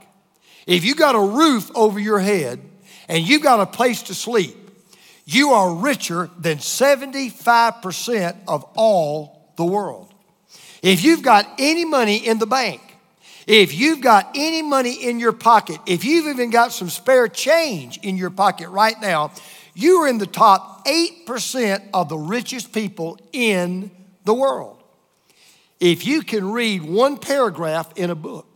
if 0.66 0.84
you 0.84 0.94
got 0.94 1.14
a 1.14 1.20
roof 1.20 1.70
over 1.74 1.98
your 1.98 2.18
head 2.18 2.60
and 3.08 3.26
you 3.26 3.40
got 3.40 3.60
a 3.60 3.66
place 3.66 4.02
to 4.04 4.14
sleep, 4.14 4.56
you 5.24 5.50
are 5.50 5.74
richer 5.74 6.30
than 6.38 6.58
75% 6.58 8.36
of 8.48 8.64
all 8.74 9.52
the 9.56 9.64
world. 9.64 10.12
If 10.82 11.04
you've 11.04 11.22
got 11.22 11.48
any 11.58 11.84
money 11.84 12.16
in 12.16 12.38
the 12.38 12.46
bank, 12.46 12.80
if 13.46 13.74
you've 13.74 14.00
got 14.00 14.30
any 14.34 14.62
money 14.62 14.94
in 14.94 15.18
your 15.18 15.32
pocket, 15.32 15.80
if 15.86 16.04
you've 16.04 16.26
even 16.26 16.50
got 16.50 16.72
some 16.72 16.88
spare 16.88 17.28
change 17.28 17.98
in 17.98 18.16
your 18.16 18.30
pocket 18.30 18.68
right 18.68 19.00
now, 19.00 19.32
you 19.74 20.02
are 20.02 20.08
in 20.08 20.18
the 20.18 20.26
top 20.26 20.86
8% 20.86 21.88
of 21.94 22.08
the 22.08 22.18
richest 22.18 22.72
people 22.72 23.18
in 23.32 23.90
the 24.24 24.34
world. 24.34 24.82
If 25.80 26.06
you 26.06 26.22
can 26.22 26.52
read 26.52 26.82
one 26.82 27.16
paragraph 27.16 27.92
in 27.96 28.10
a 28.10 28.14
book, 28.14 28.51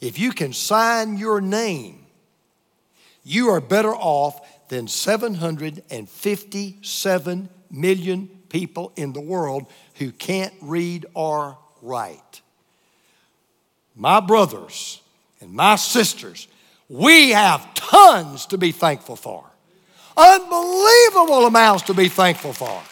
if 0.00 0.18
you 0.18 0.32
can 0.32 0.52
sign 0.52 1.16
your 1.16 1.40
name, 1.40 2.04
you 3.24 3.50
are 3.50 3.60
better 3.60 3.94
off 3.94 4.40
than 4.68 4.88
757 4.88 7.48
million 7.70 8.28
people 8.48 8.92
in 8.96 9.12
the 9.12 9.20
world 9.20 9.66
who 9.96 10.10
can't 10.12 10.54
read 10.60 11.06
or 11.14 11.58
write. 11.82 12.40
My 13.94 14.20
brothers 14.20 15.00
and 15.40 15.52
my 15.52 15.76
sisters, 15.76 16.48
we 16.88 17.30
have 17.30 17.74
tons 17.74 18.46
to 18.46 18.58
be 18.58 18.72
thankful 18.72 19.14
for. 19.16 19.44
Unbelievable 20.16 21.46
amounts 21.46 21.84
to 21.84 21.94
be 21.94 22.08
thankful 22.08 22.52
for. 22.52 22.82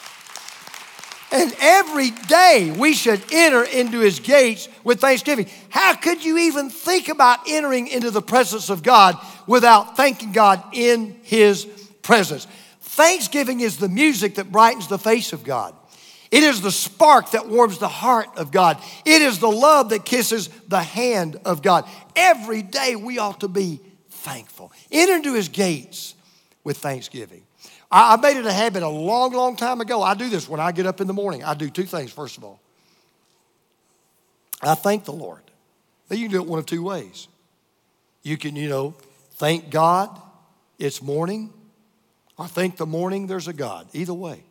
And 1.33 1.55
every 1.59 2.11
day 2.11 2.75
we 2.77 2.95
should 2.95 3.21
enter 3.33 3.65
into 3.65 4.01
his 4.01 4.21
gates 4.21 4.69
with 4.85 5.01
thanksgiving. 5.01 5.49
How 5.69 5.95
could 5.95 6.25
you 6.25 6.39
even 6.39 6.71
think 6.71 7.09
about 7.09 7.41
entering 7.49 7.89
into 7.89 8.11
the 8.11 8.23
presence 8.23 8.71
of 8.71 8.83
God 8.83 9.17
without 9.47 9.97
thanking 9.97 10.33
God 10.33 10.63
in 10.73 11.17
his 11.23 11.65
presence? 12.03 12.47
Thanksgiving 12.81 13.61
is 13.61 13.79
the 13.79 13.89
music 13.89 14.37
that 14.37 14.53
brightens 14.53 14.87
the 14.87 14.99
face 14.99 15.33
of 15.33 15.43
God. 15.43 15.75
It 16.31 16.43
is 16.43 16.61
the 16.61 16.73
spark 16.73 17.31
that 17.31 17.49
warms 17.49 17.79
the 17.79 17.89
heart 17.89 18.29
of 18.37 18.51
God. 18.51 18.83
It 19.05 19.23
is 19.23 19.39
the 19.39 19.51
love 19.51 19.91
that 19.91 20.05
kisses 20.05 20.49
the 20.69 20.83
hand 20.83 21.37
of 21.45 21.63
God. 21.63 21.89
Every 22.17 22.63
day 22.63 22.97
we 22.97 23.19
ought 23.19 23.41
to 23.41 23.49
be 23.49 23.81
thankful. 24.11 24.73
Enter 24.91 25.15
into 25.15 25.35
his 25.35 25.49
gates 25.49 26.15
with 26.65 26.79
thanksgiving. 26.79 27.44
I, 27.97 28.17
made 28.17 28.37
it 28.37 28.45
a 28.45 28.53
habit 28.53 28.83
a 28.83 28.89
long, 28.89 29.33
long 29.33 29.55
time 29.55 29.81
ago. 29.81 30.03
I 30.03 30.15
do 30.15 30.29
this 30.29 30.49
when 30.49 30.59
I 30.59 30.73
get 30.73 30.85
up 30.85 31.01
in 31.01 31.07
the 31.07 31.13
morning. 31.13 31.45
I 31.45 31.55
do 31.55 31.71
two 31.71 31.85
things, 31.85 32.11
first 32.11 32.37
of 32.37 32.43
all. 32.43 32.61
I 34.61 34.75
thank 34.75 35.05
the 35.05 35.13
Lord. 35.13 35.43
Now, 36.11 36.17
you 36.17 36.25
can 36.25 36.33
do 36.33 36.43
it 36.43 36.49
one 36.49 36.59
of 36.59 36.67
two 36.67 36.83
ways. 36.83 37.29
You 38.25 38.37
can, 38.37 38.57
you 38.57 38.69
know, 38.69 38.95
thank 39.35 39.71
God 39.71 40.21
it's 40.77 41.01
morning, 41.01 41.53
or 42.37 42.49
thank 42.49 42.79
the 42.79 42.87
morning 42.87 43.29
there's 43.29 43.47
a 43.47 43.53
God. 43.53 43.87
Either 43.93 44.15
way. 44.15 44.43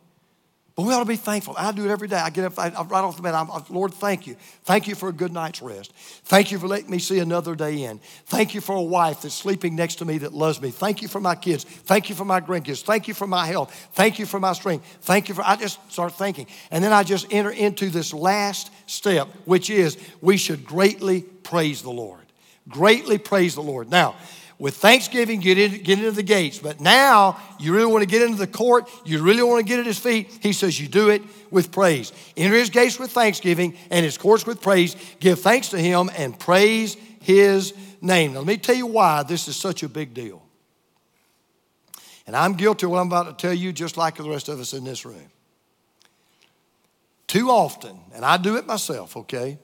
But 0.75 0.87
we 0.87 0.93
ought 0.93 0.99
to 0.99 1.05
be 1.05 1.17
thankful. 1.17 1.53
I 1.55 1.71
do 1.71 1.85
it 1.85 1.91
every 1.91 2.07
day. 2.07 2.15
I 2.15 2.31
get 2.31 2.45
up 2.45 2.57
I, 2.57 2.69
right 2.69 3.03
off 3.03 3.15
the 3.15 3.21
bed. 3.21 3.35
I'm, 3.35 3.47
Lord, 3.69 3.93
thank 3.93 4.25
you. 4.25 4.35
Thank 4.63 4.87
you 4.87 4.95
for 4.95 5.07
a 5.07 5.13
good 5.13 5.31
night's 5.31 5.61
rest. 5.61 5.93
Thank 6.25 6.51
you 6.51 6.57
for 6.57 6.67
letting 6.67 6.89
me 6.89 6.97
see 6.97 7.19
another 7.19 7.53
day 7.53 7.83
in. 7.83 7.99
Thank 8.25 8.55
you 8.55 8.61
for 8.61 8.75
a 8.75 8.81
wife 8.81 9.21
that's 9.21 9.35
sleeping 9.35 9.75
next 9.75 9.95
to 9.95 10.05
me 10.05 10.17
that 10.19 10.33
loves 10.33 10.59
me. 10.59 10.71
Thank 10.71 11.03
you 11.03 11.07
for 11.07 11.19
my 11.19 11.35
kids. 11.35 11.63
Thank 11.63 12.09
you 12.09 12.15
for 12.15 12.25
my 12.25 12.41
grandkids. 12.41 12.81
Thank 12.81 13.07
you 13.07 13.13
for 13.13 13.27
my 13.27 13.45
health. 13.45 13.89
Thank 13.93 14.17
you 14.17 14.25
for 14.25 14.39
my 14.39 14.53
strength. 14.53 14.85
Thank 15.01 15.29
you 15.29 15.35
for, 15.35 15.43
I 15.45 15.57
just 15.57 15.79
start 15.91 16.13
thinking. 16.13 16.47
And 16.71 16.83
then 16.83 16.91
I 16.91 17.03
just 17.03 17.31
enter 17.31 17.51
into 17.51 17.91
this 17.91 18.11
last 18.11 18.71
step, 18.87 19.27
which 19.45 19.69
is 19.69 19.95
we 20.21 20.37
should 20.37 20.65
greatly 20.65 21.21
praise 21.21 21.83
the 21.83 21.91
Lord. 21.91 22.21
Greatly 22.67 23.19
praise 23.19 23.53
the 23.53 23.61
Lord. 23.61 23.91
Now, 23.91 24.15
with 24.59 24.75
thanksgiving, 24.75 25.39
get, 25.39 25.57
in, 25.57 25.83
get 25.83 25.99
into 25.99 26.11
the 26.11 26.23
gates. 26.23 26.59
But 26.59 26.79
now 26.79 27.39
you 27.59 27.73
really 27.73 27.91
want 27.91 28.03
to 28.03 28.07
get 28.07 28.21
into 28.21 28.37
the 28.37 28.47
court, 28.47 28.89
you 29.05 29.21
really 29.21 29.43
want 29.43 29.65
to 29.65 29.69
get 29.69 29.79
at 29.79 29.85
his 29.85 29.99
feet. 29.99 30.29
He 30.41 30.53
says, 30.53 30.79
You 30.79 30.87
do 30.87 31.09
it 31.09 31.21
with 31.51 31.71
praise. 31.71 32.11
Enter 32.37 32.55
his 32.55 32.69
gates 32.69 32.99
with 32.99 33.11
thanksgiving 33.11 33.75
and 33.89 34.05
his 34.05 34.17
courts 34.17 34.45
with 34.45 34.61
praise. 34.61 34.95
Give 35.19 35.39
thanks 35.39 35.69
to 35.69 35.77
him 35.77 36.09
and 36.15 36.37
praise 36.37 36.95
his 37.19 37.73
name. 38.01 38.33
Now, 38.33 38.39
let 38.39 38.47
me 38.47 38.57
tell 38.57 38.75
you 38.75 38.87
why 38.87 39.23
this 39.23 39.47
is 39.47 39.55
such 39.55 39.83
a 39.83 39.89
big 39.89 40.13
deal. 40.13 40.41
And 42.25 42.35
I'm 42.35 42.53
guilty 42.53 42.85
of 42.85 42.91
what 42.91 42.99
I'm 42.99 43.07
about 43.07 43.37
to 43.37 43.47
tell 43.47 43.53
you, 43.53 43.73
just 43.73 43.97
like 43.97 44.15
the 44.15 44.29
rest 44.29 44.47
of 44.47 44.59
us 44.59 44.73
in 44.73 44.83
this 44.83 45.05
room. 45.05 45.29
Too 47.27 47.49
often, 47.49 47.97
and 48.13 48.23
I 48.23 48.37
do 48.37 48.57
it 48.57 48.67
myself, 48.67 49.17
okay? 49.17 49.57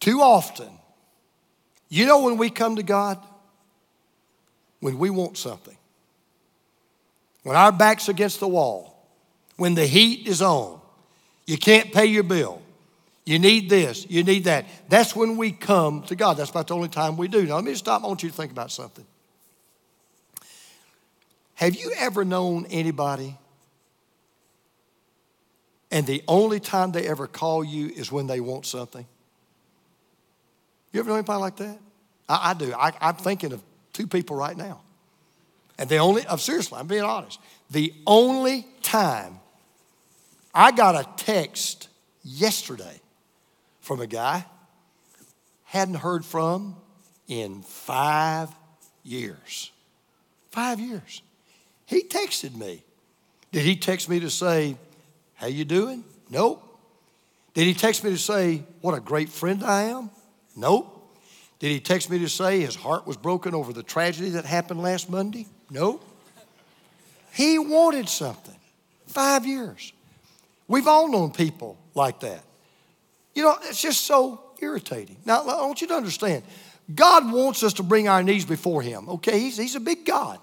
Too 0.00 0.20
often, 0.20 0.68
you 1.88 2.06
know 2.06 2.24
when 2.24 2.36
we 2.36 2.50
come 2.50 2.76
to 2.76 2.82
God? 2.82 3.24
When 4.84 4.98
we 4.98 5.08
want 5.08 5.38
something, 5.38 5.78
when 7.42 7.56
our 7.56 7.72
back's 7.72 8.10
against 8.10 8.38
the 8.38 8.46
wall, 8.46 9.08
when 9.56 9.74
the 9.74 9.86
heat 9.86 10.28
is 10.28 10.42
on, 10.42 10.78
you 11.46 11.56
can't 11.56 11.90
pay 11.90 12.04
your 12.04 12.22
bill, 12.22 12.60
you 13.24 13.38
need 13.38 13.70
this, 13.70 14.04
you 14.10 14.22
need 14.22 14.44
that. 14.44 14.66
That's 14.90 15.16
when 15.16 15.38
we 15.38 15.52
come 15.52 16.02
to 16.02 16.14
God. 16.14 16.36
That's 16.36 16.50
about 16.50 16.66
the 16.66 16.74
only 16.74 16.90
time 16.90 17.16
we 17.16 17.28
do. 17.28 17.44
Now, 17.46 17.54
let 17.54 17.64
me 17.64 17.74
stop. 17.74 18.04
I 18.04 18.06
want 18.08 18.22
you 18.22 18.28
to 18.28 18.36
think 18.36 18.52
about 18.52 18.70
something. 18.70 19.06
Have 21.54 21.76
you 21.76 21.90
ever 21.96 22.22
known 22.22 22.66
anybody 22.68 23.38
and 25.90 26.06
the 26.06 26.22
only 26.28 26.60
time 26.60 26.92
they 26.92 27.08
ever 27.08 27.26
call 27.26 27.64
you 27.64 27.86
is 27.86 28.12
when 28.12 28.26
they 28.26 28.40
want 28.40 28.66
something? 28.66 29.06
You 30.92 31.00
ever 31.00 31.08
know 31.08 31.14
anybody 31.14 31.40
like 31.40 31.56
that? 31.56 31.78
I, 32.28 32.50
I 32.50 32.52
do. 32.52 32.74
I, 32.74 32.92
I'm 33.00 33.14
thinking 33.14 33.54
of 33.54 33.62
two 33.94 34.06
people 34.06 34.36
right 34.36 34.56
now. 34.56 34.82
And 35.78 35.88
the 35.88 35.96
only, 35.96 36.26
I'm 36.28 36.38
seriously, 36.38 36.78
I'm 36.78 36.86
being 36.86 37.02
honest. 37.02 37.40
The 37.70 37.94
only 38.06 38.66
time 38.82 39.40
I 40.54 40.70
got 40.70 40.94
a 40.94 41.08
text 41.16 41.88
yesterday 42.22 43.00
from 43.80 44.00
a 44.00 44.06
guy 44.06 44.44
hadn't 45.64 45.96
heard 45.96 46.24
from 46.24 46.76
in 47.26 47.62
five 47.62 48.50
years. 49.02 49.72
Five 50.50 50.78
years. 50.78 51.22
He 51.86 52.02
texted 52.02 52.54
me. 52.54 52.84
Did 53.50 53.62
he 53.62 53.76
text 53.76 54.08
me 54.08 54.20
to 54.20 54.30
say, 54.30 54.76
how 55.34 55.48
you 55.48 55.64
doing? 55.64 56.04
Nope. 56.30 56.62
Did 57.54 57.66
he 57.66 57.74
text 57.74 58.04
me 58.04 58.10
to 58.10 58.18
say, 58.18 58.62
what 58.80 58.94
a 58.94 59.00
great 59.00 59.28
friend 59.28 59.64
I 59.64 59.82
am? 59.84 60.10
Nope. 60.56 60.93
Did 61.64 61.70
he 61.70 61.80
text 61.80 62.10
me 62.10 62.18
to 62.18 62.28
say 62.28 62.60
his 62.60 62.74
heart 62.76 63.06
was 63.06 63.16
broken 63.16 63.54
over 63.54 63.72
the 63.72 63.82
tragedy 63.82 64.28
that 64.28 64.44
happened 64.44 64.82
last 64.82 65.08
Monday? 65.08 65.46
No. 65.70 65.98
He 67.32 67.58
wanted 67.58 68.06
something. 68.10 68.56
Five 69.06 69.46
years. 69.46 69.94
We've 70.68 70.86
all 70.86 71.10
known 71.10 71.30
people 71.30 71.78
like 71.94 72.20
that. 72.20 72.44
You 73.34 73.44
know, 73.44 73.56
it's 73.62 73.80
just 73.80 74.02
so 74.02 74.42
irritating. 74.60 75.16
Now, 75.24 75.40
I 75.40 75.64
want 75.66 75.80
you 75.80 75.86
to 75.86 75.94
understand 75.94 76.42
God 76.94 77.32
wants 77.32 77.62
us 77.62 77.72
to 77.72 77.82
bring 77.82 78.08
our 78.08 78.22
needs 78.22 78.44
before 78.44 78.82
Him, 78.82 79.08
okay? 79.08 79.40
He's, 79.40 79.56
he's 79.56 79.74
a 79.74 79.80
big 79.80 80.04
God. 80.04 80.40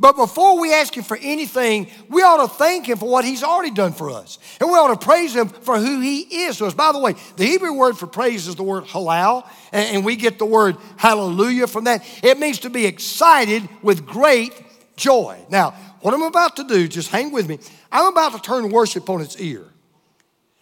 But 0.00 0.16
before 0.16 0.60
we 0.60 0.72
ask 0.72 0.96
Him 0.96 1.02
for 1.02 1.18
anything, 1.20 1.88
we 2.08 2.22
ought 2.22 2.46
to 2.46 2.54
thank 2.54 2.88
Him 2.88 2.98
for 2.98 3.08
what 3.08 3.24
He's 3.24 3.42
already 3.42 3.72
done 3.72 3.92
for 3.92 4.10
us. 4.10 4.38
And 4.60 4.70
we 4.70 4.76
ought 4.76 4.98
to 4.98 5.04
praise 5.04 5.34
Him 5.34 5.48
for 5.48 5.78
who 5.78 6.00
He 6.00 6.20
is 6.20 6.58
to 6.58 6.66
us. 6.66 6.74
By 6.74 6.92
the 6.92 7.00
way, 7.00 7.14
the 7.36 7.44
Hebrew 7.44 7.72
word 7.72 7.98
for 7.98 8.06
praise 8.06 8.46
is 8.46 8.54
the 8.54 8.62
word 8.62 8.84
halal, 8.84 9.48
and 9.72 10.04
we 10.04 10.14
get 10.14 10.38
the 10.38 10.46
word 10.46 10.76
hallelujah 10.96 11.66
from 11.66 11.84
that. 11.84 12.04
It 12.22 12.38
means 12.38 12.60
to 12.60 12.70
be 12.70 12.86
excited 12.86 13.68
with 13.82 14.06
great 14.06 14.52
joy. 14.96 15.38
Now, 15.50 15.70
what 16.00 16.14
I'm 16.14 16.22
about 16.22 16.56
to 16.56 16.64
do, 16.64 16.86
just 16.86 17.10
hang 17.10 17.32
with 17.32 17.48
me, 17.48 17.58
I'm 17.90 18.12
about 18.12 18.34
to 18.34 18.40
turn 18.40 18.70
worship 18.70 19.10
on 19.10 19.20
its 19.20 19.40
ear. 19.40 19.64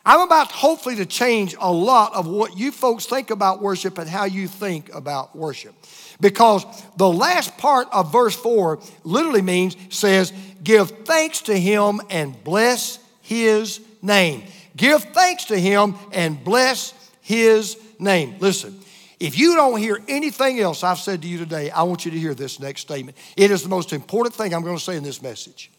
I'm 0.07 0.21
about 0.21 0.53
hopefully 0.53 0.95
to 0.97 1.05
change 1.05 1.57
a 1.59 1.71
lot 1.71 2.15
of 2.15 2.29
what 2.29 2.57
you 2.57 2.71
folks 2.71 3.07
think 3.07 3.31
about 3.31 3.61
worship 3.61 3.99
and 3.99 4.09
how 4.09 4.25
you 4.25 4.47
think 4.47 4.95
about 4.95 5.35
worship. 5.35 5.75
Because 6.21 6.65
the 6.97 7.09
last 7.09 7.59
part 7.59 7.89
of 7.93 8.13
verse 8.13 8.35
4 8.35 8.79
literally 9.05 9.43
means, 9.43 9.77
says, 9.91 10.33
give 10.63 10.91
thanks 11.05 11.43
to 11.43 11.59
him 11.59 12.01
and 12.11 12.43
bless 12.43 12.99
his 13.21 13.81
name. 14.03 14.45
Give 14.77 15.03
thanks 15.03 15.47
to 15.47 15.59
him 15.59 15.95
and 16.13 16.43
bless 16.43 16.95
his 17.21 17.77
name. 17.99 18.37
Listen, 18.41 18.79
if 19.19 19.39
you 19.39 19.55
don't 19.57 19.79
hear 19.79 19.99
anything 20.09 20.61
else 20.61 20.83
I've 20.83 20.99
said 20.99 21.23
to 21.23 21.29
you 21.29 21.39
today, 21.39 21.71
I 21.71 21.83
want 21.85 22.05
you 22.05 22.11
to 22.11 22.19
hear 22.19 22.35
this 22.35 22.61
next 22.61 22.83
statement. 22.83 23.17
It 23.37 23.51
is 23.51 23.63
the 23.63 23.69
most 23.69 23.93
important 23.93 24.35
thing 24.35 24.55
I'm 24.55 24.63
going 24.63 24.77
to 24.77 24.83
say 24.83 24.97
in 24.97 25.03
this 25.03 25.23
message. 25.23 25.71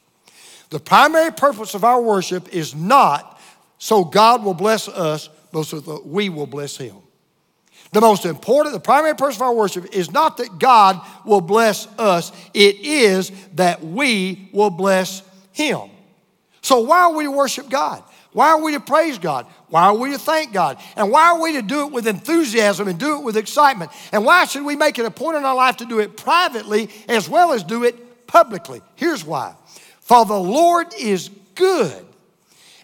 The 0.69 0.79
primary 0.79 1.31
purpose 1.31 1.73
of 1.73 1.83
our 1.83 2.01
worship 2.01 2.53
is 2.53 2.75
not 2.75 3.39
so 3.77 4.03
God 4.03 4.43
will 4.43 4.53
bless 4.53 4.87
us, 4.87 5.29
but 5.51 5.63
so 5.63 5.79
that 5.79 6.05
we 6.05 6.29
will 6.29 6.47
bless 6.47 6.77
him. 6.77 6.95
The 7.93 8.01
most 8.01 8.25
important, 8.25 8.73
the 8.73 8.79
primary 8.79 9.15
purpose 9.15 9.37
of 9.37 9.43
our 9.43 9.53
worship 9.53 9.93
is 9.93 10.11
not 10.11 10.37
that 10.37 10.59
God 10.59 10.99
will 11.25 11.41
bless 11.41 11.87
us, 11.97 12.31
it 12.53 12.79
is 12.81 13.31
that 13.55 13.83
we 13.83 14.49
will 14.51 14.69
bless 14.69 15.23
Him. 15.53 15.89
So, 16.61 16.81
why 16.81 16.99
are 17.03 17.13
we 17.13 17.23
to 17.23 17.31
worship 17.31 17.69
God? 17.69 18.03
Why 18.33 18.49
are 18.49 18.61
we 18.61 18.73
to 18.73 18.79
praise 18.79 19.17
God? 19.17 19.47
Why 19.69 19.85
are 19.85 19.95
we 19.95 20.11
to 20.11 20.19
thank 20.19 20.53
God? 20.53 20.77
And 20.95 21.09
why 21.11 21.29
are 21.31 21.41
we 21.41 21.53
to 21.53 21.61
do 21.61 21.87
it 21.87 21.91
with 21.91 22.07
enthusiasm 22.07 22.87
and 22.87 22.99
do 22.99 23.17
it 23.17 23.23
with 23.23 23.37
excitement? 23.37 23.91
And 24.11 24.25
why 24.25 24.45
should 24.45 24.63
we 24.63 24.75
make 24.75 24.99
it 24.99 25.05
a 25.05 25.11
point 25.11 25.37
in 25.37 25.45
our 25.45 25.55
life 25.55 25.77
to 25.77 25.85
do 25.85 25.99
it 25.99 26.17
privately 26.17 26.89
as 27.07 27.27
well 27.29 27.53
as 27.53 27.63
do 27.63 27.83
it 27.83 28.27
publicly? 28.27 28.81
Here's 28.95 29.25
why. 29.25 29.55
For 30.01 30.25
the 30.25 30.37
Lord 30.37 30.87
is 30.99 31.29
good, 31.55 32.05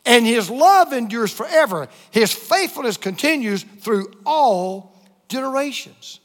and 0.06 0.26
his 0.26 0.50
love 0.50 0.92
endures 0.92 1.32
forever. 1.32 1.88
His 2.12 2.34
faithfulness 2.34 2.98
continues 2.98 3.64
through 3.64 4.12
all 4.26 4.93
generations. 5.34 6.22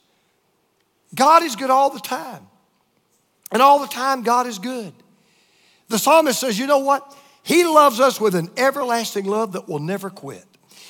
God 1.15 1.43
is 1.43 1.57
good 1.57 1.71
all 1.71 1.91
the 1.91 2.01
time. 2.01 2.47
And 3.51 3.61
all 3.61 3.81
the 3.81 3.87
time, 3.87 4.23
God 4.23 4.47
is 4.47 4.59
good. 4.59 4.93
The 5.89 5.99
psalmist 5.99 6.39
says, 6.39 6.59
you 6.59 6.67
know 6.67 6.81
what? 6.81 7.17
He 7.43 7.65
loves 7.65 7.99
us 7.99 8.21
with 8.21 8.35
an 8.35 8.51
everlasting 8.57 9.25
love 9.25 9.53
that 9.53 9.69
will 9.69 9.79
never 9.79 10.11
quit. 10.11 10.45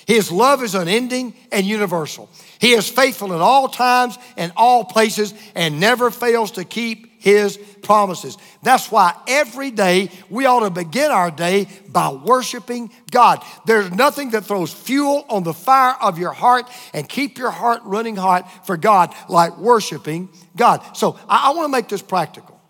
His 0.06 0.32
love 0.32 0.62
is 0.62 0.74
unending 0.74 1.34
and 1.52 1.64
universal. 1.64 2.28
He 2.60 2.72
is 2.72 2.88
faithful 2.88 3.32
in 3.32 3.40
all 3.40 3.68
times 3.68 4.18
and 4.36 4.52
all 4.56 4.84
places 4.84 5.34
and 5.54 5.78
never 5.78 6.10
fails 6.10 6.52
to 6.52 6.64
keep 6.64 7.07
his 7.18 7.56
promises. 7.82 8.36
That's 8.62 8.90
why 8.90 9.14
every 9.26 9.70
day 9.70 10.10
we 10.30 10.46
ought 10.46 10.60
to 10.60 10.70
begin 10.70 11.10
our 11.10 11.30
day 11.30 11.68
by 11.88 12.10
worshiping 12.12 12.90
God. 13.10 13.42
There's 13.66 13.90
nothing 13.90 14.30
that 14.30 14.44
throws 14.44 14.72
fuel 14.72 15.26
on 15.28 15.42
the 15.42 15.54
fire 15.54 15.96
of 16.00 16.18
your 16.18 16.32
heart 16.32 16.68
and 16.92 17.08
keep 17.08 17.38
your 17.38 17.50
heart 17.50 17.80
running 17.84 18.16
hot 18.16 18.66
for 18.66 18.76
God 18.76 19.14
like 19.28 19.58
worshiping 19.58 20.28
God. 20.56 20.96
So 20.96 21.18
I, 21.28 21.50
I 21.50 21.54
want 21.54 21.64
to 21.64 21.72
make 21.72 21.88
this 21.88 22.02
practical. 22.02 22.60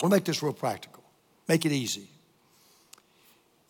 I 0.00 0.04
want 0.04 0.12
to 0.12 0.16
make 0.16 0.24
this 0.24 0.42
real 0.42 0.52
practical. 0.52 1.02
Make 1.48 1.64
it 1.64 1.72
easy. 1.72 2.08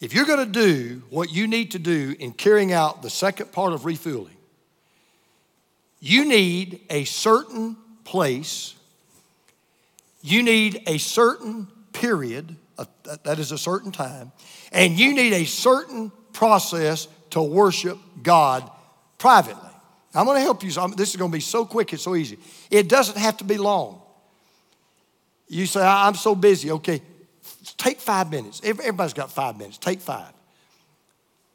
if 0.00 0.14
you're 0.14 0.26
going 0.26 0.44
to 0.44 0.46
do 0.46 1.02
what 1.10 1.32
you 1.32 1.46
need 1.46 1.72
to 1.72 1.78
do 1.78 2.14
in 2.18 2.32
carrying 2.32 2.72
out 2.72 3.02
the 3.02 3.10
second 3.10 3.52
part 3.52 3.72
of 3.72 3.84
refueling, 3.84 4.36
you 6.00 6.24
need 6.24 6.80
a 6.90 7.04
certain 7.04 7.76
place, 8.04 8.75
you 10.26 10.42
need 10.42 10.82
a 10.86 10.98
certain 10.98 11.68
period, 11.92 12.56
that 13.24 13.38
is 13.38 13.52
a 13.52 13.58
certain 13.58 13.92
time, 13.92 14.32
and 14.72 14.98
you 14.98 15.14
need 15.14 15.32
a 15.32 15.44
certain 15.44 16.10
process 16.32 17.06
to 17.30 17.40
worship 17.40 17.96
God 18.22 18.68
privately. 19.18 19.70
I'm 20.14 20.24
going 20.24 20.36
to 20.36 20.42
help 20.42 20.64
you. 20.64 20.70
This 20.96 21.10
is 21.10 21.16
going 21.16 21.30
to 21.30 21.36
be 21.36 21.40
so 21.40 21.64
quick, 21.64 21.92
it's 21.92 22.02
so 22.02 22.16
easy. 22.16 22.38
It 22.70 22.88
doesn't 22.88 23.16
have 23.18 23.36
to 23.36 23.44
be 23.44 23.56
long. 23.56 24.02
You 25.46 25.66
say, 25.66 25.80
I'm 25.80 26.14
so 26.14 26.34
busy. 26.34 26.72
Okay, 26.72 27.02
take 27.76 28.00
five 28.00 28.30
minutes. 28.30 28.60
Everybody's 28.64 29.14
got 29.14 29.30
five 29.30 29.56
minutes. 29.56 29.78
Take 29.78 30.00
five. 30.00 30.32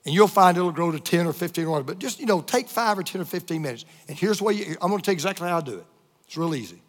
And 0.06 0.16
you'll 0.16 0.30
find 0.30 0.56
it'll 0.58 0.72
grow 0.72 0.92
to 0.92 1.00
10 1.00 1.28
or 1.28 1.34
15 1.34 1.66
or 1.66 1.72
whatever. 1.72 1.88
But 1.88 2.00
just, 2.00 2.20
you 2.22 2.26
know, 2.26 2.42
take 2.42 2.70
five 2.70 2.98
or 2.98 3.04
10 3.04 3.22
or 3.22 3.26
15 3.26 3.62
minutes. 3.62 3.86
And 4.08 4.18
here's 4.18 4.42
what 4.42 4.56
you, 4.56 4.78
I'm 4.82 4.90
going 4.90 5.02
to 5.02 5.06
tell 5.06 5.12
you 5.12 5.18
exactly 5.18 5.50
how 5.50 5.58
I 5.58 5.62
do 5.62 5.80
it. 5.80 5.86
It's 6.26 6.38
real 6.38 6.56
easy. 6.56 6.82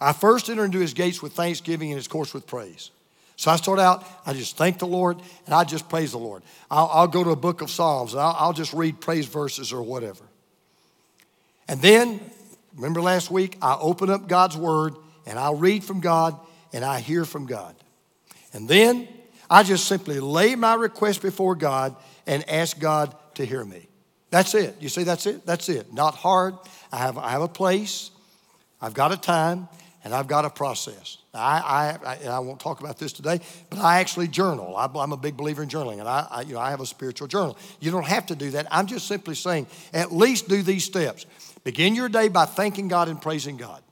I 0.00 0.12
first 0.12 0.48
enter 0.48 0.64
into 0.64 0.78
his 0.78 0.94
gates 0.94 1.22
with 1.22 1.32
thanksgiving 1.32 1.90
and 1.90 1.96
his 1.96 2.08
courts 2.08 2.32
with 2.32 2.46
praise. 2.46 2.90
So 3.36 3.50
I 3.50 3.56
start 3.56 3.78
out, 3.78 4.04
I 4.26 4.34
just 4.34 4.56
thank 4.56 4.78
the 4.78 4.86
Lord 4.86 5.18
and 5.46 5.54
I 5.54 5.64
just 5.64 5.88
praise 5.88 6.12
the 6.12 6.18
Lord. 6.18 6.42
I'll, 6.70 6.90
I'll 6.92 7.08
go 7.08 7.24
to 7.24 7.30
a 7.30 7.36
book 7.36 7.62
of 7.62 7.70
Psalms 7.70 8.12
and 8.12 8.20
I'll, 8.20 8.36
I'll 8.38 8.52
just 8.52 8.72
read 8.72 9.00
praise 9.00 9.26
verses 9.26 9.72
or 9.72 9.82
whatever. 9.82 10.24
And 11.66 11.80
then, 11.80 12.20
remember 12.76 13.00
last 13.00 13.30
week, 13.30 13.56
I 13.62 13.78
open 13.80 14.10
up 14.10 14.28
God's 14.28 14.56
Word 14.56 14.94
and 15.26 15.38
I'll 15.38 15.56
read 15.56 15.84
from 15.84 16.00
God 16.00 16.38
and 16.72 16.84
I 16.84 17.00
hear 17.00 17.24
from 17.24 17.46
God. 17.46 17.74
And 18.52 18.68
then 18.68 19.08
I 19.48 19.62
just 19.62 19.86
simply 19.86 20.20
lay 20.20 20.54
my 20.54 20.74
request 20.74 21.22
before 21.22 21.54
God 21.54 21.96
and 22.26 22.48
ask 22.48 22.78
God 22.78 23.14
to 23.34 23.44
hear 23.44 23.64
me. 23.64 23.88
That's 24.30 24.54
it. 24.54 24.76
You 24.80 24.88
see, 24.88 25.02
that's 25.02 25.26
it. 25.26 25.46
That's 25.46 25.68
it. 25.68 25.92
Not 25.92 26.14
hard. 26.14 26.54
I 26.92 26.98
have, 26.98 27.18
I 27.18 27.30
have 27.30 27.42
a 27.42 27.48
place, 27.48 28.10
I've 28.82 28.94
got 28.94 29.12
a 29.12 29.16
time, 29.16 29.68
and 30.04 30.14
I've 30.14 30.26
got 30.26 30.44
a 30.44 30.50
process. 30.50 31.18
I, 31.34 31.98
I, 32.04 32.28
I, 32.28 32.38
won't 32.38 32.58
talk 32.58 32.80
about 32.80 32.98
this 32.98 33.12
today, 33.12 33.40
but 33.68 33.78
I 33.78 34.00
actually 34.00 34.28
journal. 34.28 34.76
I, 34.76 34.86
am 35.02 35.12
a 35.12 35.16
big 35.16 35.36
believer 35.36 35.62
in 35.62 35.68
journaling, 35.68 36.00
and 36.00 36.08
I, 36.08 36.26
I, 36.30 36.40
you 36.42 36.54
know, 36.54 36.60
I 36.60 36.70
have 36.70 36.80
a 36.80 36.86
spiritual 36.86 37.28
journal. 37.28 37.56
You 37.80 37.90
don't 37.90 38.06
have 38.06 38.26
to 38.26 38.34
do 38.34 38.50
that. 38.52 38.66
I'm 38.70 38.86
just 38.86 39.06
simply 39.06 39.34
saying, 39.34 39.66
at 39.92 40.12
least 40.12 40.48
do 40.48 40.62
these 40.62 40.84
steps. 40.84 41.26
Begin 41.62 41.94
your 41.94 42.08
day 42.08 42.28
by 42.28 42.46
thanking 42.46 42.88
God 42.88 43.08
and 43.08 43.20
praising 43.20 43.56
God. 43.56 43.82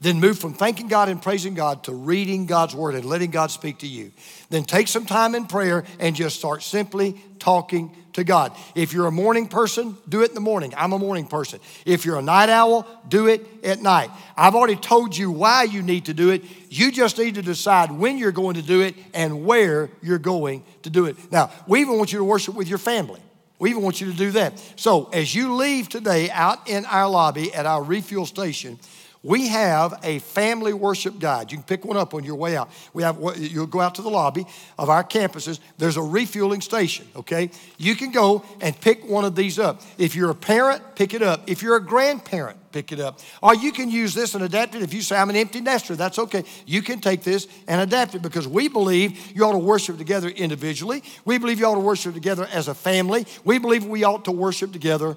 Then 0.00 0.20
move 0.20 0.38
from 0.38 0.54
thanking 0.54 0.88
God 0.88 1.08
and 1.08 1.22
praising 1.22 1.54
God 1.54 1.84
to 1.84 1.92
reading 1.92 2.46
God's 2.46 2.74
word 2.74 2.94
and 2.94 3.04
letting 3.04 3.30
God 3.30 3.50
speak 3.50 3.78
to 3.78 3.86
you. 3.86 4.12
Then 4.50 4.64
take 4.64 4.88
some 4.88 5.06
time 5.06 5.34
in 5.34 5.46
prayer 5.46 5.84
and 5.98 6.14
just 6.14 6.36
start 6.36 6.62
simply 6.62 7.20
talking 7.38 7.94
to 8.14 8.24
God. 8.24 8.52
If 8.74 8.92
you're 8.92 9.06
a 9.06 9.12
morning 9.12 9.48
person, 9.48 9.96
do 10.08 10.22
it 10.22 10.30
in 10.30 10.34
the 10.34 10.40
morning. 10.40 10.72
I'm 10.76 10.92
a 10.92 10.98
morning 10.98 11.26
person. 11.26 11.60
If 11.84 12.04
you're 12.04 12.18
a 12.18 12.22
night 12.22 12.48
owl, 12.48 12.86
do 13.08 13.26
it 13.26 13.46
at 13.62 13.82
night. 13.82 14.10
I've 14.36 14.54
already 14.54 14.76
told 14.76 15.16
you 15.16 15.30
why 15.30 15.64
you 15.64 15.82
need 15.82 16.06
to 16.06 16.14
do 16.14 16.30
it. 16.30 16.42
You 16.70 16.90
just 16.90 17.18
need 17.18 17.34
to 17.36 17.42
decide 17.42 17.90
when 17.90 18.18
you're 18.18 18.32
going 18.32 18.54
to 18.54 18.62
do 18.62 18.80
it 18.80 18.94
and 19.12 19.44
where 19.44 19.90
you're 20.02 20.18
going 20.18 20.64
to 20.82 20.90
do 20.90 21.06
it. 21.06 21.16
Now, 21.30 21.50
we 21.66 21.80
even 21.80 21.96
want 21.96 22.12
you 22.12 22.18
to 22.18 22.24
worship 22.24 22.54
with 22.54 22.68
your 22.68 22.78
family. 22.78 23.20
We 23.58 23.70
even 23.70 23.82
want 23.82 24.00
you 24.00 24.10
to 24.10 24.16
do 24.16 24.32
that. 24.32 24.60
So, 24.76 25.08
as 25.12 25.34
you 25.34 25.54
leave 25.54 25.88
today 25.88 26.30
out 26.30 26.68
in 26.68 26.84
our 26.86 27.08
lobby 27.08 27.52
at 27.54 27.66
our 27.66 27.82
refuel 27.82 28.26
station, 28.26 28.78
we 29.24 29.48
have 29.48 29.98
a 30.02 30.18
family 30.18 30.74
worship 30.74 31.18
guide. 31.18 31.50
You 31.50 31.56
can 31.56 31.64
pick 31.64 31.84
one 31.84 31.96
up 31.96 32.12
on 32.12 32.24
your 32.24 32.36
way 32.36 32.56
out. 32.56 32.70
We 32.92 33.02
have 33.02 33.18
you'll 33.38 33.66
go 33.66 33.80
out 33.80 33.94
to 33.94 34.02
the 34.02 34.10
lobby 34.10 34.46
of 34.78 34.90
our 34.90 35.02
campuses. 35.02 35.58
There's 35.78 35.96
a 35.96 36.02
refueling 36.02 36.60
station, 36.60 37.08
okay? 37.16 37.50
You 37.78 37.96
can 37.96 38.12
go 38.12 38.44
and 38.60 38.78
pick 38.78 39.08
one 39.08 39.24
of 39.24 39.34
these 39.34 39.58
up. 39.58 39.80
If 39.96 40.14
you're 40.14 40.30
a 40.30 40.34
parent, 40.34 40.94
pick 40.94 41.14
it 41.14 41.22
up. 41.22 41.44
If 41.46 41.62
you're 41.62 41.76
a 41.76 41.82
grandparent, 41.82 42.58
pick 42.70 42.92
it 42.92 43.00
up. 43.00 43.18
Or 43.42 43.54
you 43.54 43.72
can 43.72 43.90
use 43.90 44.12
this 44.12 44.34
and 44.34 44.44
adapt 44.44 44.74
it. 44.74 44.82
If 44.82 44.92
you 44.92 45.00
say 45.00 45.16
I'm 45.16 45.30
an 45.30 45.36
empty 45.36 45.62
nester, 45.62 45.96
that's 45.96 46.18
okay. 46.18 46.44
You 46.66 46.82
can 46.82 47.00
take 47.00 47.22
this 47.22 47.48
and 47.66 47.80
adapt 47.80 48.14
it 48.14 48.20
because 48.20 48.46
we 48.46 48.68
believe 48.68 49.34
you 49.34 49.46
ought 49.46 49.52
to 49.52 49.58
worship 49.58 49.96
together 49.96 50.28
individually. 50.28 51.02
We 51.24 51.38
believe 51.38 51.58
you 51.60 51.66
ought 51.66 51.76
to 51.76 51.80
worship 51.80 52.12
together 52.12 52.46
as 52.52 52.68
a 52.68 52.74
family. 52.74 53.26
We 53.42 53.58
believe 53.58 53.86
we 53.86 54.04
ought 54.04 54.26
to 54.26 54.32
worship 54.32 54.70
together 54.70 55.16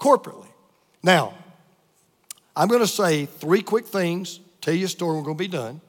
corporately. 0.00 0.48
Now, 1.02 1.34
I'm 2.54 2.68
going 2.68 2.80
to 2.82 2.86
say 2.86 3.26
three 3.26 3.62
quick 3.62 3.86
things, 3.86 4.40
tell 4.60 4.74
you 4.74 4.84
a 4.84 4.88
story, 4.88 5.16
we're 5.16 5.22
going 5.22 5.36
to 5.36 5.42
be 5.42 5.48
done. 5.48 5.80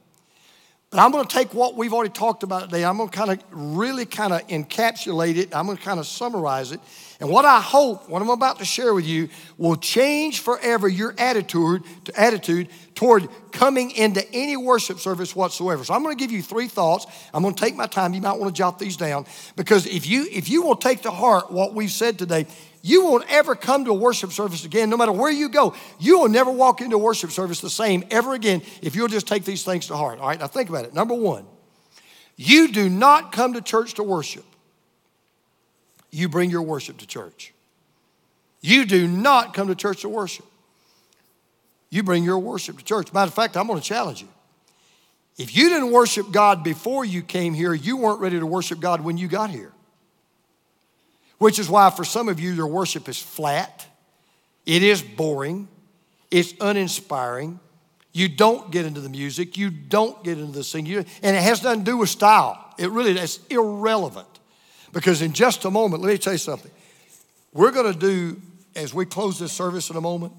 But 0.93 0.99
I'm 0.99 1.11
going 1.11 1.26
to 1.26 1.36
take 1.36 1.55
what 1.55 1.76
we've 1.76 1.91
already 1.91 2.14
talked 2.14 2.43
about 2.43 2.70
today, 2.70 2.86
I'm 2.86 2.97
going 2.97 3.09
to 3.09 3.18
kind 3.18 3.32
of 3.32 3.39
really 3.51 4.05
kind 4.05 4.32
of 4.32 4.47
encapsulate 4.47 5.38
it, 5.38 5.55
I'm 5.55 5.66
going 5.66 5.78
to 5.78 5.84
kind 5.84 5.99
of 5.99 6.05
summarize 6.05 6.72
it. 6.72 6.80
And 7.20 7.30
what 7.30 7.45
I 7.45 7.59
hope, 7.59 8.07
what 8.09 8.22
I'm 8.22 8.30
about 8.30 8.59
to 8.59 8.66
share 8.66 8.93
with 8.93 9.05
you, 9.05 9.30
will 9.57 9.76
change 9.76 10.41
forever 10.41 10.88
your 10.88 11.16
attitude, 11.18 11.82
attitude 12.16 12.70
toward 12.93 13.28
coming 13.51 13.89
into 13.91 14.24
any 14.34 14.55
worship 14.55 14.99
service 14.99 15.36
whatsoever. 15.36 15.84
So 15.84 15.95
I'm 15.95 16.03
going 16.03 16.16
to 16.16 16.24
give 16.24 16.32
you 16.32 16.43
three 16.43 16.68
thoughts. 16.68 17.07
I'm 17.34 17.41
going 17.41 17.55
to 17.55 17.59
take 17.59 17.76
my 17.76 17.88
time. 17.88 18.14
You 18.14 18.22
might 18.22 18.38
want 18.38 18.53
to 18.53 18.57
jot 18.57 18.78
these 18.78 18.95
down 18.95 19.26
because 19.55 19.88
if 19.88 20.05
you 20.05 20.28
if 20.32 20.47
you 20.47 20.61
will 20.61 20.76
take 20.76 21.01
to 21.01 21.11
heart 21.11 21.51
what 21.51 21.74
we've 21.74 21.91
said 21.91 22.20
today, 22.20 22.45
you 22.86 23.05
won't 23.05 23.23
ever 23.29 23.55
come 23.55 23.86
to 23.86 23.91
a 23.91 23.93
worship 23.95 24.34
service 24.34 24.65
again, 24.65 24.89
no 24.89 24.97
matter 24.97 25.13
where 25.13 25.31
you 25.31 25.47
go. 25.47 25.73
You 25.99 26.19
will 26.19 26.27
never 26.27 26.51
walk 26.51 26.81
into 26.81 26.97
a 26.97 26.99
worship 26.99 27.31
service 27.31 27.61
the 27.61 27.69
same 27.69 28.03
ever 28.11 28.34
again 28.34 28.61
if 28.81 28.93
you'll 28.93 29.07
just 29.07 29.25
take 29.25 29.45
these 29.45 29.63
things 29.63 29.88
to 29.88 29.95
heart. 29.95 30.19
All 30.19 30.27
right, 30.27 30.38
now 30.38 30.47
think 30.47 30.67
about 30.67 30.84
it. 30.84 30.93
Number 30.93 31.13
one, 31.13 31.45
you 32.36 32.73
do 32.73 32.89
not 32.89 33.31
come 33.31 33.53
to 33.53 33.61
church 33.61 33.93
to 33.95 34.03
worship, 34.03 34.43
you 36.11 36.27
bring 36.27 36.49
your 36.49 36.61
worship 36.61 36.97
to 36.97 37.07
church. 37.07 37.53
You 38.59 38.86
do 38.86 39.07
not 39.07 39.53
come 39.53 39.69
to 39.69 39.75
church 39.75 40.01
to 40.01 40.09
worship. 40.09 40.45
You 41.89 42.03
bring 42.03 42.23
your 42.23 42.39
worship 42.39 42.77
to 42.77 42.84
church. 42.84 43.13
Matter 43.13 43.27
of 43.27 43.34
fact, 43.34 43.55
I'm 43.57 43.67
going 43.67 43.79
to 43.79 43.86
challenge 43.86 44.21
you. 44.21 44.27
If 45.38 45.55
you 45.55 45.69
didn't 45.69 45.91
worship 45.91 46.31
God 46.31 46.63
before 46.63 47.03
you 47.03 47.21
came 47.21 47.53
here, 47.53 47.73
you 47.73 47.97
weren't 47.97 48.19
ready 48.19 48.39
to 48.39 48.45
worship 48.45 48.79
God 48.79 49.01
when 49.01 49.17
you 49.17 49.27
got 49.27 49.49
here. 49.49 49.71
Which 51.43 51.59
is 51.59 51.69
why, 51.69 51.89
for 51.89 52.05
some 52.05 52.29
of 52.29 52.39
you, 52.39 52.53
your 52.53 52.67
worship 52.67 53.09
is 53.09 53.21
flat, 53.21 53.85
it 54.65 54.81
is 54.81 55.01
boring, 55.01 55.67
it's 56.31 56.53
uninspiring. 56.61 57.59
You 58.13 58.29
don't 58.29 58.71
get 58.71 58.85
into 58.85 59.01
the 59.01 59.09
music, 59.09 59.57
you 59.57 59.69
don't 59.69 60.23
get 60.23 60.37
into 60.37 60.53
the 60.53 60.63
singing, 60.63 61.05
and 61.21 61.35
it 61.35 61.43
has 61.43 61.61
nothing 61.61 61.81
to 61.81 61.91
do 61.91 61.97
with 61.97 62.07
style. 62.07 62.73
It 62.77 62.89
really 62.91 63.19
is 63.19 63.41
irrelevant. 63.49 64.29
Because 64.93 65.21
in 65.21 65.33
just 65.33 65.65
a 65.65 65.69
moment, 65.69 66.01
let 66.01 66.13
me 66.13 66.17
tell 66.17 66.31
you 66.31 66.39
something. 66.39 66.71
We're 67.51 67.71
going 67.71 67.91
to 67.91 67.99
do, 67.99 68.41
as 68.73 68.93
we 68.93 69.05
close 69.05 69.37
this 69.37 69.51
service 69.51 69.89
in 69.89 69.97
a 69.97 70.01
moment, 70.01 70.31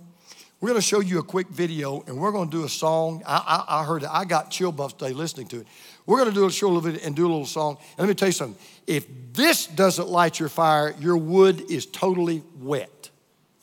we're 0.64 0.70
going 0.70 0.80
to 0.80 0.86
show 0.86 1.00
you 1.00 1.18
a 1.18 1.22
quick 1.22 1.48
video 1.48 2.02
and 2.06 2.16
we're 2.16 2.32
going 2.32 2.48
to 2.48 2.56
do 2.56 2.64
a 2.64 2.68
song. 2.70 3.22
I, 3.26 3.64
I, 3.68 3.80
I 3.80 3.84
heard 3.84 4.02
it. 4.02 4.08
I 4.10 4.24
got 4.24 4.50
chill 4.50 4.72
bumps 4.72 4.94
today 4.94 5.12
listening 5.12 5.46
to 5.48 5.60
it. 5.60 5.66
We're 6.06 6.16
going 6.16 6.30
to 6.30 6.34
do 6.34 6.46
a 6.46 6.50
show 6.50 6.74
of 6.76 6.86
it 6.86 7.04
and 7.04 7.14
do 7.14 7.26
a 7.26 7.28
little 7.28 7.44
song. 7.44 7.76
And 7.98 7.98
let 7.98 8.08
me 8.08 8.14
tell 8.14 8.28
you 8.28 8.32
something. 8.32 8.58
If 8.86 9.06
this 9.34 9.66
doesn't 9.66 10.08
light 10.08 10.40
your 10.40 10.48
fire, 10.48 10.94
your 10.98 11.18
wood 11.18 11.70
is 11.70 11.84
totally 11.84 12.42
wet. 12.58 13.10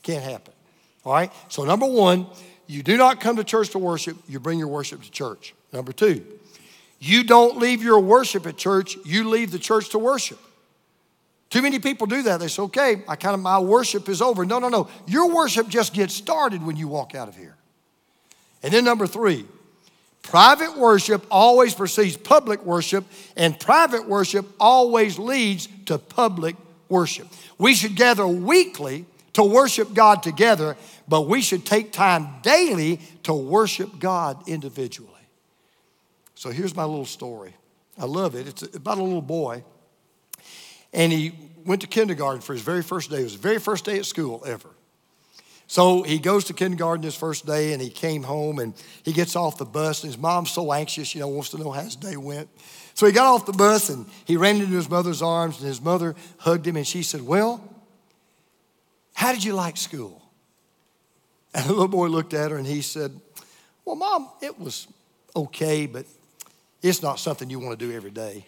Can't 0.04 0.24
happen. 0.24 0.54
All 1.04 1.14
right? 1.14 1.32
So, 1.48 1.66
number 1.66 1.88
one, 1.88 2.28
you 2.68 2.84
do 2.84 2.98
not 2.98 3.20
come 3.20 3.38
to 3.38 3.44
church 3.44 3.70
to 3.70 3.80
worship, 3.80 4.16
you 4.30 4.40
bring 4.40 4.60
your 4.60 4.68
worship 4.68 5.02
to 5.02 5.10
church. 5.10 5.56
Number 5.74 5.94
two, 5.94 6.24
you 7.00 7.24
don't 7.24 7.58
leave 7.58 7.82
your 7.82 8.00
worship 8.00 8.46
at 8.46 8.58
church, 8.58 8.96
you 9.06 9.28
leave 9.28 9.50
the 9.50 9.58
church 9.58 9.90
to 9.90 9.98
worship. 9.98 10.38
Too 11.52 11.62
many 11.62 11.80
people 11.80 12.08
do 12.08 12.24
that. 12.24 12.40
They 12.40 12.48
say, 12.48 12.62
okay, 12.64 13.04
I 13.10 13.18
kind 13.18 13.36
of, 13.36 13.42
my 13.42 13.60
worship 13.60 14.08
is 14.08 14.22
over. 14.22 14.46
No, 14.46 14.58
no, 14.58 14.70
no. 14.70 14.88
Your 15.06 15.36
worship 15.36 15.68
just 15.68 15.94
gets 15.94 16.16
started 16.16 16.66
when 16.66 16.78
you 16.78 16.88
walk 16.88 17.14
out 17.14 17.28
of 17.28 17.36
here. 17.36 17.58
And 18.64 18.74
then 18.74 18.86
number 18.86 19.06
three, 19.06 19.46
private 20.22 20.78
worship 20.78 21.26
always 21.30 21.76
precedes 21.76 22.16
public 22.16 22.64
worship, 22.64 23.04
and 23.36 23.60
private 23.60 24.08
worship 24.08 24.46
always 24.62 25.20
leads 25.20 25.68
to 25.88 25.98
public 25.98 26.56
worship. 26.88 27.28
We 27.58 27.76
should 27.76 27.98
gather 27.98 28.26
weekly 28.26 29.06
to 29.34 29.44
worship 29.44 29.94
God 29.94 30.24
together, 30.24 30.78
but 31.06 31.28
we 31.28 31.42
should 31.42 31.66
take 31.66 31.92
time 31.92 32.30
daily 32.44 33.02
to 33.24 33.34
worship 33.34 34.00
God 34.00 34.48
individually. 34.48 35.10
So 36.36 36.50
here's 36.50 36.76
my 36.78 36.86
little 36.86 37.06
story. 37.06 37.54
I 37.98 38.06
love 38.06 38.36
it. 38.36 38.48
It's 38.48 38.64
about 38.74 39.00
a 39.00 39.04
little 39.04 39.22
boy 39.22 39.66
and 40.94 41.12
he 41.12 41.34
went 41.66 41.82
to 41.82 41.88
kindergarten 41.88 42.42
for 42.42 42.54
his 42.54 42.62
very 42.62 42.84
first 42.84 43.10
day. 43.10 43.20
It 43.20 43.24
was 43.24 43.34
his 43.34 43.42
very 43.42 43.60
first 43.60 43.86
day 43.86 43.98
at 43.98 44.06
school 44.06 44.44
ever. 44.46 44.70
So 45.68 46.04
he 46.04 46.20
goes 46.20 46.44
to 46.46 46.54
kindergarten 46.54 47.02
his 47.02 47.16
first 47.16 47.46
day 47.46 47.72
and 47.72 47.82
he 47.82 47.90
came 47.90 48.24
home 48.24 48.60
and 48.60 48.74
he 49.04 49.14
gets 49.14 49.38
off 49.38 49.58
the 49.58 49.64
bus 49.64 50.04
and 50.04 50.12
his 50.12 50.22
mom's 50.22 50.52
so 50.52 50.74
anxious, 50.74 51.16
you 51.16 51.22
know, 51.22 51.30
wants 51.30 51.50
to 51.52 51.58
know 51.58 51.72
how 51.72 51.82
his 51.82 51.96
day 51.96 52.18
went. 52.18 52.50
So 52.94 53.06
he 53.06 53.14
got 53.14 53.28
off 53.28 53.46
the 53.46 53.54
bus 53.54 53.90
and 53.90 54.06
he 54.26 54.36
ran 54.36 54.58
into 54.58 54.76
his 54.76 54.90
mother's 54.90 55.22
arms 55.22 55.60
and 55.60 55.68
his 55.68 55.82
mother 55.82 56.14
hugged 56.40 56.68
him 56.68 56.76
and 56.76 56.86
she 56.86 57.04
said, 57.04 57.22
Well, 57.22 57.64
how 59.14 59.32
did 59.32 59.46
you 59.46 59.54
like 59.54 59.78
school? 59.78 60.22
And 61.54 61.66
the 61.66 61.72
little 61.72 61.88
boy 61.88 62.08
looked 62.08 62.34
at 62.34 62.52
her 62.52 62.58
and 62.58 62.68
he 62.68 62.82
said, 62.82 63.12
Well, 63.86 63.96
mom, 63.96 64.30
it 64.42 64.60
was 64.60 64.88
okay, 65.36 65.86
but 65.86 66.06
it's 66.82 67.02
not 67.02 67.20
something 67.20 67.50
you 67.50 67.60
want 67.60 67.80
to 67.80 67.86
do 67.86 67.94
every 67.96 68.12
day. 68.12 68.46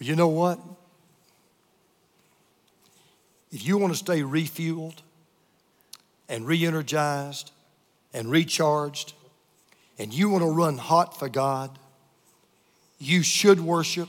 Well, 0.00 0.08
you 0.08 0.16
know 0.16 0.28
what? 0.28 0.58
If 3.52 3.66
you 3.66 3.76
want 3.76 3.92
to 3.92 3.98
stay 3.98 4.22
refueled 4.22 4.98
and 6.28 6.46
re 6.46 6.64
energized 6.64 7.50
and 8.14 8.30
recharged, 8.30 9.12
and 9.98 10.14
you 10.14 10.30
want 10.30 10.42
to 10.42 10.50
run 10.50 10.78
hot 10.78 11.18
for 11.18 11.28
God, 11.28 11.78
you 12.98 13.22
should 13.22 13.60
worship 13.60 14.08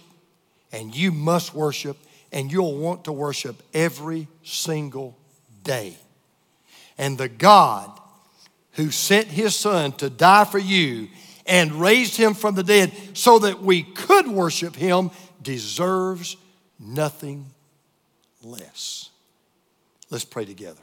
and 0.71 0.95
you 0.95 1.11
must 1.11 1.53
worship 1.53 1.97
and 2.31 2.49
you'll 2.51 2.77
want 2.77 3.03
to 3.05 3.11
worship 3.11 3.61
every 3.73 4.27
single 4.43 5.17
day. 5.63 5.97
And 6.97 7.17
the 7.17 7.27
God 7.27 7.91
who 8.73 8.91
sent 8.91 9.27
his 9.27 9.55
son 9.55 9.91
to 9.93 10.09
die 10.09 10.45
for 10.45 10.59
you 10.59 11.09
and 11.45 11.73
raised 11.73 12.15
him 12.15 12.33
from 12.33 12.55
the 12.55 12.63
dead 12.63 12.93
so 13.13 13.39
that 13.39 13.61
we 13.61 13.83
could 13.83 14.27
worship 14.27 14.75
him 14.75 15.11
deserves 15.41 16.37
nothing 16.79 17.45
less. 18.43 19.09
Let's 20.09 20.25
pray 20.25 20.45
together. 20.45 20.81